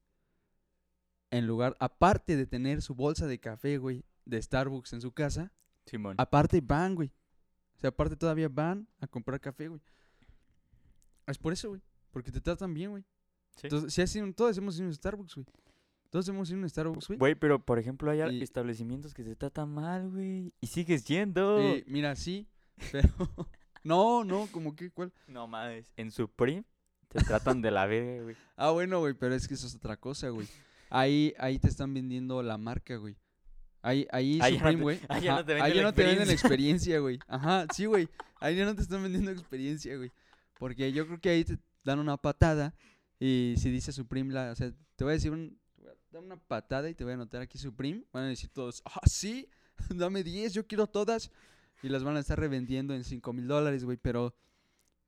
[1.31, 5.51] en lugar, aparte de tener su bolsa de café, güey, de Starbucks en su casa,
[5.85, 6.15] Simón.
[6.17, 7.11] Aparte van, güey.
[7.77, 9.81] O sea, aparte todavía van a comprar café, güey.
[11.27, 11.81] Es por eso, güey.
[12.13, 13.03] Porque te tratan bien, güey.
[13.57, 13.63] Sí.
[13.67, 15.45] Entonces, si has ido- todos hemos ido a un Starbucks, güey.
[16.09, 17.19] Todos hemos ido a un Starbucks, güey.
[17.19, 20.53] Güey, pero por ejemplo hay Y- establecimientos que se tratan mal, güey.
[20.61, 21.59] Y sigues yendo.
[21.59, 22.47] Eh, mira, sí,
[22.93, 23.09] pero...
[23.83, 25.11] no, no, como que, ¿cuál?
[25.27, 25.91] No mames.
[25.97, 26.63] En Supreme
[27.09, 28.35] te tratan de la verga, güey.
[28.55, 30.47] Ah, bueno, güey, pero es que eso es otra cosa, güey.
[30.89, 33.17] Ahí, ahí te están vendiendo la marca, güey.
[33.81, 34.99] Ahí, ahí, no Supreme, te- güey.
[35.09, 37.19] ahí ya no te venden ahí ya la no te venden la experiencia, güey.
[37.27, 38.07] Ajá, sí, güey.
[38.39, 40.11] Ahí ya no te están vendiendo experiencia, güey.
[40.59, 42.73] Porque yo creo que ahí te dan una patada
[43.19, 45.57] y si dice Supreme, o sea, te voy a decir un,
[46.11, 48.03] una patada y te voy a anotar aquí Supreme.
[48.11, 49.49] Van a decir todos, ah, sí,
[49.89, 51.31] dame 10, yo quiero todas.
[51.81, 53.97] Y las van a estar revendiendo en 5 mil dólares, güey.
[53.97, 54.35] Pero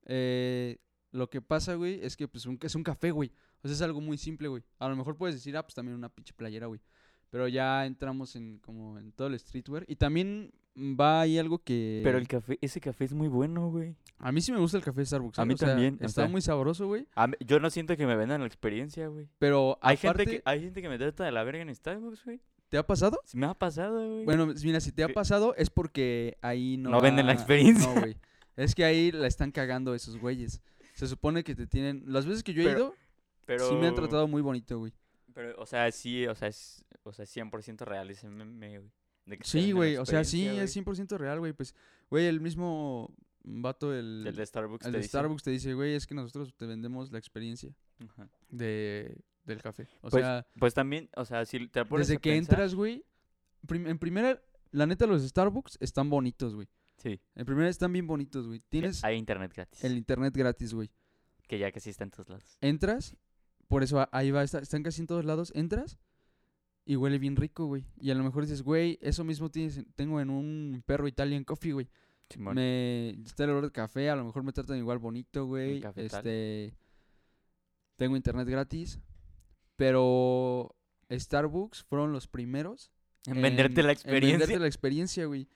[0.06, 0.78] eh,
[1.12, 3.32] lo que pasa, güey, es que pues es un café, güey.
[3.62, 4.64] O sea, es algo muy simple, güey.
[4.80, 6.82] A lo mejor puedes decir, ah, pues también una pinche playera, güey.
[7.30, 9.86] Pero ya entramos en como en todo el streetwear.
[9.88, 12.02] Y también va ahí algo que...
[12.04, 13.96] Pero el café, ese café es muy bueno, güey.
[14.20, 15.40] A mí sí me gusta el café de Starbucks.
[15.40, 15.46] A ¿eh?
[15.46, 17.08] mí O sea, también, o Está sea- muy sabroso, güey.
[17.28, 19.28] Mí- yo no siento que me vendan la experiencia, güey.
[19.40, 22.26] Pero Hay aparte, gente, que, hay gente que me trata de la verga en Starbucks,
[22.26, 22.42] güey.
[22.70, 23.20] ¿te ha pasado?
[23.26, 24.26] Sí me ha pasado, güey.
[24.26, 25.14] Bueno, mira, si te ha ¿Qué?
[25.14, 27.94] pasado es porque ahí no No venden la experiencia.
[27.94, 28.18] No, güey.
[28.58, 30.62] Es que ahí la están cagando esos güeyes.
[30.94, 32.04] Se supone que te tienen...
[32.08, 32.96] Las veces que yo he Pero- ido,
[33.46, 34.94] pero, sí me han tratado muy bonito, güey.
[35.34, 38.92] Pero, o sea, sí, o sea, es, o sea, 100% real ese meme, güey.
[39.26, 39.98] De que Sí, güey.
[39.98, 41.54] O sea, sí, experiencia, es 100% real, güey.
[41.54, 41.74] Pues,
[42.10, 43.14] güey, el mismo
[43.44, 44.26] vato, el.
[44.28, 45.10] El de Starbucks el te de dice.
[45.10, 47.76] Starbucks te dice, güey, es que nosotros te vendemos la experiencia
[48.08, 48.30] Ajá.
[48.50, 49.88] de, del café.
[50.02, 53.04] O Pues, sea, Pues también, o sea, si te desde que pensar- entras, güey,
[53.68, 56.68] prim- en primera, la neta, los Starbucks están bonitos, güey.
[56.98, 58.60] Sí, En primera están bien bonitos, güey.
[58.62, 59.84] que Tienes hay internet gratis.
[59.84, 60.90] el internet gratis, güey.
[61.48, 62.58] Que ya casi está en todos lados.
[62.62, 63.16] Entras,
[63.68, 65.52] por eso ahí va, está, están casi en todos lados.
[65.56, 66.00] Entras
[66.86, 67.84] y huele bien rico, güey.
[68.00, 71.44] Y a lo mejor dices, güey, eso mismo tienes, en- tengo en un perro Italian
[71.44, 71.90] Coffee, güey.
[72.30, 72.56] Simón.
[72.56, 75.84] Me está el olor de café, a lo mejor me tratan igual bonito, güey.
[75.96, 76.74] Este
[77.98, 79.00] tengo internet gratis,
[79.76, 80.76] pero
[81.12, 82.92] Starbucks fueron los primeros
[83.28, 84.38] En venderte la en experiencia.
[84.40, 85.48] venderte la experiencia, güey.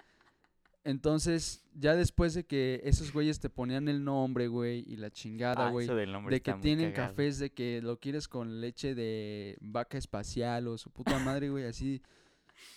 [0.83, 5.67] Entonces, ya después de que esos güeyes te ponían el nombre, güey, y la chingada,
[5.67, 7.11] Ah, güey, de que tienen cagado.
[7.13, 11.65] cafés de que lo quieres con leche de vaca espacial o su puta madre, güey,
[11.65, 12.01] así,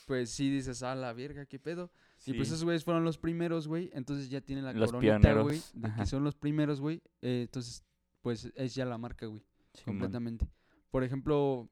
[0.07, 1.91] pues sí dices, ah, la verga, qué pedo.
[2.27, 3.91] Y pues esos güeyes fueron los primeros, güey.
[3.95, 5.61] Entonces ya tienen la Los coronita, pioneros, güey.
[5.75, 6.01] De ajá.
[6.03, 7.03] que son los primeros, güey.
[7.21, 7.83] eh, entonces,
[8.21, 9.43] pues es ya la marca, güey.
[9.85, 10.47] Completamente.
[10.91, 11.69] Por ejemplo,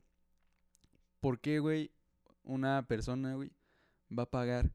[1.20, 1.90] ¿por qué, güey,
[2.42, 3.52] una persona, güey,
[4.16, 4.72] va a pagar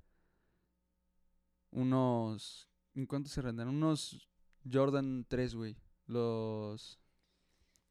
[1.75, 2.67] unos...
[2.95, 3.67] ¿En cuánto se rendan?
[3.67, 4.27] Unos
[4.71, 5.77] Jordan 3, güey.
[6.07, 6.99] Los...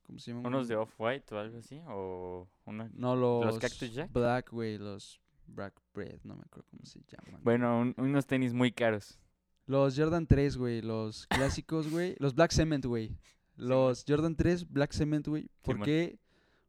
[0.03, 0.47] ¿Cómo se llaman?
[0.47, 1.81] ¿Unos de Off-White o algo así?
[1.89, 2.91] ¿O una...
[2.95, 3.45] No, los...
[3.45, 4.13] ¿Los Cactus Jack?
[4.13, 4.79] Black, güey.
[4.79, 6.21] Los Black Bread.
[6.25, 7.41] No me acuerdo cómo se llaman.
[7.43, 9.19] Bueno, un- unos tenis muy caros.
[9.67, 12.17] Los Jordan 3, güey, los clásicos, güey.
[12.19, 13.17] Los Black Cement, güey.
[13.57, 15.49] Los Jordan 3 Black Cement, güey.
[15.63, 15.87] ¿Por Simón.
[15.87, 16.19] qué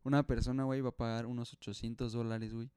[0.03, 2.69] una persona, güey, va a pagar unos 800 dólares, güey?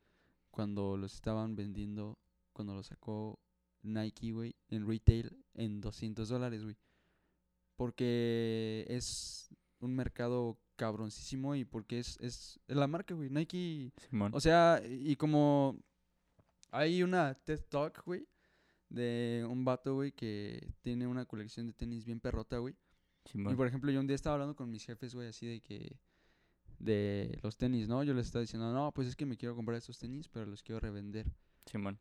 [0.51, 2.19] Cuando los estaban vendiendo,
[2.53, 3.39] cuando los sacó
[3.89, 6.77] Nike, güey, en retail en 200 dólares, güey.
[7.77, 9.49] Porque es
[9.81, 13.31] un mercado cabroncísimo y porque es, es, la marca, güey.
[13.31, 14.33] Nike, Simón.
[14.35, 15.77] o sea, y como
[16.71, 18.27] hay una TED Talk, güey,
[18.89, 22.77] de un vato, güey, que tiene una colección de tenis bien perrota, güey.
[23.35, 25.99] Y por ejemplo, yo un día estaba hablando con mis jefes, güey, así de que.
[26.79, 28.05] De los tenis, ¿no?
[28.05, 30.63] Yo les estaba diciendo, no, pues es que me quiero comprar estos tenis, pero los
[30.63, 31.27] quiero revender.
[31.67, 31.99] Simón.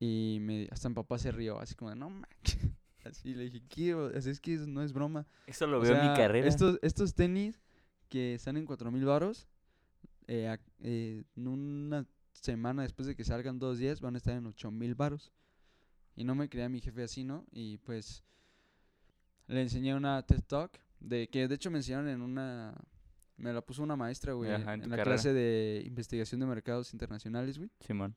[0.00, 2.58] Y me, hasta mi papá se rió, así como, no, manches".
[3.04, 5.26] Así le dije, quiero, es que eso no es broma.
[5.46, 6.46] Eso lo O veo en mi carrera.
[6.46, 7.58] Estos, estos tenis
[8.10, 9.48] que están en cuatro mil varos,
[10.26, 14.44] eh, eh, en una semana después de que salgan dos días, van a estar en
[14.46, 15.32] ocho mil varos.
[16.14, 17.46] Y no me creía mi jefe así, ¿no?
[17.50, 18.22] Y pues
[19.46, 22.74] le enseñé una TED Talk, de que de hecho me enseñaron en una...
[23.38, 25.04] Me la puso una maestra, güey, Ajá, en la carrera.
[25.04, 27.70] clase de investigación de mercados internacionales, güey.
[27.80, 28.14] Simón.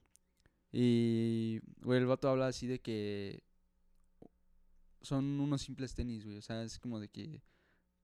[0.76, 3.44] Y, güey, el vato habla así de que
[5.02, 6.38] son unos simples tenis, güey.
[6.38, 7.44] O sea, es como de que,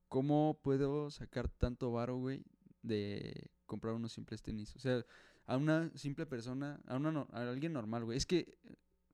[0.07, 2.43] ¿cómo puedo sacar tanto varo, güey,
[2.83, 4.75] de comprar unos simples tenis?
[4.75, 5.03] O sea,
[5.45, 8.17] a una simple persona, a, una, no- a alguien normal, güey.
[8.17, 8.57] Es que,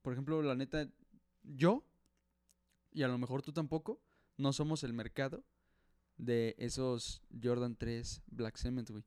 [0.02, 0.90] por ejemplo, la neta,
[1.44, 1.86] yo,
[2.92, 4.02] y a lo mejor tú tampoco,
[4.38, 5.46] no somos el mercado
[6.18, 9.06] de esos Jordan 3 Black Cement, güey.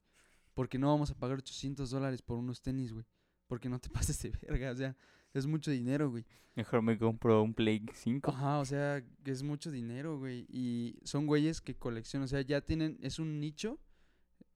[0.55, 3.05] Porque no vamos a pagar 800 dólares por unos tenis, güey.
[3.49, 4.97] Porque no te pases de verga, o sea,
[5.35, 6.25] es mucho dinero, güey.
[6.55, 8.31] Mejor me compro un Play 5.
[8.31, 10.47] Ajá, o sea, es mucho dinero, güey.
[10.49, 13.79] Y son güeyes que coleccionan, o sea, ya tienen, es un nicho.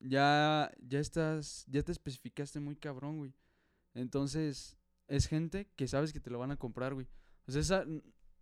[0.01, 3.33] Ya, ya estás, ya te especificaste muy cabrón, güey.
[3.95, 7.07] Entonces, es gente que sabes que te lo van a comprar, güey.
[7.47, 7.85] O sea, esa,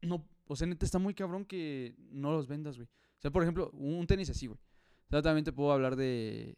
[0.01, 2.89] no, o sea, neta está muy cabrón que no los vendas, güey.
[2.89, 4.59] O sea, por ejemplo, un, un tenis así, güey.
[4.59, 6.57] O sea, también te puedo hablar de,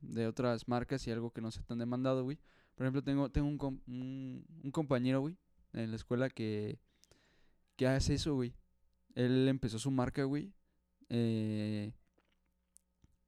[0.00, 2.38] de otras marcas y algo que no sea tan demandado, güey.
[2.78, 5.36] Por ejemplo, tengo, tengo un, com- un, un compañero, güey,
[5.72, 6.78] en la escuela que,
[7.74, 8.54] que hace eso, güey.
[9.16, 10.52] Él empezó su marca, güey,
[11.08, 11.90] eh,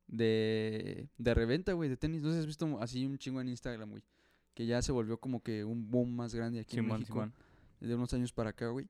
[0.06, 2.22] de, de reventa, güey, de tenis.
[2.22, 4.04] No sé si has visto así un chingo en Instagram, güey.
[4.54, 7.14] Que ya se volvió como que un boom más grande aquí en México.
[7.14, 7.34] Simón.
[7.80, 8.88] De unos años para acá, güey.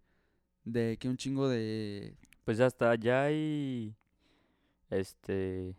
[0.65, 2.17] De que un chingo de...
[2.45, 3.95] Pues hasta ya hay.
[4.91, 5.75] Este.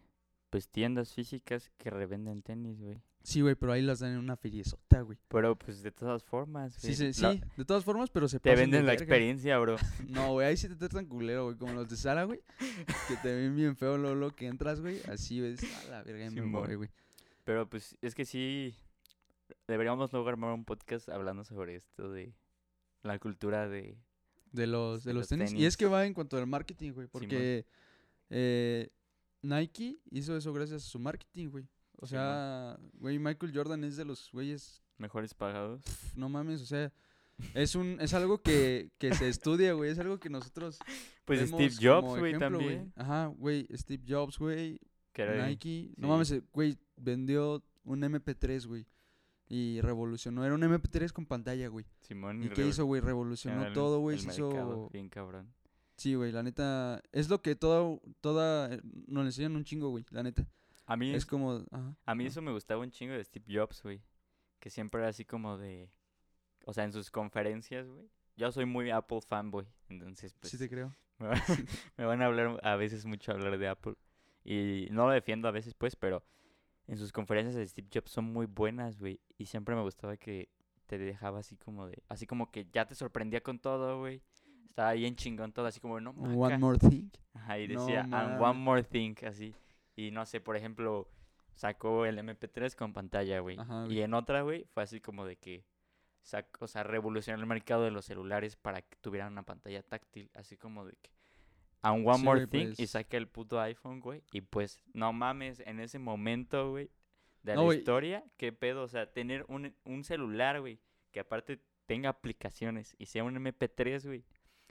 [0.50, 3.00] Pues tiendas físicas que revenden tenis, güey.
[3.24, 5.18] Sí, güey, pero ahí las dan en una feriezota, güey.
[5.28, 7.14] Pero pues de todas formas, Sí, güey.
[7.14, 9.04] sí, la- sí, de todas formas, pero se Te venden la verga.
[9.04, 9.76] experiencia, bro.
[10.10, 11.56] No, güey, ahí sí te tratan culero, güey.
[11.58, 12.42] Como los de Sara, güey.
[13.08, 15.00] Que te ven bien feo lo, lo que entras, güey.
[15.08, 16.66] Así, ves, a la verga, me Simón.
[16.66, 16.90] voy, güey.
[17.44, 18.74] Pero pues es que sí.
[19.68, 22.34] Deberíamos luego armar un podcast hablando sobre esto de
[23.04, 23.98] la cultura de.
[24.52, 25.54] De los, de De los tenis.
[25.54, 27.08] Y es que va en cuanto al marketing, güey.
[27.08, 27.66] Porque
[28.30, 28.90] eh,
[29.44, 31.68] Nike hizo eso gracias a su marketing, güey.
[32.04, 35.84] O sea, güey, Michael Jordan es de los güeyes, Mejores pagados.
[35.84, 36.92] pf, no mames, o sea,
[37.54, 40.78] es un es algo que, que se estudia, güey, es algo que nosotros
[41.26, 42.92] Pues Steve Jobs, güey, también.
[42.96, 44.80] Ajá, güey, Steve Jobs, güey,
[45.48, 48.86] Nike, no mames, eh, güey, vendió un MP3, güey.
[49.48, 51.86] Y revolucionó, era un MP3 con pantalla, güey.
[52.00, 53.02] Simón ¿Y revo- qué hizo, güey?
[53.02, 54.18] Revolucionó el- todo, güey.
[54.18, 55.54] Se hizo Bien cabrón.
[55.98, 57.02] Sí, güey, la neta.
[57.12, 58.00] Es lo que toda.
[58.22, 58.70] toda
[59.08, 60.48] nos enseñan un chingo, güey, la neta.
[60.86, 61.64] A mí, Es como.
[61.72, 64.02] Ajá, a mí eso me gustaba un chingo de Steve Jobs, güey.
[64.60, 65.90] Que siempre era así como de.
[66.66, 68.10] O sea, en sus conferencias, güey.
[68.36, 69.66] Yo soy muy Apple fanboy.
[69.90, 70.52] Entonces, pues.
[70.52, 70.96] Sí, te creo.
[71.20, 71.42] me, va-
[71.98, 73.96] me van a hablar a veces mucho hablar de Apple.
[74.44, 76.24] Y no lo defiendo a veces, pues, pero
[76.88, 79.20] en sus conferencias de Steve Jobs son muy buenas, güey.
[79.38, 80.50] Y siempre me gustaba que
[80.88, 82.02] te dejaba así como de.
[82.10, 84.22] Así como que ya te sorprendía con todo, güey.
[84.68, 86.58] Estaba bien chingón todo, así como, no, One maca".
[86.58, 87.10] more thing.
[87.34, 89.54] Ajá, y No decía, and one more thing, así.
[89.96, 91.10] Y no sé, por ejemplo,
[91.54, 93.58] sacó el MP3 con pantalla, güey.
[93.90, 95.66] Y en otra, güey, fue así como de que
[96.22, 100.30] sacó, o sea, revolucionó el mercado de los celulares para que tuvieran una pantalla táctil,
[100.34, 101.12] así como de que
[101.84, 102.92] and one Sí, more thing y pues.
[102.92, 104.24] saca el puto iPhone, güey.
[104.32, 106.92] Y pues, no mames, en ese momento, güey,
[107.44, 110.80] de No, la historia, qué pedo, o sea, tener un, un celular, güey,
[111.12, 114.24] que aparte tenga aplicaciones y sea un MP3, güey,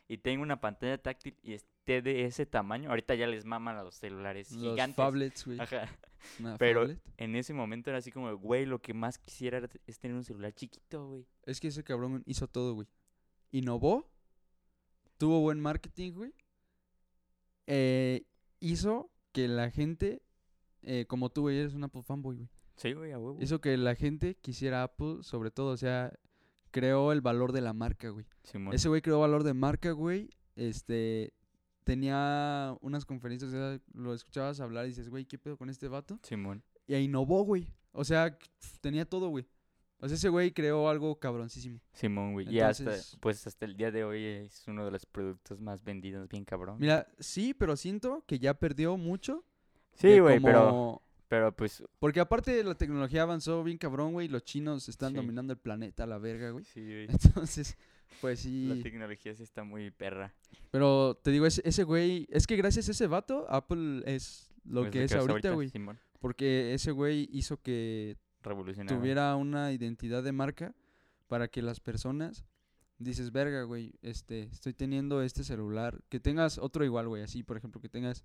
[0.09, 1.68] y tenga una pantalla táctil y esté
[2.02, 5.44] de ese tamaño, ahorita ya les maman a los celulares Los gigantes.
[5.46, 5.58] güey.
[5.60, 5.88] Ajá.
[6.58, 7.00] Pero phablet.
[7.16, 10.52] en ese momento era así como, güey, lo que más quisiera es tener un celular
[10.54, 11.26] chiquito, güey.
[11.44, 12.86] Es que ese cabrón hizo todo, güey.
[13.50, 14.08] Innovó.
[15.18, 16.34] Tuvo buen marketing, güey.
[17.66, 18.24] Eh,
[18.60, 20.22] hizo que la gente.
[20.82, 22.48] eh, como tú, güey, eres un Apple fanboy, güey.
[22.76, 23.38] Sí, güey, a huevo.
[23.40, 26.12] Hizo que la gente quisiera Apple, sobre todo, o sea,
[26.70, 28.24] creó el valor de la marca, güey.
[28.44, 28.74] Simón.
[28.74, 30.30] Ese güey creó valor de marca, güey.
[30.56, 31.32] Este.
[31.85, 35.89] Tenía unas conferencias, o sea, lo escuchabas hablar y dices, güey, ¿qué pedo con este
[35.89, 36.19] vato?
[36.23, 36.62] Simón.
[36.86, 37.73] Y ahí innovó, güey.
[37.93, 38.36] O sea,
[38.81, 39.47] tenía todo, güey.
[39.98, 41.81] O sea, ese güey creó algo cabroncísimo.
[41.93, 42.48] Simón, güey.
[42.48, 45.82] Y hasta, Entonces- pues hasta el día de hoy es uno de los productos más
[45.85, 46.77] vendidos, bien cabrón.
[46.78, 49.44] Mira, sí, pero siento que ya perdió mucho
[49.94, 51.82] Sí, güey, pero, pero pues...
[51.98, 54.28] Porque aparte la tecnología avanzó bien cabrón, güey.
[54.28, 55.16] Los chinos están Sí.
[55.16, 56.65] dominando el planeta la verga, güey.
[56.65, 57.07] Sí, güey.
[57.44, 57.77] Entonces,
[58.20, 58.80] pues La sí.
[58.82, 60.34] tecnología sí está muy perra.
[60.70, 64.84] Pero te digo, ese, ese güey, es que gracias a ese vato, Apple es lo
[64.84, 65.70] Es que es ahorita, güey.
[66.20, 68.16] Porque ese güey hizo que
[68.88, 70.74] tuviera una identidad de marca
[71.28, 72.44] para que las personas
[72.98, 77.56] dices, verga, güey, este, estoy teniendo este celular, que tengas otro igual, güey, así, por
[77.56, 78.24] ejemplo, que tengas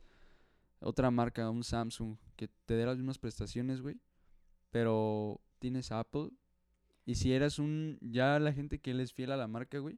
[0.79, 3.99] otra marca, un Samsung, que te dé las mismas prestaciones, güey,
[4.69, 6.31] pero tienes Apple,
[7.05, 9.97] y si eres un, ya la gente que le es fiel a la marca, güey,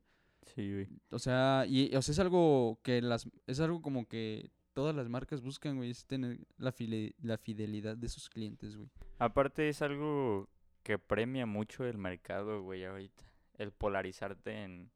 [0.56, 0.88] Sí, güey.
[1.12, 5.10] o sea, y, o sea, es algo que las, es algo como que todas las
[5.10, 8.90] marcas buscan, güey, es tener la, file- la fidelidad de sus clientes, güey.
[9.20, 10.50] Aparte es algo
[10.84, 13.26] que premia mucho el mercado, güey, ahorita.
[13.58, 14.92] El polarizarte en...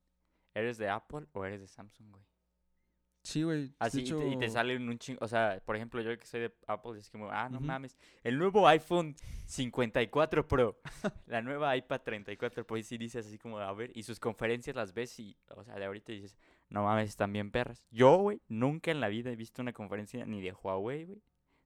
[0.54, 2.24] ¿Eres de Apple o eres de Samsung, güey?
[3.24, 3.72] Sí, güey.
[3.78, 5.20] Así y te- y te hecho- salen un chingo.
[5.24, 7.96] O sea, por ejemplo, yo que soy de Apple, es como, ah, no mames.
[8.24, 9.16] El nuevo iPhone
[9.46, 10.80] 54 Pro.
[11.28, 12.78] la nueva iPad 34 Pro.
[12.78, 15.76] Y si dices así como, a ver, y sus conferencias las ves y, o sea,
[15.76, 16.36] de ahorita dices,
[16.70, 17.84] no mames, están bien perras.
[17.92, 21.22] Yo, güey, nunca en la vida he visto una conferencia ni de Huawei, güey,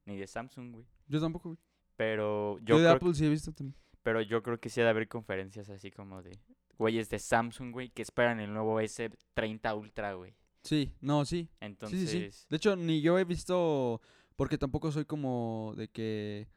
[0.05, 0.85] ni de Samsung, güey.
[1.07, 1.59] Yo tampoco, güey.
[1.95, 3.75] Pero Yo, yo, de creo, Apple sí he visto también.
[4.03, 6.37] pero yo creo que sí ha de haber conferencias así como de
[6.77, 10.35] güeyes de Samsung, güey, que esperan el nuevo S30 Ultra, güey.
[10.65, 11.49] Sí, no, sí.
[11.61, 12.45] Entonces, Sí, sí, sí.
[12.49, 14.01] De hecho, ni yo he visto,
[14.35, 16.47] porque tampoco soy como de que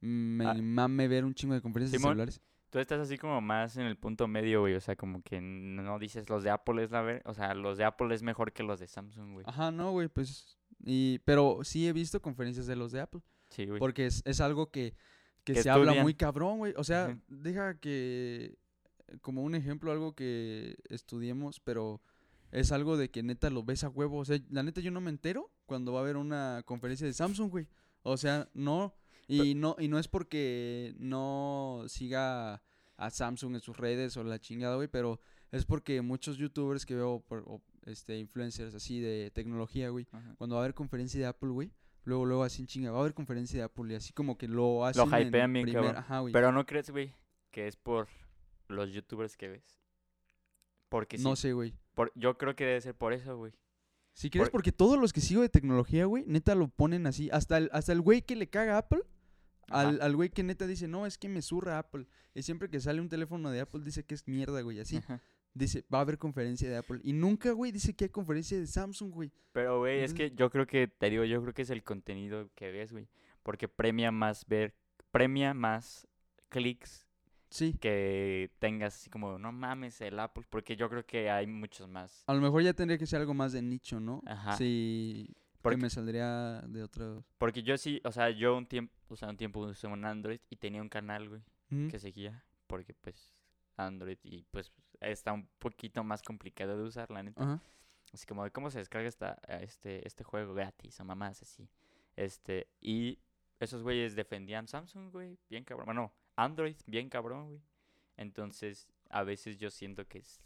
[0.00, 0.54] me Ah.
[0.54, 2.12] mame ver un chingo de conferencias de Simón.
[2.12, 2.40] celulares.
[2.70, 4.74] tú estás así como más en el punto medio, güey.
[4.74, 7.76] O sea, como que no dices los de Apple es la ver, o sea, los
[7.76, 9.44] de Apple es mejor que los de Samsung, güey.
[9.48, 10.56] Ajá, no, güey, pues...
[10.84, 13.20] Y, pero sí he visto conferencias de los de Apple.
[13.50, 13.80] Sí, güey.
[13.80, 14.94] Porque es, es algo que,
[15.42, 16.72] que Que se habla muy cabrón, güey.
[16.76, 18.56] O sea, deja que...
[19.20, 22.00] Como un ejemplo, algo que estudiemos, pero
[22.52, 24.18] es algo de que neta lo ves a huevo.
[24.18, 27.12] O sea, la neta yo no me entero cuando va a haber una conferencia de
[27.12, 27.66] Samsung, güey.
[28.02, 28.94] O sea, no.
[29.28, 32.62] Y no, y no es porque no siga
[32.96, 35.20] a Samsung en sus redes o la chingada, güey, pero
[35.52, 40.34] es porque muchos youtubers que veo, por, o, este, influencers así de tecnología, güey, Ajá.
[40.36, 41.70] cuando va a haber conferencia de Apple, güey,
[42.04, 44.48] luego, luego así en chinga, va a haber conferencia de Apple y así como que
[44.48, 45.96] lo hacen en hypean bien, primer- cabrón.
[45.96, 46.32] Ajá, güey.
[46.32, 47.14] Pero no crees, güey,
[47.52, 48.08] que es por
[48.68, 49.80] los youtubers que ves.
[50.88, 51.72] Porque sí, no sé, güey.
[52.00, 53.52] Por- yo creo que debe ser por eso, güey.
[54.14, 57.28] Si quieres, Por- porque todos los que sigo de tecnología, güey, neta lo ponen así.
[57.30, 59.02] Hasta el, hasta el güey que le caga a Apple,
[59.68, 62.06] al, al güey que neta dice, no, es que me zurra Apple.
[62.34, 64.96] Y siempre que sale un teléfono de Apple dice que es mierda, güey, así.
[64.96, 65.20] Ajá.
[65.52, 67.00] Dice, va a haber conferencia de Apple.
[67.02, 69.32] Y nunca, güey, dice que hay conferencia de Samsung, güey.
[69.52, 72.50] Pero, güey, es que yo creo que, te digo, yo creo que es el contenido
[72.54, 73.08] que ves, güey.
[73.42, 74.74] Porque premia más ver,
[75.10, 76.06] premia más
[76.50, 77.06] clics
[77.50, 77.74] Sí.
[77.80, 82.22] que tengas así como, no mames, el Apple, porque yo creo que hay muchos más.
[82.26, 84.22] A lo mejor ya tendría que ser algo más de nicho, ¿no?
[84.26, 84.56] Ajá.
[84.56, 85.28] Sí.
[85.60, 87.24] Porque- Que me saldría de otro...
[87.36, 90.40] Porque yo sí, o sea, yo un tiempo, o sea, un tiempo usé un Android
[90.48, 91.42] y tenía un canal, güey,
[91.90, 93.34] que seguía, porque pues
[93.76, 97.42] Android y pues está un poquito más complicado de usar, la neta.
[97.42, 97.60] Ajá.
[98.12, 101.68] Así como de cómo se descarga esta, este, este juego gratis o mamás así.
[102.16, 103.18] Este, y
[103.60, 105.86] esos güeyes defendían Samsung, güey, bien cabrón.
[105.86, 106.12] Bueno,
[106.44, 107.60] Android, bien cabrón, güey.
[108.16, 110.40] Entonces, a veces yo siento que es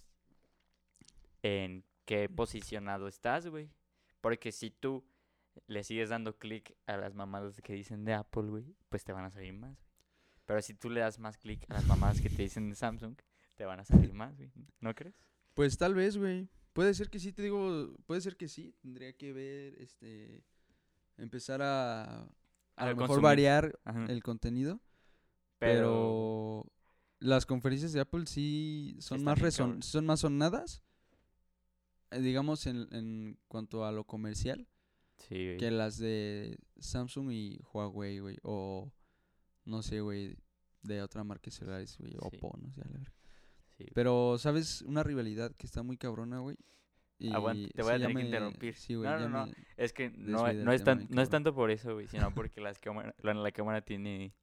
[1.42, 3.70] en qué posicionado estás, güey.
[4.20, 5.04] Porque si tú
[5.66, 9.24] le sigues dando clic a las mamadas que dicen de Apple, güey, pues te van
[9.24, 9.92] a salir más, güey.
[10.46, 13.16] Pero si tú le das más clic a las mamadas que te dicen de Samsung,
[13.54, 14.50] te van a salir más, güey.
[14.80, 15.14] ¿No crees?
[15.54, 16.48] Pues tal vez, güey.
[16.72, 18.74] Puede ser que sí, te digo, puede ser que sí.
[18.82, 20.42] Tendría que ver, este,
[21.16, 22.28] empezar a, a,
[22.76, 23.22] A lo mejor consumir.
[23.22, 24.06] variar Ajá.
[24.06, 24.80] el contenido.
[25.64, 26.72] Pero, Pero
[27.20, 30.82] las conferencias de Apple sí son más reson- son más sonadas,
[32.10, 34.66] eh, digamos en, en cuanto a lo comercial,
[35.18, 38.92] sí, que las de Samsung y Huawei, güey, o
[39.64, 40.36] no sé, güey,
[40.82, 42.18] de otra marca de celulares, güey, Sí.
[42.20, 42.98] Oppo, no sé, a la.
[43.76, 43.90] Sí, güey.
[43.94, 44.82] Pero, ¿sabes?
[44.82, 46.56] Una rivalidad que está muy cabrona, güey.
[47.32, 48.74] Aguanta, te voy a tener que interrumpir.
[48.74, 49.52] Sí, güey, No, no, no.
[49.78, 52.78] Es que no, no, es tan- no es tanto por eso, güey, sino porque las
[52.78, 54.34] cámara, la, la cámara tiene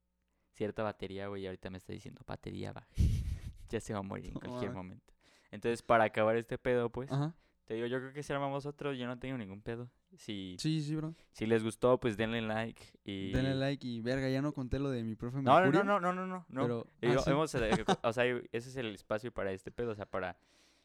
[0.53, 2.87] cierta batería, güey, y ahorita me está diciendo batería baja.
[3.69, 5.13] ya se va a morir en No cualquier momento.
[5.51, 7.33] Entonces, para acabar este pedo, pues, Ajá.
[7.65, 9.89] te digo, yo creo que si armamos otro, yo no tengo ningún pedo.
[10.17, 11.13] Si, Sí, sí, bro.
[11.31, 13.31] si les gustó, pues denle like y...
[13.31, 15.83] Denle like y verga, ya no conté lo de mi profe No, no, Mercurio.
[15.83, 16.63] no, no, no, no, no.
[16.63, 17.29] Pero, ah, Digo, sí.
[17.31, 17.71] hemos, eh,
[18.03, 20.37] o sea, ese es el espacio para este pedo, o sea, para,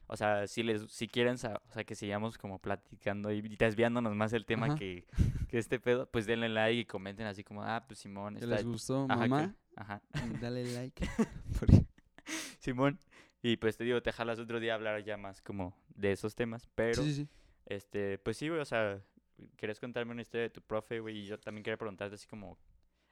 [0.08, 4.32] o sea, si les, si quieren, o sea, que sigamos como platicando y desviándonos más
[4.32, 5.04] el tema que,
[5.48, 8.64] que este pedo, pues denle like y comenten así como, ah, pues Simón está, les
[8.64, 10.02] gustó, ajá, que- mamá, ajá,
[10.40, 11.06] dale like.
[12.58, 12.98] Simón,
[13.42, 16.34] y pues te digo, te jalas otro día a hablar ya más como de esos
[16.34, 17.28] temas, pero, sí, sí, sí.
[17.66, 19.00] este, pues sí, güey, o sea,
[19.56, 22.58] querías contarme una historia de tu profe, güey, y yo también quería preguntarte así como,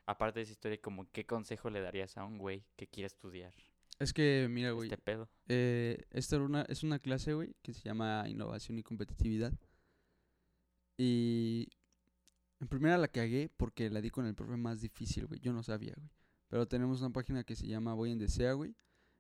[0.07, 3.53] aparte de esa historia, como, ¿qué consejo le darías a un güey que quiere estudiar
[3.99, 5.29] Es que, mira, güey, este pedo?
[5.49, 9.53] eh, esta era una, es una clase, güey, que se llama Innovación y Competitividad.
[10.97, 11.69] Y
[12.61, 15.41] en primera la cagué porque la di con el profe más difícil, güey.
[15.41, 16.11] Yo no sabía, güey.
[16.49, 18.77] Pero tenemos una página que se llama Voy en Desea, güey.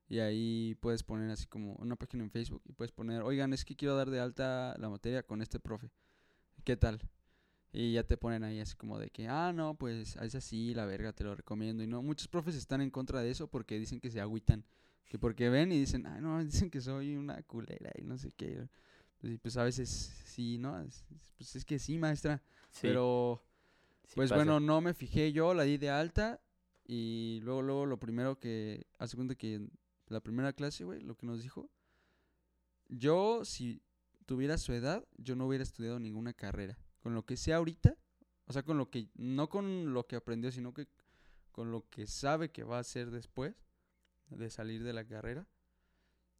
[0.08, 3.64] Y ahí puedes poner así como una página en Facebook y puedes poner, oigan, es
[3.64, 5.90] que quiero dar de alta la materia con este profe.
[6.64, 7.00] ¿Qué tal?
[7.76, 10.86] Y ya te ponen ahí así como de que, ah, no, pues es así, la
[10.86, 11.82] verga, te lo recomiendo.
[11.82, 14.64] Y no, muchos profes están en contra de eso porque dicen que se agüitan.
[15.08, 18.30] Que porque ven y dicen, ah, no, dicen que soy una culera y no sé
[18.36, 18.68] qué.
[19.20, 19.88] Pues, pues a veces
[20.24, 20.80] sí, ¿no?
[20.80, 22.40] Es- es- Pues es que sí, maestra.
[22.70, 23.42] Sí, Pero,
[24.06, 24.36] sí pues pasa.
[24.44, 26.40] bueno, no me fijé yo, la di de alta.
[26.86, 29.70] Y luego, luego, lo primero que, hace cuenta que en
[30.06, 31.68] la primera clase, güey, lo que nos dijo,
[32.88, 33.80] yo, si
[34.26, 36.78] tuviera su edad, yo no hubiera estudiado ninguna carrera.
[37.04, 37.94] Con lo que sé ahorita,
[38.46, 40.88] o sea, con lo que, no con lo que aprendió, sino que
[41.52, 43.54] con lo que sabe que va a hacer después
[44.30, 45.46] de salir de la carrera,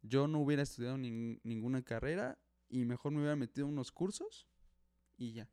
[0.01, 4.47] yo no hubiera estudiado nin- ninguna carrera y mejor me hubiera metido unos cursos
[5.17, 5.47] y ya.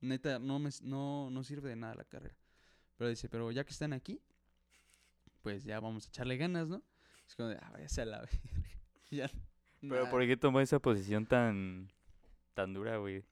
[0.00, 2.36] Neta, no, me, no, no sirve de nada la carrera.
[2.96, 4.20] Pero dice, pero ya que están aquí,
[5.40, 6.82] pues ya vamos a echarle ganas, ¿no?
[7.28, 8.40] Es como de, ah, váyase a la verga.
[9.10, 9.30] ya.
[9.80, 10.10] Pero nada.
[10.10, 11.92] ¿por qué tomó esa posición tan,
[12.54, 13.24] tan dura, güey?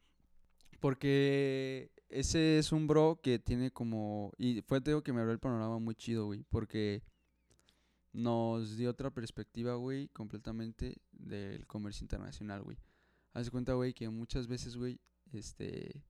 [0.81, 4.33] Porque ese es un bro que tiene como...
[4.39, 6.43] Y fue, te digo, que me abrió el panorama muy chido, güey.
[6.49, 7.03] Porque
[8.13, 12.79] nos dio otra perspectiva, güey, completamente del comercio internacional, güey.
[13.33, 14.99] Haz cuenta, güey, que muchas veces, güey,
[15.33, 16.03] este...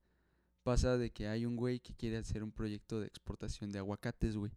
[0.62, 4.36] Pasa de que hay un güey que quiere hacer un proyecto de exportación de aguacates,
[4.36, 4.52] güey.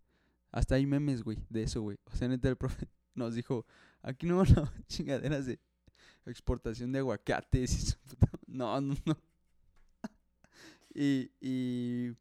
[0.52, 1.98] Hasta hay memes, güey, de eso, güey.
[2.12, 3.66] O sea, neta, el profe nos dijo,
[4.02, 4.44] aquí no
[4.88, 5.60] chingaderas de
[6.26, 7.98] exportación de aguacates.
[8.46, 9.18] No, no, no.
[10.94, 12.12] Y, y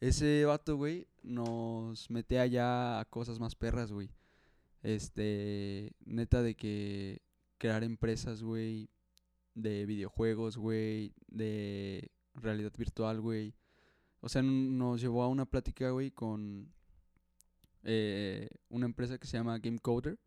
[0.00, 4.10] ese vato, güey, nos mete allá a cosas más perras, güey.
[4.82, 7.20] Este, neta de que
[7.58, 8.88] crear empresas, güey,
[9.54, 13.54] de videojuegos, güey, de realidad virtual, güey.
[14.20, 16.72] O sea, nos llevó a una plática, güey, con
[17.84, 20.18] eh, una empresa que se llama Game Coder.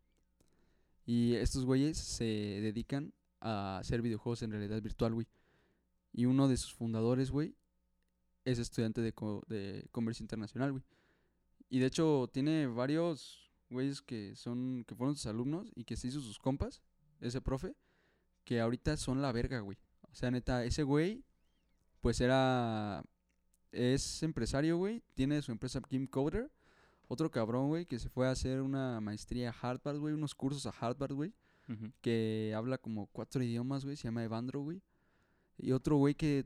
[1.06, 5.26] Y estos güeyes se dedican a hacer videojuegos en realidad virtual, güey.
[6.12, 7.56] Y uno de sus fundadores, güey,
[8.44, 10.84] es estudiante de, co- de comercio internacional, güey.
[11.70, 16.08] Y de hecho tiene varios güeyes que son que fueron sus alumnos y que se
[16.08, 16.82] hizo sus compas,
[17.20, 17.74] ese profe,
[18.44, 19.78] que ahorita son la verga, güey.
[20.10, 21.24] O sea, neta, ese güey
[22.00, 23.02] pues era
[23.72, 26.50] es empresario, güey, tiene su empresa Game Coder.
[27.08, 30.64] Otro cabrón, güey, que se fue a hacer una maestría a Harvard, güey, unos cursos
[30.66, 31.34] a Harvard, güey
[32.02, 34.82] que habla como cuatro idiomas, güey, se llama Evandro, güey.
[35.56, 36.44] Y otro güey que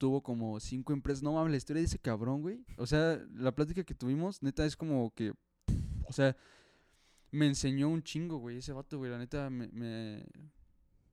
[0.00, 1.22] tuvo como cinco empresas.
[1.22, 2.64] No mames, la historia de ese cabrón, güey.
[2.78, 5.34] O sea, la plática que tuvimos, neta, es como que.
[6.08, 6.34] O sea,
[7.30, 9.10] me enseñó un chingo, güey, ese vato, güey.
[9.10, 10.24] La neta, me, me,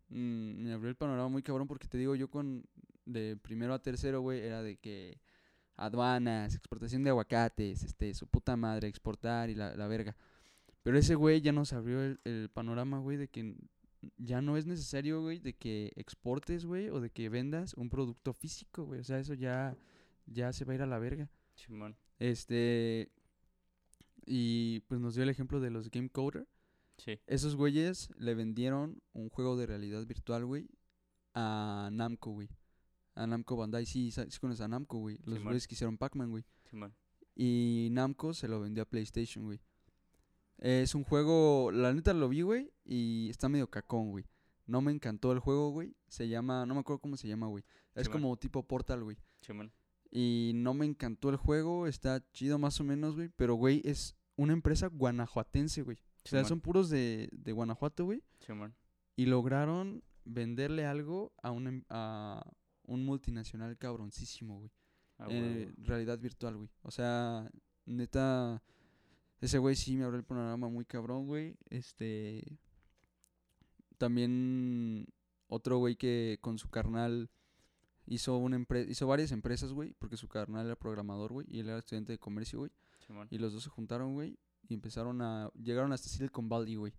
[0.08, 2.64] mm, me abrió el panorama muy cabrón porque te digo, yo con.
[3.06, 5.20] De primero a tercero, güey, era de que.
[5.76, 10.16] Aduanas, exportación de aguacates, este, su puta madre, exportar y la, la verga.
[10.82, 13.54] Pero ese güey ya nos abrió el, panorama, güey, de que
[14.18, 18.34] ya no es necesario, güey, de que exportes, güey, o de que vendas un producto
[18.34, 18.99] físico, güey.
[18.99, 19.78] O sea, eso ya,
[20.26, 21.30] ya se va a ir a la verga.
[21.56, 21.98] Simón.
[22.19, 23.11] Este.
[24.26, 26.48] Y pues nos dio el ejemplo de los Game Coder.
[26.98, 27.19] Sí.
[27.28, 30.68] Esos güeyes le vendieron un juego de realidad virtual, güey,
[31.34, 32.49] a Namco, güey.
[33.15, 33.86] A Namco Bandai.
[33.86, 35.18] Sí, sí conoces a Namco, güey.
[35.19, 35.44] Los Simón.
[35.44, 36.44] güeyes que hicieron Pac-Man, güey.
[36.64, 36.95] Simón.
[37.36, 39.60] Y Namco se lo vendió a PlayStation, güey.
[40.60, 44.26] Es un juego, la neta lo vi, güey, y está medio cacón, güey.
[44.66, 45.96] No me encantó el juego, güey.
[46.08, 47.64] Se llama, no me acuerdo cómo se llama, güey.
[47.96, 49.18] Es como tipo Portal, güey.
[50.12, 53.30] Y no me encantó el juego, está chido más o menos, güey.
[53.36, 55.98] Pero, güey, es una empresa guanajuatense, güey.
[56.26, 58.22] O sea, son puros de, de Guanajuato, güey.
[59.16, 62.46] Y lograron venderle algo a un, em- a
[62.84, 64.72] un multinacional cabroncísimo, güey
[65.20, 65.72] Ah, en huevo.
[65.78, 66.70] realidad virtual, güey.
[66.82, 67.50] O sea,
[67.86, 68.62] neta,
[69.42, 71.56] ese güey sí me abrió el panorama muy cabrón, güey.
[71.70, 72.60] Este,
[73.98, 75.08] también
[75.48, 77.30] otro güey que con su carnal
[78.06, 81.70] hizo una empresa, hizo varias empresas, güey, porque su carnal era programador, güey, y él
[81.70, 82.72] era estudiante de comercio, güey.
[83.30, 84.38] Y los dos se juntaron, güey,
[84.68, 86.94] y empezaron a, llegaron hasta Silicon Valley, güey.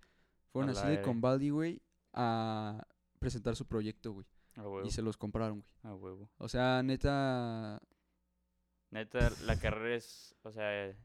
[0.53, 1.21] Fueron A a, Silicon.
[1.21, 1.83] Valley, güey,
[2.15, 2.87] a
[3.19, 4.27] presentar su proyecto, güey.
[4.85, 5.71] Y se los compraron, güey.
[5.83, 6.31] A huevo.
[6.39, 7.81] O sea, neta,
[8.91, 10.97] Neta, la carrera es, o sea,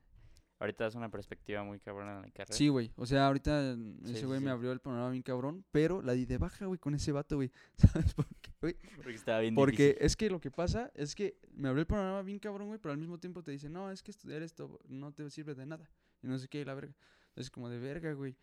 [0.63, 2.55] ahorita das una perspectiva muy cabrona en la carrera.
[2.55, 2.91] Sí, güey.
[2.95, 4.45] O sea, ahorita Sí, ese güey sí.
[4.45, 7.35] me abrió el panorama bien cabrón, pero la di de baja, güey, con ese vato,
[7.35, 7.51] güey.
[7.77, 8.75] ¿Sabes por qué, güey?
[8.95, 10.05] Porque estaba bien Porque difícil.
[10.05, 12.91] es que lo que pasa es que me abrió el panorama bien cabrón, güey, pero
[12.93, 15.89] al mismo tiempo te dice, no, es que estudiar esto no te sirve de nada.
[16.21, 16.95] Y no sé qué, y la verga.
[17.35, 18.35] Es como de verga, güey.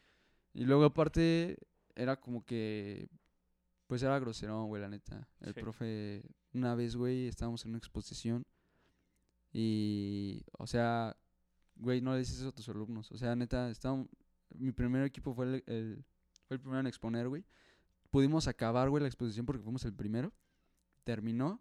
[0.53, 1.57] Y luego aparte
[1.95, 3.09] era como que,
[3.87, 5.27] pues era groserón, güey, la neta.
[5.41, 5.61] El Sí.
[5.61, 6.23] profe,
[6.53, 8.45] una vez, güey, estábamos en una exposición
[9.53, 11.17] y, o sea,
[11.81, 13.11] güey, no le dices eso a tus alumnos.
[13.13, 14.07] O sea, neta, estábamos,
[14.55, 16.05] mi primer equipo fue el, el-
[16.47, 17.45] fue el primero en exponer, güey.
[18.11, 20.33] Pudimos acabar, güey, la exposición porque fuimos el primero.
[21.05, 21.61] Terminó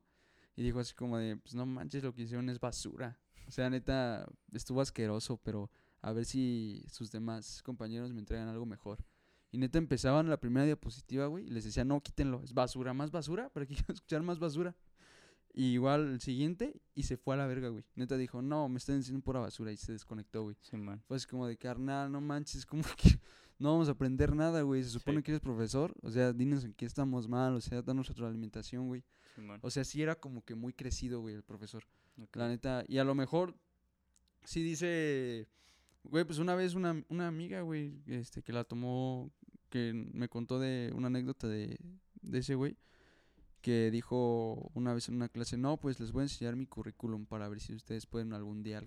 [0.56, 3.20] y dijo así como de, pues no manches, lo que hicieron es basura.
[3.48, 5.70] O sea, neta, estuvo asqueroso, pero
[6.02, 9.04] a ver si sus demás compañeros me entregan algo mejor.
[9.52, 13.10] Y neta empezaban la primera diapositiva, güey, y les decía, no, quítenlo, es basura, más
[13.12, 14.76] basura, para que quiero escuchar más basura.
[15.60, 17.84] Y igual el siguiente, y se fue a la verga, güey.
[17.96, 20.56] Neta dijo, no, me están diciendo pura basura, y se desconectó, güey.
[20.62, 21.02] Simón.
[21.06, 23.20] Fue así como de carnal, no manches, como que
[23.58, 24.84] no vamos a aprender nada, güey.
[24.84, 25.24] Se supone Sí.
[25.24, 29.04] que eres profesor, o sea, dinos en qué estamos mal, o sea, danos retroalimentación, güey.
[29.36, 29.60] Simón.
[29.62, 31.84] O sea, sí era como que muy crecido, güey, el profesor.
[32.36, 33.54] La neta, y a lo mejor
[34.46, 35.50] sí dice,
[36.06, 39.30] güey, pues una vez una, una amiga, güey, este, que la tomó,
[39.70, 41.78] que me contó de una anécdota de,
[42.22, 42.78] de ese güey,
[43.62, 47.26] que dijo una vez en una clase, no, pues les voy a enseñar mi currículum
[47.26, 48.84] para ver si ustedes pueden algún día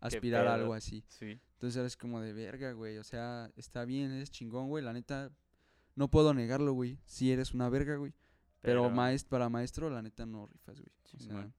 [0.00, 1.04] aspirar a algo así.
[1.08, 1.40] Sí.
[1.54, 5.30] Entonces eres como de verga, güey, o sea, está bien, eres chingón, güey, la neta,
[5.94, 8.12] no puedo negarlo, güey, si eres una verga, güey.
[8.60, 10.92] Pero, maest para maestro, la neta, no rifas, güey.
[11.04, 11.54] Sí, o sea, Simón.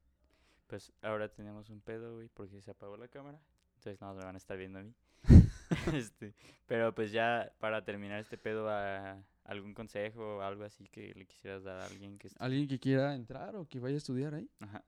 [0.68, 3.42] Pues ahora tenemos un pedo, güey, porque se apagó la cámara.
[3.76, 4.96] Entonces no me van a estar viendo a mí.
[5.94, 6.34] este,
[6.66, 11.26] pero pues ya para terminar este pedo, a algún consejo o algo así que le
[11.26, 12.44] quisieras dar a alguien que esté...
[12.44, 14.50] alguien que quiera entrar o que vaya a estudiar ahí.
[14.60, 14.84] Ajá.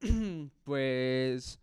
[0.64, 1.58] pues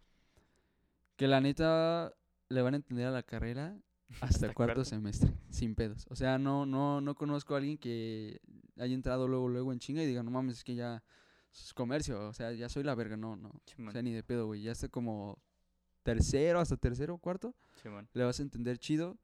[1.15, 2.13] que la neta
[2.49, 3.77] le van a entender a la carrera
[4.21, 4.85] hasta, Hasta cuarto, cuarto.
[4.85, 6.05] semestre, sin pedos.
[6.09, 8.39] O sea, no, no, no conozco a alguien que
[8.77, 11.03] haya entrado luego, luego en chinga y diga, no mames, es que ya
[11.53, 13.49] es comercio, o sea, ya soy la verga, no, no.
[13.87, 14.61] O sea, ni de pedo, güey.
[14.63, 15.37] Ya está como
[16.01, 18.07] tercero, hasta tercero, cuarto, Simón.
[18.13, 19.17] le vas a entender chido.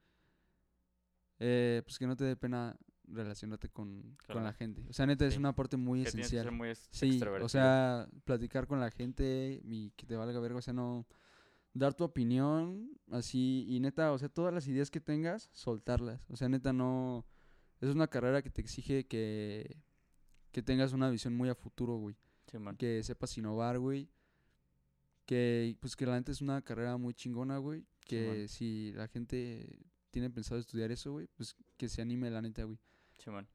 [1.40, 2.76] Eh, pues que no te dé pena
[3.08, 4.84] relacionarte con, con Con la gente.
[4.90, 5.40] O sea, neta, es sí.
[5.40, 6.44] una parte muy Que esencial.
[6.46, 10.60] ser muy ex- Sí, o sea, platicar con la gente y que te valga verga,
[10.60, 11.06] o sea, no
[11.74, 16.26] dar tu opinión así y neta, o sea, todas las ideas que tengas, soltarlas.
[16.30, 17.26] O sea, neta no
[17.82, 19.78] es una carrera que te exige que
[20.52, 22.16] que tengas una visión muy a futuro, güey,
[22.78, 24.10] que sepas innovar, güey.
[25.26, 29.78] Que pues que la neta es una carrera muy chingona, güey, que si la gente
[30.10, 32.80] tiene pensado estudiar eso, güey, pues que se anime la neta, güey.
[33.18, 33.48] Simón.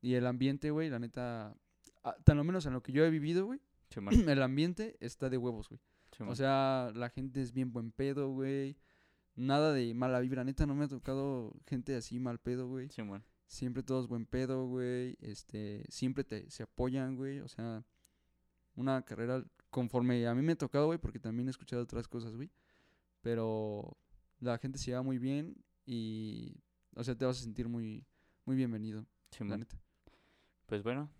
[0.00, 1.56] Y el ambiente, güey, la neta
[2.04, 3.60] ah, tan lo menos en lo que yo he vivido, güey,
[3.90, 4.10] Simón.
[4.28, 5.80] el ambiente está de huevos, güey.
[6.12, 6.32] Simón.
[6.32, 8.76] O sea, la gente es bien buen pedo, güey.
[9.34, 12.88] Nada de mala vibra, neta, no me ha tocado gente así mal pedo, güey.
[12.90, 13.24] Simón.
[13.48, 15.16] Siempre todos buen pedo, güey.
[15.20, 17.40] Este, siempre te, se apoyan, güey.
[17.40, 17.84] O sea,
[18.74, 22.34] una carrera conforme a mí me ha tocado, güey, porque también he escuchado otras cosas,
[22.34, 22.50] güey.
[23.20, 23.96] Pero
[24.40, 26.54] la gente se lleva muy bien y,
[26.94, 28.06] o sea, te vas a sentir muy,
[28.46, 29.04] muy bienvenido,
[29.40, 29.76] la neta.
[30.66, 31.10] Pues bueno,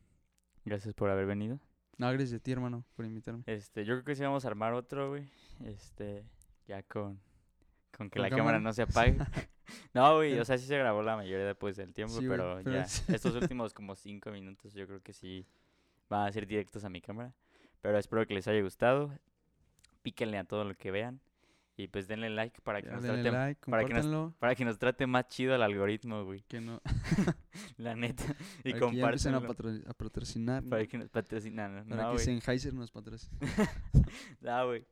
[0.65, 1.61] gracias por haber venido.
[1.99, 3.43] No, gracias a ti, hermano, por invitarme.
[3.47, 5.29] Este, yo creo que sí vamos a armar otro, güey.
[5.65, 6.25] Este,
[6.67, 7.21] ya con,
[7.97, 8.61] con que ¿Con la cámara cámara?
[8.61, 9.17] no se apague.
[9.95, 12.77] no, güey, o sea, sí se grabó la mayoría después del tiempo, Sí, pero, pero
[12.77, 15.47] ya, es- estos últimos como cinco minutos yo creo que sí
[16.09, 17.33] van a ser directos a mi cámara.
[17.81, 19.13] Pero espero que les haya gustado.
[20.03, 21.21] Píquenle a todo lo que vean.
[21.79, 24.35] Y pues denle like para que, Ya, nos trate, like, para que nos- compártanlo.
[24.39, 26.43] para que nos trate más chido el algoritmo, güey.
[26.49, 26.81] Que no.
[27.77, 28.25] La neta.
[28.65, 29.47] Y Para que ya a, compártanlo.
[29.47, 30.63] patro- a patrocinar.
[30.65, 30.71] ¿no?
[30.71, 31.87] Para que nos patrocinan.
[31.89, 32.19] Para No, que.
[32.21, 33.39] Sennheiser nos patrocine.
[34.41, 34.87] No, güey.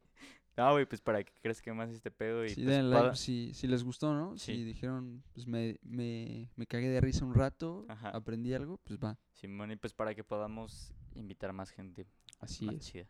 [0.57, 3.53] No, güey, pues para que crezca más este pedo y Sí, pues, denle like si,
[3.55, 4.37] si les gustó, ¿no?
[4.37, 4.55] Sí.
[4.55, 8.11] Si dijeron, pues me, me, me cagué de risa un rato, Ajá.
[8.11, 9.19] aprendí algo, pues va.
[9.33, 12.07] Simón, y pues para que podamos invitar más gente
[12.39, 12.87] Así más es.
[12.87, 13.07] chida.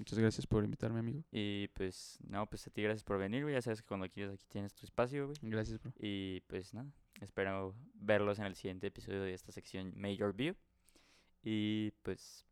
[0.00, 1.22] Muchas gracias por invitarme, amigo.
[1.30, 3.54] Y pues, no, pues a ti gracias por venir, güey.
[3.54, 5.36] Ya sabes que cuando quieras aquí tienes tu espacio, güey.
[5.42, 5.92] Gracias, bro.
[5.98, 6.90] Y pues nada,
[7.20, 10.56] espero verlos en el siguiente episodio de esta sección Major View.
[11.42, 12.46] Y pues,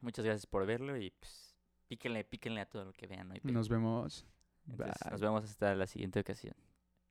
[0.00, 1.56] muchas gracias por verlo y pues,
[1.86, 3.34] píquenle, píquenle a todo lo que vean, ¿no?
[3.34, 3.52] hay pedo.
[3.52, 4.26] Nos vemos.
[4.68, 6.56] Entonces, nos vemos hasta la siguiente ocasión.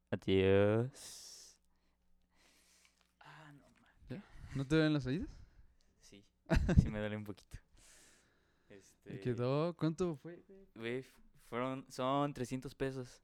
[0.10, 1.57] Adiós.
[3.22, 4.23] Ah, no, man.
[4.53, 5.30] ¿No te ven las oídas?
[6.02, 6.26] Sí,
[6.81, 7.60] sí me duele un poquito.
[9.06, 10.44] Este, quedó, ¿cuánto fue?
[10.76, 11.06] güey?
[11.49, 13.22] Fueron, son 300 pesos.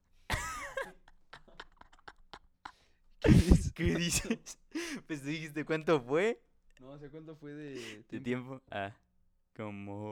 [3.22, 3.72] ¿Qué dices?
[3.74, 4.60] ¿Qué dices?
[5.08, 6.42] pues dijiste cuánto fue
[6.80, 8.60] No, o sea, ¿cuánto fue de de tiempo?
[8.60, 8.62] tiempo.
[8.72, 8.96] Ah,
[9.56, 10.06] como